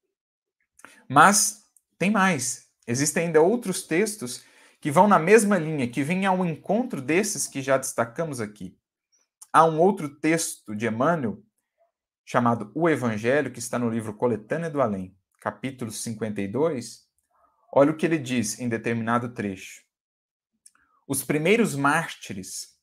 Mas 1.08 1.68
tem 1.98 2.10
mais. 2.10 2.68
Existem 2.86 3.26
ainda 3.26 3.40
outros 3.40 3.82
textos 3.82 4.44
que 4.80 4.90
vão 4.90 5.06
na 5.06 5.18
mesma 5.18 5.58
linha, 5.58 5.88
que 5.88 6.02
vêm 6.02 6.26
ao 6.26 6.44
encontro 6.44 7.00
desses 7.00 7.46
que 7.46 7.62
já 7.62 7.78
destacamos 7.78 8.40
aqui. 8.40 8.76
Há 9.52 9.64
um 9.64 9.78
outro 9.78 10.08
texto 10.08 10.74
de 10.74 10.86
Emmanuel, 10.86 11.42
chamado 12.24 12.72
O 12.74 12.88
Evangelho, 12.88 13.52
que 13.52 13.58
está 13.58 13.78
no 13.78 13.88
livro 13.88 14.14
Coletânea 14.14 14.70
do 14.70 14.80
Além, 14.80 15.16
capítulo 15.40 15.90
52. 15.90 17.06
Olha 17.75 17.91
o 17.91 17.97
que 17.97 18.05
ele 18.05 18.18
diz 18.18 18.59
em 18.59 18.68
determinado 18.68 19.31
trecho. 19.31 19.83
Os 21.09 21.25
primeiros 21.25 21.75
mártires 21.75 22.79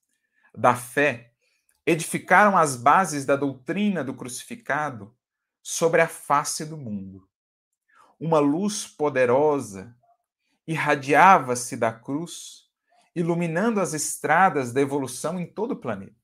da 0.52 0.76
fé 0.76 1.32
edificaram 1.86 2.58
as 2.58 2.76
bases 2.76 3.24
da 3.24 3.36
doutrina 3.36 4.04
do 4.04 4.16
crucificado 4.16 5.16
sobre 5.62 6.02
a 6.02 6.08
face 6.08 6.66
do 6.66 6.76
mundo. 6.76 7.30
Uma 8.20 8.40
luz 8.40 8.88
poderosa 8.88 9.96
irradiava-se 10.68 11.78
da 11.78 11.94
cruz, 11.94 12.68
iluminando 13.16 13.80
as 13.80 13.94
estradas 13.94 14.74
da 14.74 14.82
evolução 14.82 15.40
em 15.40 15.46
todo 15.46 15.72
o 15.72 15.80
planeta. 15.80 16.16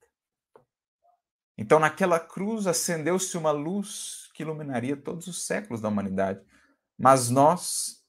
Então, 1.55 1.79
naquela 1.79 2.19
cruz 2.19 2.65
acendeu-se 2.65 3.37
uma 3.37 3.51
luz 3.51 4.29
que 4.33 4.41
iluminaria 4.41 4.97
todos 4.97 5.27
os 5.27 5.43
séculos 5.43 5.81
da 5.81 5.87
humanidade, 5.87 6.43
mas 6.97 7.29
nós 7.29 8.04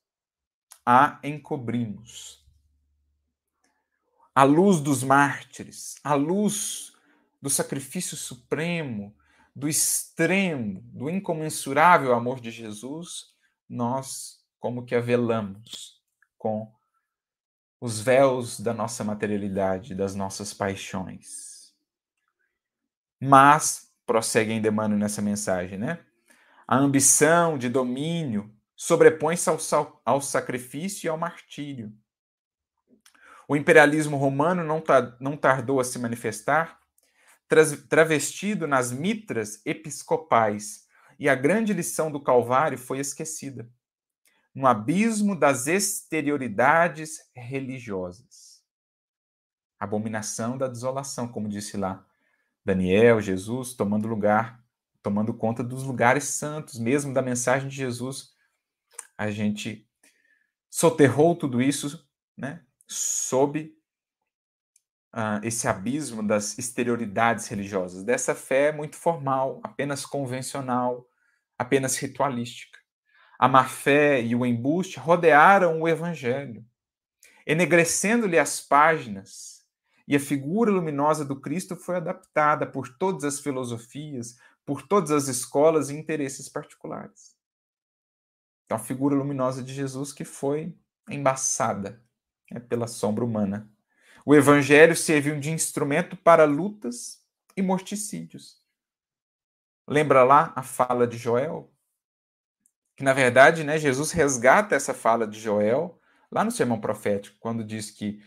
a 0.86 1.18
encobrimos. 1.24 2.46
A 4.32 4.44
luz 4.44 4.80
dos 4.80 5.02
mártires, 5.02 5.96
a 6.04 6.14
luz 6.14 6.92
do 7.42 7.50
sacrifício 7.50 8.16
supremo, 8.16 9.16
do 9.54 9.68
extremo, 9.68 10.82
do 10.92 11.10
incomensurável 11.10 12.14
amor 12.14 12.40
de 12.40 12.52
Jesus, 12.52 13.34
nós 13.68 14.38
como 14.60 14.84
que 14.84 14.94
a 14.94 15.00
velamos 15.00 16.00
com 16.38 16.72
os 17.80 18.00
véus 18.00 18.60
da 18.60 18.72
nossa 18.72 19.02
materialidade, 19.02 19.94
das 19.94 20.14
nossas 20.14 20.54
paixões. 20.54 21.74
Mas, 23.20 23.92
prossegue 24.04 24.52
em 24.52 24.60
demanda 24.60 24.94
nessa 24.94 25.20
mensagem, 25.20 25.78
né? 25.78 25.98
A 26.66 26.76
ambição 26.76 27.58
de 27.58 27.68
domínio 27.68 28.55
sobrepõe-se 28.76 29.48
ao, 29.48 30.02
ao 30.04 30.20
sacrifício 30.20 31.06
e 31.06 31.08
ao 31.08 31.18
martírio. 31.18 31.92
O 33.48 33.56
imperialismo 33.56 34.16
romano 34.16 34.62
não, 34.62 34.82
não 35.18 35.36
tardou 35.36 35.80
a 35.80 35.84
se 35.84 35.98
manifestar, 35.98 36.78
travestido 37.88 38.66
nas 38.66 38.92
mitras 38.92 39.64
episcopais, 39.64 40.86
e 41.18 41.28
a 41.28 41.34
grande 41.34 41.72
lição 41.72 42.10
do 42.10 42.20
Calvário 42.20 42.76
foi 42.76 42.98
esquecida 42.98 43.68
no 44.56 44.66
abismo 44.66 45.38
das 45.38 45.66
exterioridades 45.66 47.18
religiosas. 47.34 48.64
Abominação 49.78 50.56
da 50.56 50.66
desolação, 50.66 51.28
como 51.28 51.46
disse 51.46 51.76
lá 51.76 52.06
Daniel, 52.64 53.20
Jesus, 53.20 53.74
tomando 53.74 54.08
lugar, 54.08 54.64
tomando 55.02 55.34
conta 55.34 55.62
dos 55.62 55.82
lugares 55.82 56.24
santos, 56.24 56.78
mesmo 56.78 57.12
da 57.12 57.20
mensagem 57.20 57.68
de 57.68 57.76
Jesus. 57.76 58.34
A 59.16 59.30
gente 59.30 59.88
soterrou 60.68 61.34
tudo 61.34 61.62
isso, 61.62 62.06
né, 62.36 62.64
sob 62.86 63.74
uh, 65.14 65.40
esse 65.42 65.66
abismo 65.66 66.22
das 66.22 66.58
exterioridades 66.58 67.46
religiosas, 67.48 68.04
dessa 68.04 68.34
fé 68.34 68.72
muito 68.72 68.96
formal, 68.96 69.60
apenas 69.62 70.04
convencional, 70.04 71.08
apenas 71.58 71.96
ritualística. 71.96 72.78
A 73.38 73.48
má-fé 73.48 74.22
e 74.22 74.34
o 74.34 74.44
embuste 74.44 74.98
rodearam 74.98 75.80
o 75.80 75.88
evangelho, 75.88 76.64
enegrecendo-lhe 77.46 78.38
as 78.38 78.60
páginas, 78.60 79.64
e 80.08 80.14
a 80.14 80.20
figura 80.20 80.70
luminosa 80.70 81.24
do 81.24 81.40
Cristo 81.40 81.74
foi 81.74 81.96
adaptada 81.96 82.66
por 82.66 82.88
todas 82.96 83.24
as 83.24 83.40
filosofias, 83.40 84.36
por 84.64 84.82
todas 84.82 85.10
as 85.10 85.28
escolas 85.28 85.90
e 85.90 85.96
interesses 85.96 86.48
particulares. 86.48 87.35
Então, 88.66 88.76
a 88.76 88.80
figura 88.80 89.14
luminosa 89.14 89.62
de 89.62 89.72
Jesus 89.72 90.12
que 90.12 90.24
foi 90.24 90.76
embaçada 91.08 92.02
né, 92.50 92.60
pela 92.60 92.86
sombra 92.86 93.24
humana. 93.24 93.70
O 94.24 94.34
evangelho 94.34 94.96
serviu 94.96 95.38
de 95.38 95.50
instrumento 95.50 96.16
para 96.16 96.44
lutas 96.44 97.24
e 97.56 97.62
morticídios. 97.62 98.60
Lembra 99.88 100.24
lá 100.24 100.52
a 100.56 100.62
fala 100.62 101.06
de 101.06 101.16
Joel? 101.16 101.72
Que 102.96 103.04
na 103.04 103.12
verdade, 103.12 103.62
né, 103.62 103.78
Jesus 103.78 104.10
resgata 104.10 104.74
essa 104.74 104.92
fala 104.92 105.26
de 105.28 105.38
Joel 105.38 106.00
lá 106.30 106.42
no 106.42 106.50
sermão 106.50 106.80
profético, 106.80 107.36
quando 107.38 107.62
diz 107.62 107.90
que 107.90 108.20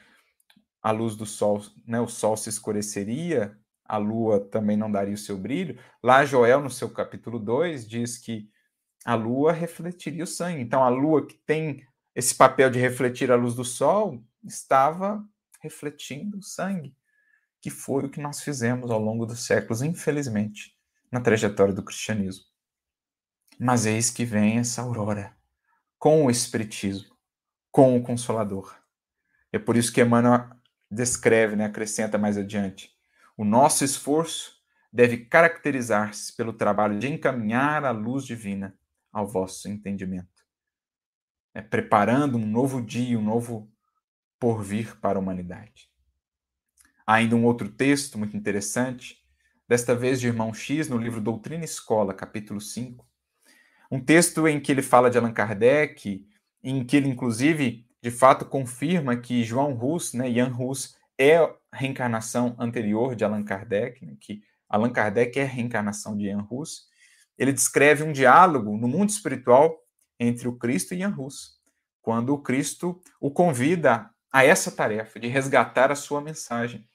a 0.82 0.92
luz 0.92 1.18
do 1.18 1.26
sol, 1.26 1.62
né, 1.86 2.00
o 2.00 2.08
sol 2.08 2.38
se 2.38 2.48
escureceria, 2.48 3.60
a 3.84 3.98
lua 3.98 4.40
também 4.40 4.78
não 4.78 4.90
daria 4.90 5.16
o 5.16 5.18
seu 5.18 5.38
brilho. 5.38 5.78
Lá 6.02 6.24
Joel 6.24 6.62
no 6.62 6.70
seu 6.70 6.90
capítulo 6.90 7.40
2 7.40 7.86
diz 7.86 8.18
que 8.18 8.50
a 9.06 9.16
lua 9.16 9.52
refletiria 9.52 10.24
o 10.24 10.28
sangue. 10.28 10.62
Então 10.62 10.84
a 10.84 10.90
lua 10.90 11.26
que 11.26 11.36
tem 11.38 11.86
esse 12.16 12.36
papel 12.36 12.70
de 12.70 12.80
refletir 12.80 13.32
a 13.32 13.36
luz 13.36 13.56
do 13.56 13.64
sol 13.64 14.24
estava 14.44 15.24
refletindo 15.62 16.38
o 16.38 16.44
sangue, 16.44 16.96
que 17.62 17.70
foi 17.70 18.06
o 18.06 18.10
que 18.10 18.22
nós 18.22 18.42
fizemos 18.42 18.90
ao 18.92 19.00
longo 19.00 19.26
dos 19.26 19.46
séculos, 19.46 19.82
infelizmente, 19.82 20.76
na 21.12 21.20
trajetória 21.20 21.74
do 21.74 21.84
cristianismo. 21.84 22.46
Mas 23.60 23.86
eis 23.86 24.10
que 24.10 24.24
vem 24.24 24.60
essa 24.60 24.82
aurora, 24.82 25.36
com 25.98 26.26
o 26.26 26.32
Espiritismo, 26.32 27.14
com 27.72 27.98
o 27.98 28.02
Consolador. 28.02 28.74
É 29.52 29.60
por 29.60 29.76
isso 29.76 29.92
que 29.92 30.02
Emmanuel 30.02 30.50
descreve, 30.90 31.56
né, 31.56 31.66
acrescenta 31.66 32.18
mais 32.18 32.38
adiante: 32.38 32.90
o 33.36 33.44
nosso 33.44 33.84
esforço 33.84 34.58
deve 34.92 35.26
caracterizar-se 35.26 36.36
pelo 36.36 36.54
trabalho 36.54 36.98
de 36.98 37.08
encaminhar 37.08 37.84
a 37.84 37.92
luz 37.92 38.26
divina 38.26 38.79
ao 39.12 39.28
vosso 39.28 39.68
entendimento, 39.68 40.46
é, 41.54 41.62
preparando 41.62 42.38
um 42.38 42.46
novo 42.46 42.82
dia, 42.82 43.18
um 43.18 43.24
novo 43.24 43.72
por 44.40 44.64
vir 44.64 44.98
para 45.00 45.18
a 45.18 45.22
humanidade. 45.22 45.90
Há 47.06 47.16
ainda 47.16 47.36
um 47.36 47.46
outro 47.46 47.70
texto 47.70 48.18
muito 48.18 48.38
interessante, 48.38 49.18
desta 49.68 49.96
vez 49.96 50.20
de 50.20 50.28
Irmão 50.28 50.54
X, 50.54 50.88
no 50.88 50.98
livro 50.98 51.20
Doutrina 51.20 51.64
e 51.64 51.66
Escola, 51.66 52.14
capítulo 52.14 52.62
5. 52.62 53.08
Um 53.92 54.00
texto 54.00 54.48
em 54.48 54.60
que 54.60 54.72
ele 54.72 54.82
fala 54.82 55.10
de 55.10 55.18
Allan 55.18 55.34
Kardec, 55.34 56.28
em 56.64 56.84
que 56.86 56.98
ele, 56.98 57.10
inclusive, 57.10 57.88
de 58.02 58.12
fato 58.12 58.46
confirma 58.46 59.18
que 59.18 59.44
João 59.44 59.74
Hus, 59.74 60.14
né, 60.14 60.32
Jan 60.32 60.56
Hus, 60.56 60.96
é 61.18 61.38
a 61.38 61.54
reencarnação 61.74 62.56
anterior 62.60 63.16
de 63.16 63.24
Allan 63.24 63.44
Kardec, 63.44 64.06
né, 64.06 64.16
que 64.20 64.42
Allan 64.68 64.92
Kardec 64.92 65.40
é 65.40 65.44
a 65.44 65.48
reencarnação 65.48 66.16
de 66.16 66.26
Jan 66.26 66.46
Hus. 66.50 66.89
Ele 67.40 67.54
descreve 67.54 68.04
um 68.04 68.12
diálogo 68.12 68.78
no 68.78 68.90
mundo 68.90 69.10
espiritual 69.10 69.82
entre 70.20 70.50
o 70.50 70.58
Cristo 70.58 70.94
e 70.94 71.00
Jan 71.00 71.16
Hus, 71.18 71.58
quando 72.02 72.34
o 72.34 72.42
Cristo 72.42 73.02
o 73.18 73.32
convida 73.32 74.14
a 74.30 74.44
essa 74.44 74.70
tarefa 74.70 75.18
de 75.22 75.28
resgatar 75.28 75.90
a 75.90 75.96
sua 75.96 76.20
mensagem. 76.20 76.86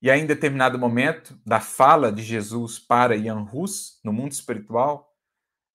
E 0.00 0.08
aí, 0.08 0.20
em 0.20 0.26
determinado 0.26 0.78
momento 0.78 1.36
da 1.44 1.58
fala 1.58 2.12
de 2.12 2.22
Jesus 2.22 2.78
para 2.78 3.18
Jan 3.18 3.44
Hus, 3.52 3.98
no 4.04 4.12
mundo 4.12 4.30
espiritual, 4.30 5.12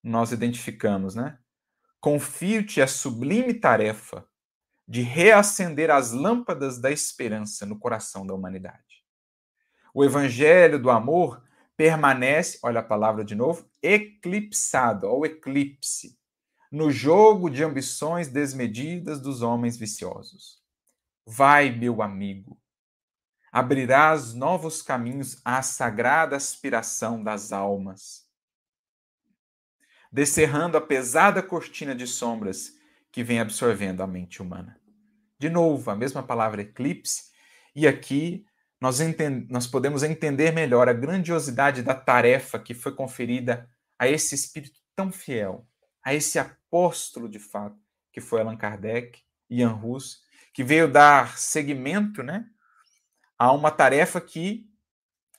nós 0.02 0.32
identificamos, 0.32 1.14
né? 1.14 1.38
Confio-te 2.00 2.82
a 2.82 2.88
sublime 2.88 3.54
tarefa 3.54 4.26
de 4.88 5.02
reacender 5.02 5.92
as 5.92 6.12
lâmpadas 6.12 6.80
da 6.80 6.92
esperança 6.92 7.66
no 7.66 7.78
coração 7.78 8.26
da 8.26 8.34
humanidade. 8.34 9.04
O 9.94 10.04
evangelho 10.04 10.80
do 10.80 10.90
amor 10.90 11.44
permanece, 11.76 12.60
olha 12.64 12.80
a 12.80 12.84
palavra 12.84 13.24
de 13.24 13.36
novo, 13.36 13.70
eclipsado, 13.82 15.08
ou 15.08 15.26
eclipse, 15.26 16.18
no 16.72 16.92
jogo 16.92 17.50
de 17.50 17.64
ambições 17.64 18.28
desmedidas 18.28 19.22
dos 19.22 19.42
homens 19.42 19.78
viciosos. 19.78 20.62
Vai, 21.26 21.70
meu 21.70 22.02
amigo, 22.02 22.60
abrirás 23.52 24.34
novos 24.34 24.82
caminhos 24.82 25.40
à 25.46 25.62
sagrada 25.62 26.36
aspiração 26.36 27.24
das 27.24 27.52
almas, 27.52 28.28
descerrando 30.12 30.78
a 30.78 30.82
pesada 30.82 31.42
cortina 31.42 31.96
de 31.96 32.08
sombras 32.08 32.74
que 33.12 33.24
vem 33.24 33.40
absorvendo 33.40 34.02
a 34.02 34.08
mente 34.08 34.42
humana. 34.42 34.80
De 35.38 35.50
novo, 35.50 35.92
a 35.92 35.96
mesma 35.96 36.24
palavra 36.24 36.62
eclipse, 36.62 37.32
e 37.76 37.88
aqui 37.88 38.46
nós, 38.84 39.00
nós 39.48 39.66
podemos 39.66 40.04
entender 40.04 40.52
melhor 40.52 40.90
a 40.90 40.94
grandiosidade 40.94 41.82
da 41.82 41.96
tarefa 41.96 42.60
que 42.60 42.74
foi 42.74 42.94
conferida 42.94 43.66
a 43.98 44.10
esse 44.10 44.36
espírito 44.36 44.78
tão 44.94 45.10
fiel, 45.10 45.66
a 46.04 46.14
esse 46.14 46.38
apóstolo 46.38 47.30
de 47.30 47.40
fato, 47.40 47.78
que 48.12 48.20
foi 48.20 48.42
Allan 48.42 48.58
Kardec, 48.58 49.22
Ian 49.50 49.80
Hus, 49.82 50.24
que 50.54 50.66
veio 50.66 50.92
dar 50.92 51.38
seguimento 51.38 52.22
né, 52.22 52.46
a 53.40 53.54
uma 53.54 53.72
tarefa 53.72 54.20
que 54.20 54.70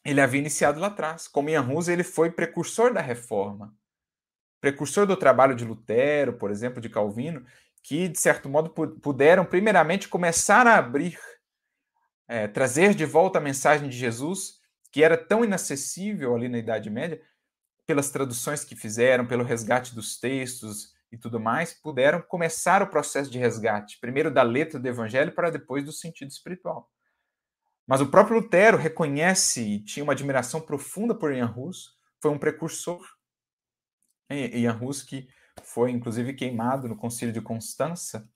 ele 0.02 0.22
havia 0.22 0.40
iniciado 0.40 0.80
lá 0.80 0.86
atrás. 0.86 1.28
Como 1.28 1.50
Ian 1.50 1.68
Hus, 1.68 1.88
ele 1.88 2.02
foi 2.02 2.30
precursor 2.30 2.94
da 2.94 3.02
reforma, 3.02 3.76
precursor 4.58 5.06
do 5.06 5.18
trabalho 5.18 5.54
de 5.54 5.66
Lutero, 5.66 6.32
por 6.32 6.50
exemplo, 6.50 6.80
de 6.80 6.88
Calvino, 6.88 7.44
que, 7.82 8.08
de 8.08 8.18
certo 8.18 8.48
modo, 8.48 8.70
puderam, 8.70 9.44
primeiramente, 9.44 10.08
começar 10.08 10.66
a 10.66 10.78
abrir, 10.78 11.18
é, 12.28 12.48
trazer 12.48 12.94
de 12.94 13.04
volta 13.04 13.38
a 13.38 13.42
mensagem 13.42 13.88
de 13.88 13.96
Jesus, 13.96 14.60
que 14.90 15.02
era 15.02 15.16
tão 15.16 15.44
inacessível 15.44 16.34
ali 16.34 16.48
na 16.48 16.58
Idade 16.58 16.88
Média, 16.90 17.20
pelas 17.86 18.10
traduções 18.10 18.64
que 18.64 18.74
fizeram, 18.74 19.26
pelo 19.26 19.44
resgate 19.44 19.94
dos 19.94 20.18
textos 20.18 20.94
e 21.12 21.18
tudo 21.18 21.38
mais, 21.38 21.72
puderam 21.72 22.22
começar 22.22 22.82
o 22.82 22.86
processo 22.88 23.30
de 23.30 23.38
resgate, 23.38 23.98
primeiro 24.00 24.32
da 24.32 24.42
letra 24.42 24.80
do 24.80 24.88
evangelho 24.88 25.32
para 25.32 25.50
depois 25.50 25.84
do 25.84 25.92
sentido 25.92 26.30
espiritual. 26.30 26.90
Mas 27.86 28.00
o 28.00 28.10
próprio 28.10 28.38
Lutero 28.38 28.78
reconhece 28.78 29.60
e 29.60 29.84
tinha 29.84 30.02
uma 30.02 30.14
admiração 30.14 30.60
profunda 30.60 31.14
por 31.14 31.32
Ian 31.32 31.52
Hus, 31.54 31.98
foi 32.20 32.30
um 32.30 32.38
precursor. 32.38 33.04
Ian 34.30 34.78
Hus 34.80 35.02
que 35.02 35.28
foi 35.62 35.90
inclusive 35.90 36.32
queimado 36.32 36.88
no 36.88 36.96
Concílio 36.96 37.32
de 37.32 37.42
Constança 37.42 38.28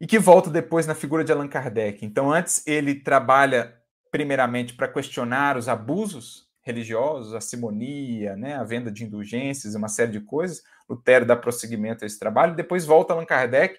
e 0.00 0.06
que 0.06 0.18
volta 0.18 0.48
depois 0.48 0.86
na 0.86 0.94
figura 0.94 1.22
de 1.22 1.30
Allan 1.30 1.48
Kardec. 1.48 2.04
Então, 2.04 2.32
antes 2.32 2.66
ele 2.66 2.94
trabalha 2.94 3.76
primeiramente 4.10 4.74
para 4.74 4.88
questionar 4.88 5.56
os 5.56 5.68
abusos 5.68 6.48
religiosos, 6.62 7.34
a 7.34 7.40
simonia, 7.40 8.36
né, 8.36 8.54
a 8.54 8.64
venda 8.64 8.90
de 8.90 9.04
indulgências, 9.04 9.74
uma 9.74 9.88
série 9.88 10.12
de 10.12 10.20
coisas. 10.20 10.62
Lutero 10.88 11.26
dá 11.26 11.36
prosseguimento 11.36 12.04
a 12.04 12.06
esse 12.06 12.18
trabalho, 12.18 12.54
depois 12.54 12.84
volta 12.84 13.12
Allan 13.12 13.26
Kardec 13.26 13.78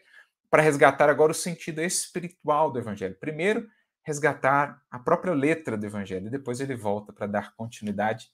para 0.49 0.61
resgatar 0.61 1.09
agora 1.09 1.31
o 1.31 1.35
sentido 1.35 1.81
espiritual 1.81 2.71
do 2.71 2.79
evangelho. 2.79 3.15
Primeiro, 3.19 3.67
resgatar 4.03 4.81
a 4.89 4.99
própria 4.99 5.33
letra 5.33 5.77
do 5.77 5.85
evangelho, 5.85 6.27
e 6.27 6.31
depois 6.31 6.59
ele 6.59 6.75
volta 6.75 7.13
para 7.13 7.27
dar 7.27 7.55
continuidade 7.55 8.31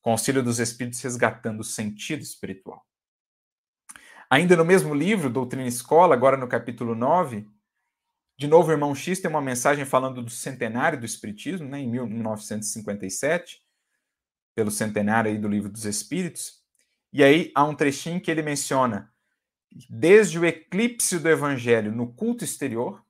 com 0.00 0.10
o 0.10 0.12
auxílio 0.12 0.42
dos 0.42 0.58
espíritos 0.58 1.00
resgatando 1.00 1.60
o 1.60 1.64
sentido 1.64 2.22
espiritual. 2.22 2.84
Ainda 4.34 4.56
no 4.56 4.64
mesmo 4.64 4.92
livro, 4.92 5.30
Doutrina 5.30 5.64
e 5.64 5.68
Escola, 5.68 6.12
agora 6.12 6.36
no 6.36 6.48
capítulo 6.48 6.96
9, 6.96 7.48
de 8.36 8.48
novo 8.48 8.68
o 8.68 8.72
irmão 8.72 8.92
X 8.92 9.20
tem 9.20 9.30
uma 9.30 9.40
mensagem 9.40 9.84
falando 9.84 10.20
do 10.20 10.28
centenário 10.28 10.98
do 10.98 11.06
Espiritismo, 11.06 11.68
né, 11.68 11.78
em 11.78 11.88
1957, 11.88 13.62
pelo 14.52 14.72
centenário 14.72 15.30
aí 15.30 15.38
do 15.38 15.46
Livro 15.46 15.70
dos 15.70 15.84
Espíritos. 15.84 16.64
E 17.12 17.22
aí 17.22 17.52
há 17.54 17.62
um 17.62 17.76
trechinho 17.76 18.20
que 18.20 18.28
ele 18.28 18.42
menciona 18.42 19.08
desde 19.88 20.36
o 20.36 20.44
eclipse 20.44 21.20
do 21.20 21.28
evangelho 21.28 21.92
no 21.92 22.12
culto 22.12 22.42
exterior. 22.42 23.06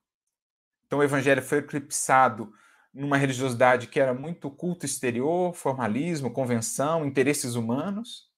Então 0.87 0.99
o 0.99 1.03
evangelho 1.03 1.41
foi 1.41 1.61
eclipsado 1.61 2.53
numa 2.93 3.17
religiosidade 3.17 3.87
que 3.87 3.99
era 3.99 4.13
muito 4.13 4.51
culto 4.51 4.85
exterior, 4.85 5.55
formalismo, 5.55 6.31
convenção, 6.31 7.03
interesses 7.03 7.55
humanos. 7.55 8.34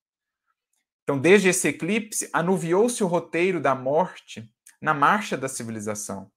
Então, 1.06 1.16
desde 1.16 1.48
esse 1.48 1.68
eclipse, 1.68 2.28
anuviou-se 2.32 3.02
o 3.04 3.06
roteiro 3.06 3.60
da 3.60 3.76
morte 3.76 4.52
na 4.80 4.92
marcha 4.92 5.36
da 5.36 5.48
civilização. 5.48 6.28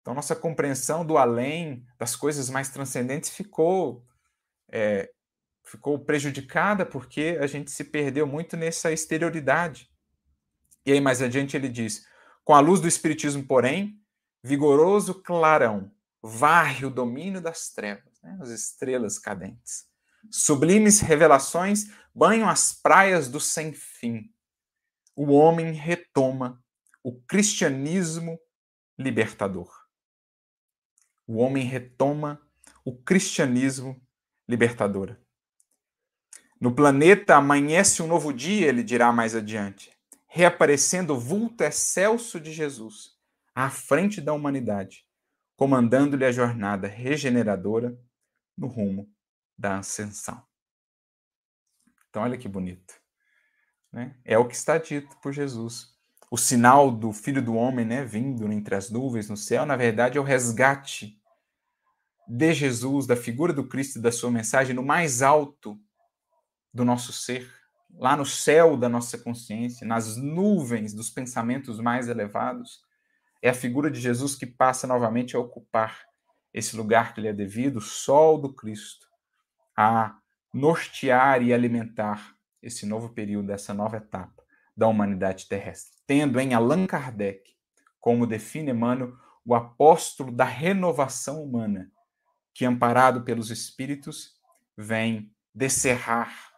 Então, 0.00 0.12
nossa 0.12 0.34
compreensão 0.34 1.06
do 1.06 1.16
além, 1.16 1.86
das 2.00 2.16
coisas 2.16 2.50
mais 2.50 2.68
transcendentes, 2.68 3.30
ficou 3.30 4.04
é, 4.68 5.08
ficou 5.62 6.00
prejudicada 6.00 6.84
porque 6.84 7.38
a 7.40 7.46
gente 7.46 7.70
se 7.70 7.84
perdeu 7.84 8.26
muito 8.26 8.56
nessa 8.56 8.90
exterioridade. 8.90 9.88
E 10.84 10.90
aí, 10.90 11.00
mais 11.00 11.22
adiante, 11.22 11.56
ele 11.56 11.68
diz: 11.68 12.04
com 12.42 12.56
a 12.56 12.58
luz 12.60 12.80
do 12.80 12.88
Espiritismo, 12.88 13.46
porém, 13.46 14.02
vigoroso 14.42 15.22
clarão 15.22 15.92
varre 16.20 16.84
o 16.84 16.90
domínio 16.90 17.40
das 17.40 17.70
trevas, 17.70 18.20
né? 18.20 18.36
as 18.40 18.48
estrelas 18.48 19.16
cadentes. 19.16 19.91
Sublimes 20.30 21.00
revelações 21.00 21.86
banham 22.14 22.48
as 22.48 22.72
praias 22.72 23.28
do 23.28 23.40
sem-fim. 23.40 24.32
O 25.14 25.32
homem 25.32 25.72
retoma 25.72 26.62
o 27.02 27.20
cristianismo 27.22 28.38
libertador. 28.98 29.70
O 31.26 31.38
homem 31.38 31.64
retoma 31.64 32.40
o 32.84 32.96
cristianismo 32.96 34.00
libertador. 34.48 35.16
No 36.60 36.74
planeta 36.74 37.36
amanhece 37.36 38.02
um 38.02 38.06
novo 38.06 38.32
dia, 38.32 38.68
ele 38.68 38.82
dirá 38.82 39.12
mais 39.12 39.34
adiante, 39.34 39.92
reaparecendo 40.28 41.14
o 41.14 41.18
vulto 41.18 41.64
excelso 41.64 42.38
de 42.38 42.52
Jesus 42.52 43.16
à 43.54 43.68
frente 43.68 44.20
da 44.20 44.32
humanidade, 44.32 45.04
comandando-lhe 45.56 46.24
a 46.24 46.32
jornada 46.32 46.86
regeneradora 46.86 47.98
no 48.56 48.66
rumo 48.66 49.11
da 49.62 49.78
ascensão. 49.78 50.42
Então, 52.10 52.22
olha 52.22 52.36
que 52.36 52.48
bonito. 52.48 52.94
Né? 53.92 54.16
É 54.24 54.36
o 54.36 54.46
que 54.46 54.56
está 54.56 54.76
dito 54.76 55.16
por 55.22 55.32
Jesus. 55.32 55.96
O 56.28 56.36
sinal 56.36 56.90
do 56.90 57.12
Filho 57.12 57.40
do 57.40 57.54
Homem 57.54 57.86
né, 57.86 58.04
vindo 58.04 58.50
entre 58.52 58.74
as 58.74 58.90
nuvens 58.90 59.30
no 59.30 59.36
céu, 59.36 59.64
na 59.64 59.76
verdade, 59.76 60.18
é 60.18 60.20
o 60.20 60.24
resgate 60.24 61.16
de 62.26 62.52
Jesus, 62.52 63.06
da 63.06 63.14
figura 63.14 63.52
do 63.52 63.68
Cristo 63.68 63.98
e 63.98 64.02
da 64.02 64.10
sua 64.10 64.32
mensagem 64.32 64.74
no 64.74 64.82
mais 64.82 65.22
alto 65.22 65.78
do 66.74 66.84
nosso 66.84 67.12
ser, 67.12 67.48
lá 67.94 68.16
no 68.16 68.26
céu 68.26 68.76
da 68.76 68.88
nossa 68.88 69.16
consciência, 69.16 69.86
nas 69.86 70.16
nuvens 70.16 70.92
dos 70.92 71.08
pensamentos 71.08 71.78
mais 71.78 72.08
elevados, 72.08 72.80
é 73.40 73.50
a 73.50 73.54
figura 73.54 73.90
de 73.90 74.00
Jesus 74.00 74.34
que 74.34 74.46
passa 74.46 74.86
novamente 74.86 75.36
a 75.36 75.38
ocupar 75.38 76.00
esse 76.52 76.76
lugar 76.76 77.14
que 77.14 77.20
lhe 77.20 77.28
é 77.28 77.32
devido, 77.32 77.76
o 77.76 77.80
sol 77.80 78.40
do 78.40 78.52
Cristo, 78.52 79.11
a 79.76 80.18
nortear 80.52 81.42
e 81.42 81.52
alimentar 81.52 82.36
esse 82.62 82.86
novo 82.86 83.10
período, 83.10 83.50
essa 83.50 83.72
nova 83.74 83.96
etapa 83.96 84.42
da 84.76 84.86
humanidade 84.86 85.48
terrestre, 85.48 85.98
tendo 86.06 86.38
em 86.40 86.54
Allan 86.54 86.86
Kardec, 86.86 87.56
como 88.00 88.26
define 88.26 88.70
Emmanuel, 88.70 89.14
o 89.44 89.54
apóstolo 89.54 90.30
da 90.30 90.44
renovação 90.44 91.42
humana, 91.42 91.90
que, 92.54 92.64
amparado 92.64 93.22
pelos 93.22 93.50
espíritos, 93.50 94.34
vem 94.76 95.32
descerrar 95.54 96.52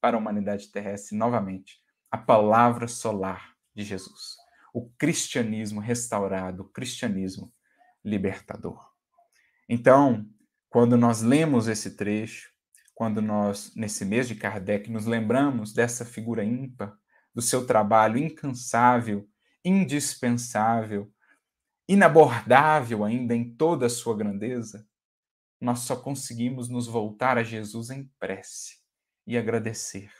para 0.00 0.16
a 0.16 0.20
humanidade 0.20 0.68
terrestre 0.68 1.16
novamente 1.16 1.80
a 2.10 2.18
palavra 2.18 2.86
solar 2.86 3.54
de 3.74 3.82
Jesus, 3.82 4.36
o 4.72 4.88
cristianismo 4.90 5.80
restaurado, 5.80 6.62
o 6.62 6.68
cristianismo 6.68 7.52
libertador. 8.04 8.92
Então, 9.68 10.28
quando 10.68 10.96
nós 10.96 11.22
lemos 11.22 11.68
esse 11.68 11.96
trecho, 11.96 12.53
quando 12.94 13.20
nós, 13.20 13.72
nesse 13.74 14.04
mês 14.04 14.28
de 14.28 14.34
Kardec, 14.34 14.90
nos 14.90 15.04
lembramos 15.04 15.72
dessa 15.72 16.04
figura 16.04 16.44
ímpar, 16.44 16.96
do 17.34 17.42
seu 17.42 17.66
trabalho 17.66 18.16
incansável, 18.16 19.28
indispensável, 19.64 21.12
inabordável 21.88 23.04
ainda 23.04 23.34
em 23.34 23.54
toda 23.54 23.86
a 23.86 23.90
sua 23.90 24.16
grandeza, 24.16 24.86
nós 25.60 25.80
só 25.80 25.96
conseguimos 25.96 26.68
nos 26.68 26.86
voltar 26.86 27.36
a 27.38 27.42
Jesus 27.42 27.90
em 27.90 28.10
prece 28.18 28.76
e 29.26 29.36
agradecer 29.36 30.10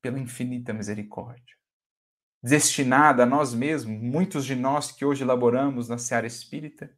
pela 0.00 0.18
infinita 0.18 0.72
misericórdia. 0.72 1.56
Destinada 2.42 3.22
a 3.22 3.26
nós 3.26 3.54
mesmos, 3.54 4.02
muitos 4.02 4.44
de 4.44 4.56
nós 4.56 4.90
que 4.90 5.04
hoje 5.04 5.24
laboramos 5.24 5.88
na 5.88 5.96
seara 5.96 6.26
espírita, 6.26 6.92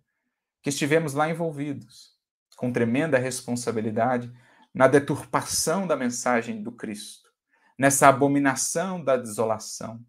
que 0.62 0.70
estivemos 0.70 1.12
lá 1.12 1.28
envolvidos, 1.28 2.14
com 2.56 2.72
tremenda 2.72 3.18
responsabilidade, 3.18 4.32
na 4.74 4.88
deturpação 4.88 5.86
da 5.86 5.96
mensagem 5.96 6.60
do 6.60 6.72
Cristo, 6.72 7.30
nessa 7.78 8.08
abominação 8.08 9.02
da 9.02 9.16
desolação, 9.16 10.04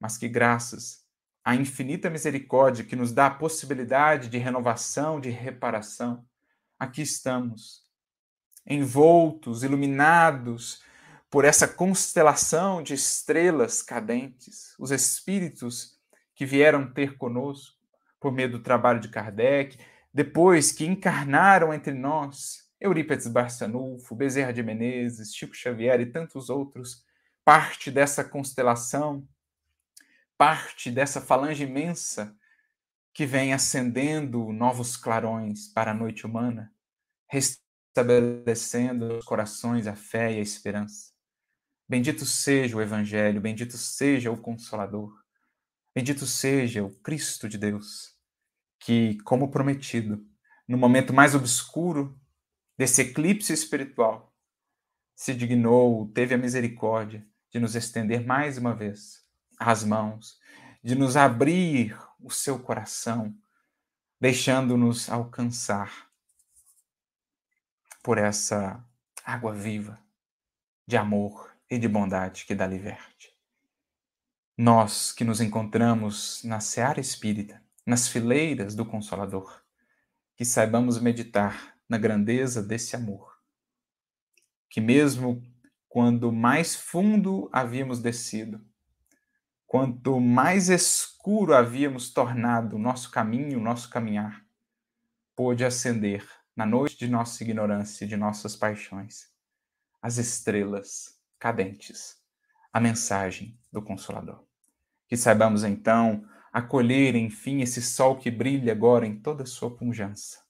mas 0.00 0.16
que 0.16 0.28
graças 0.28 1.04
à 1.44 1.54
infinita 1.54 2.08
misericórdia 2.08 2.84
que 2.84 2.96
nos 2.96 3.12
dá 3.12 3.26
a 3.26 3.34
possibilidade 3.34 4.28
de 4.28 4.38
renovação, 4.38 5.20
de 5.20 5.28
reparação, 5.28 6.24
aqui 6.78 7.02
estamos 7.02 7.84
envoltos, 8.66 9.62
iluminados 9.62 10.82
por 11.28 11.44
essa 11.44 11.68
constelação 11.68 12.82
de 12.82 12.94
estrelas 12.94 13.82
cadentes, 13.82 14.74
os 14.78 14.90
espíritos 14.90 15.98
que 16.34 16.46
vieram 16.46 16.90
ter 16.90 17.18
conosco 17.18 17.76
por 18.18 18.32
meio 18.32 18.50
do 18.50 18.62
trabalho 18.62 19.00
de 19.00 19.08
Kardec, 19.08 19.78
depois 20.12 20.72
que 20.72 20.86
encarnaram 20.86 21.74
entre 21.74 21.92
nós, 21.92 22.63
Eurípides 22.84 23.26
Barçanufo, 23.26 24.14
Bezerra 24.14 24.52
de 24.52 24.62
Menezes, 24.62 25.34
Chico 25.34 25.56
Xavier 25.56 25.98
e 26.00 26.06
tantos 26.06 26.50
outros, 26.50 27.02
parte 27.42 27.90
dessa 27.90 28.22
constelação, 28.22 29.26
parte 30.36 30.90
dessa 30.90 31.18
falange 31.18 31.64
imensa 31.64 32.36
que 33.14 33.24
vem 33.24 33.54
acendendo 33.54 34.52
novos 34.52 34.98
clarões 34.98 35.66
para 35.66 35.92
a 35.92 35.94
noite 35.94 36.26
humana, 36.26 36.70
estabelecendo 37.32 39.08
nos 39.08 39.24
corações 39.24 39.86
a 39.86 39.96
fé 39.96 40.34
e 40.34 40.38
a 40.38 40.42
esperança. 40.42 41.10
Bendito 41.88 42.26
seja 42.26 42.76
o 42.76 42.82
Evangelho, 42.82 43.40
bendito 43.40 43.78
seja 43.78 44.30
o 44.30 44.36
Consolador, 44.36 45.10
bendito 45.94 46.26
seja 46.26 46.84
o 46.84 46.94
Cristo 46.96 47.48
de 47.48 47.56
Deus, 47.56 48.14
que, 48.78 49.16
como 49.22 49.50
prometido, 49.50 50.22
no 50.68 50.76
momento 50.76 51.14
mais 51.14 51.34
obscuro 51.34 52.20
desse 52.76 53.02
eclipse 53.02 53.52
espiritual, 53.52 54.34
se 55.14 55.34
dignou, 55.34 56.08
teve 56.08 56.34
a 56.34 56.38
misericórdia 56.38 57.26
de 57.50 57.60
nos 57.60 57.74
estender 57.74 58.26
mais 58.26 58.58
uma 58.58 58.74
vez 58.74 59.24
as 59.58 59.84
mãos, 59.84 60.40
de 60.82 60.94
nos 60.94 61.16
abrir 61.16 61.96
o 62.20 62.30
seu 62.30 62.58
coração, 62.58 63.34
deixando-nos 64.20 65.08
alcançar 65.08 66.10
por 68.02 68.18
essa 68.18 68.84
água 69.24 69.54
viva 69.54 69.98
de 70.86 70.96
amor 70.96 71.54
e 71.70 71.78
de 71.78 71.88
bondade 71.88 72.44
que 72.44 72.54
dali 72.54 72.78
verte. 72.78 73.32
Nós 74.56 75.12
que 75.12 75.24
nos 75.24 75.40
encontramos 75.40 76.42
na 76.44 76.60
seara 76.60 77.00
espírita, 77.00 77.62
nas 77.86 78.06
fileiras 78.08 78.74
do 78.74 78.84
Consolador, 78.84 79.62
que 80.36 80.44
saibamos 80.44 81.00
meditar 81.00 81.73
na 81.88 81.98
grandeza 81.98 82.62
desse 82.62 82.96
amor. 82.96 83.38
Que 84.68 84.80
mesmo 84.80 85.42
quando 85.88 86.32
mais 86.32 86.74
fundo 86.74 87.48
havíamos 87.52 88.00
descido, 88.00 88.60
quanto 89.66 90.20
mais 90.20 90.68
escuro 90.68 91.54
havíamos 91.54 92.12
tornado 92.12 92.76
o 92.76 92.78
nosso 92.78 93.10
caminho, 93.10 93.58
o 93.58 93.62
nosso 93.62 93.88
caminhar, 93.88 94.44
pôde 95.36 95.64
acender 95.64 96.28
na 96.54 96.66
noite 96.66 96.96
de 96.96 97.08
nossa 97.08 97.42
ignorância 97.42 98.06
de 98.06 98.16
nossas 98.16 98.54
paixões 98.54 99.32
as 100.04 100.18
estrelas 100.18 101.18
cadentes, 101.38 102.18
a 102.70 102.78
mensagem 102.78 103.58
do 103.72 103.80
Consolador. 103.80 104.44
Que 105.08 105.16
saibamos 105.16 105.64
então 105.64 106.28
acolher, 106.52 107.16
enfim, 107.16 107.62
esse 107.62 107.80
sol 107.80 108.18
que 108.18 108.30
brilha 108.30 108.72
agora 108.72 109.06
em 109.06 109.18
toda 109.18 109.44
a 109.44 109.46
sua 109.46 109.74
pujança. 109.74 110.43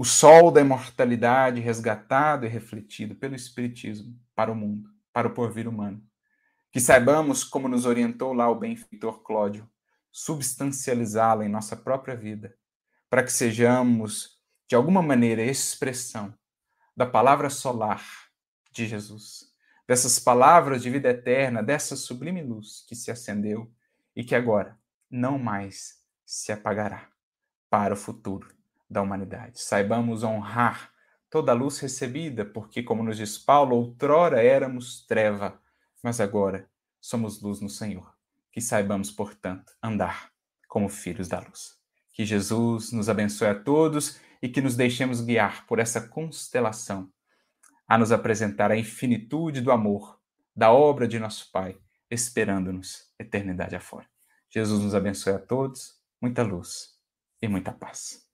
O 0.00 0.04
sol 0.06 0.50
da 0.50 0.62
imortalidade 0.62 1.60
resgatado 1.60 2.46
e 2.46 2.48
refletido 2.48 3.14
pelo 3.14 3.34
Espiritismo 3.34 4.18
para 4.34 4.50
o 4.50 4.54
mundo, 4.54 4.88
para 5.12 5.28
o 5.28 5.34
porvir 5.34 5.68
humano. 5.68 6.02
Que 6.72 6.80
saibamos, 6.80 7.44
como 7.44 7.68
nos 7.68 7.84
orientou 7.84 8.32
lá 8.32 8.48
o 8.48 8.54
benfeitor 8.54 9.22
Cláudio, 9.22 9.68
substancializá-la 10.10 11.44
em 11.44 11.50
nossa 11.50 11.76
própria 11.76 12.16
vida, 12.16 12.56
para 13.10 13.22
que 13.22 13.30
sejamos, 13.30 14.40
de 14.66 14.74
alguma 14.74 15.02
maneira, 15.02 15.42
expressão 15.42 16.32
da 16.96 17.04
palavra 17.04 17.50
solar 17.50 18.02
de 18.72 18.86
Jesus, 18.86 19.52
dessas 19.86 20.18
palavras 20.18 20.82
de 20.82 20.88
vida 20.88 21.10
eterna, 21.10 21.62
dessa 21.62 21.94
sublime 21.94 22.42
luz 22.42 22.86
que 22.88 22.96
se 22.96 23.10
acendeu 23.10 23.70
e 24.16 24.24
que 24.24 24.34
agora 24.34 24.80
não 25.10 25.38
mais 25.38 26.02
se 26.24 26.50
apagará 26.50 27.06
para 27.68 27.92
o 27.92 27.98
futuro 27.98 28.58
da 28.90 29.00
humanidade. 29.00 29.60
Saibamos 29.60 30.24
honrar 30.24 30.90
toda 31.30 31.52
a 31.52 31.54
luz 31.54 31.78
recebida, 31.78 32.44
porque, 32.44 32.82
como 32.82 33.04
nos 33.04 33.16
diz 33.16 33.38
Paulo, 33.38 33.76
outrora 33.76 34.42
éramos 34.42 35.06
treva, 35.06 35.60
mas 36.02 36.20
agora 36.20 36.68
somos 37.00 37.40
luz 37.40 37.60
no 37.60 37.68
Senhor. 37.68 38.12
Que 38.50 38.60
saibamos, 38.60 39.12
portanto, 39.12 39.72
andar 39.80 40.32
como 40.68 40.88
filhos 40.88 41.28
da 41.28 41.38
luz. 41.38 41.78
Que 42.12 42.24
Jesus 42.24 42.90
nos 42.90 43.08
abençoe 43.08 43.48
a 43.48 43.54
todos 43.54 44.20
e 44.42 44.48
que 44.48 44.60
nos 44.60 44.74
deixemos 44.74 45.20
guiar 45.20 45.64
por 45.66 45.78
essa 45.78 46.00
constelação 46.08 47.10
a 47.86 47.96
nos 47.96 48.12
apresentar 48.12 48.70
a 48.70 48.76
infinitude 48.76 49.60
do 49.60 49.70
amor, 49.70 50.20
da 50.54 50.72
obra 50.72 51.06
de 51.06 51.18
nosso 51.18 51.50
Pai, 51.52 51.78
esperando-nos 52.10 53.12
eternidade 53.18 53.76
afora. 53.76 54.06
Jesus 54.48 54.82
nos 54.82 54.94
abençoe 54.94 55.32
a 55.32 55.38
todos, 55.38 55.94
muita 56.20 56.42
luz 56.42 56.98
e 57.40 57.48
muita 57.48 57.72
paz. 57.72 58.29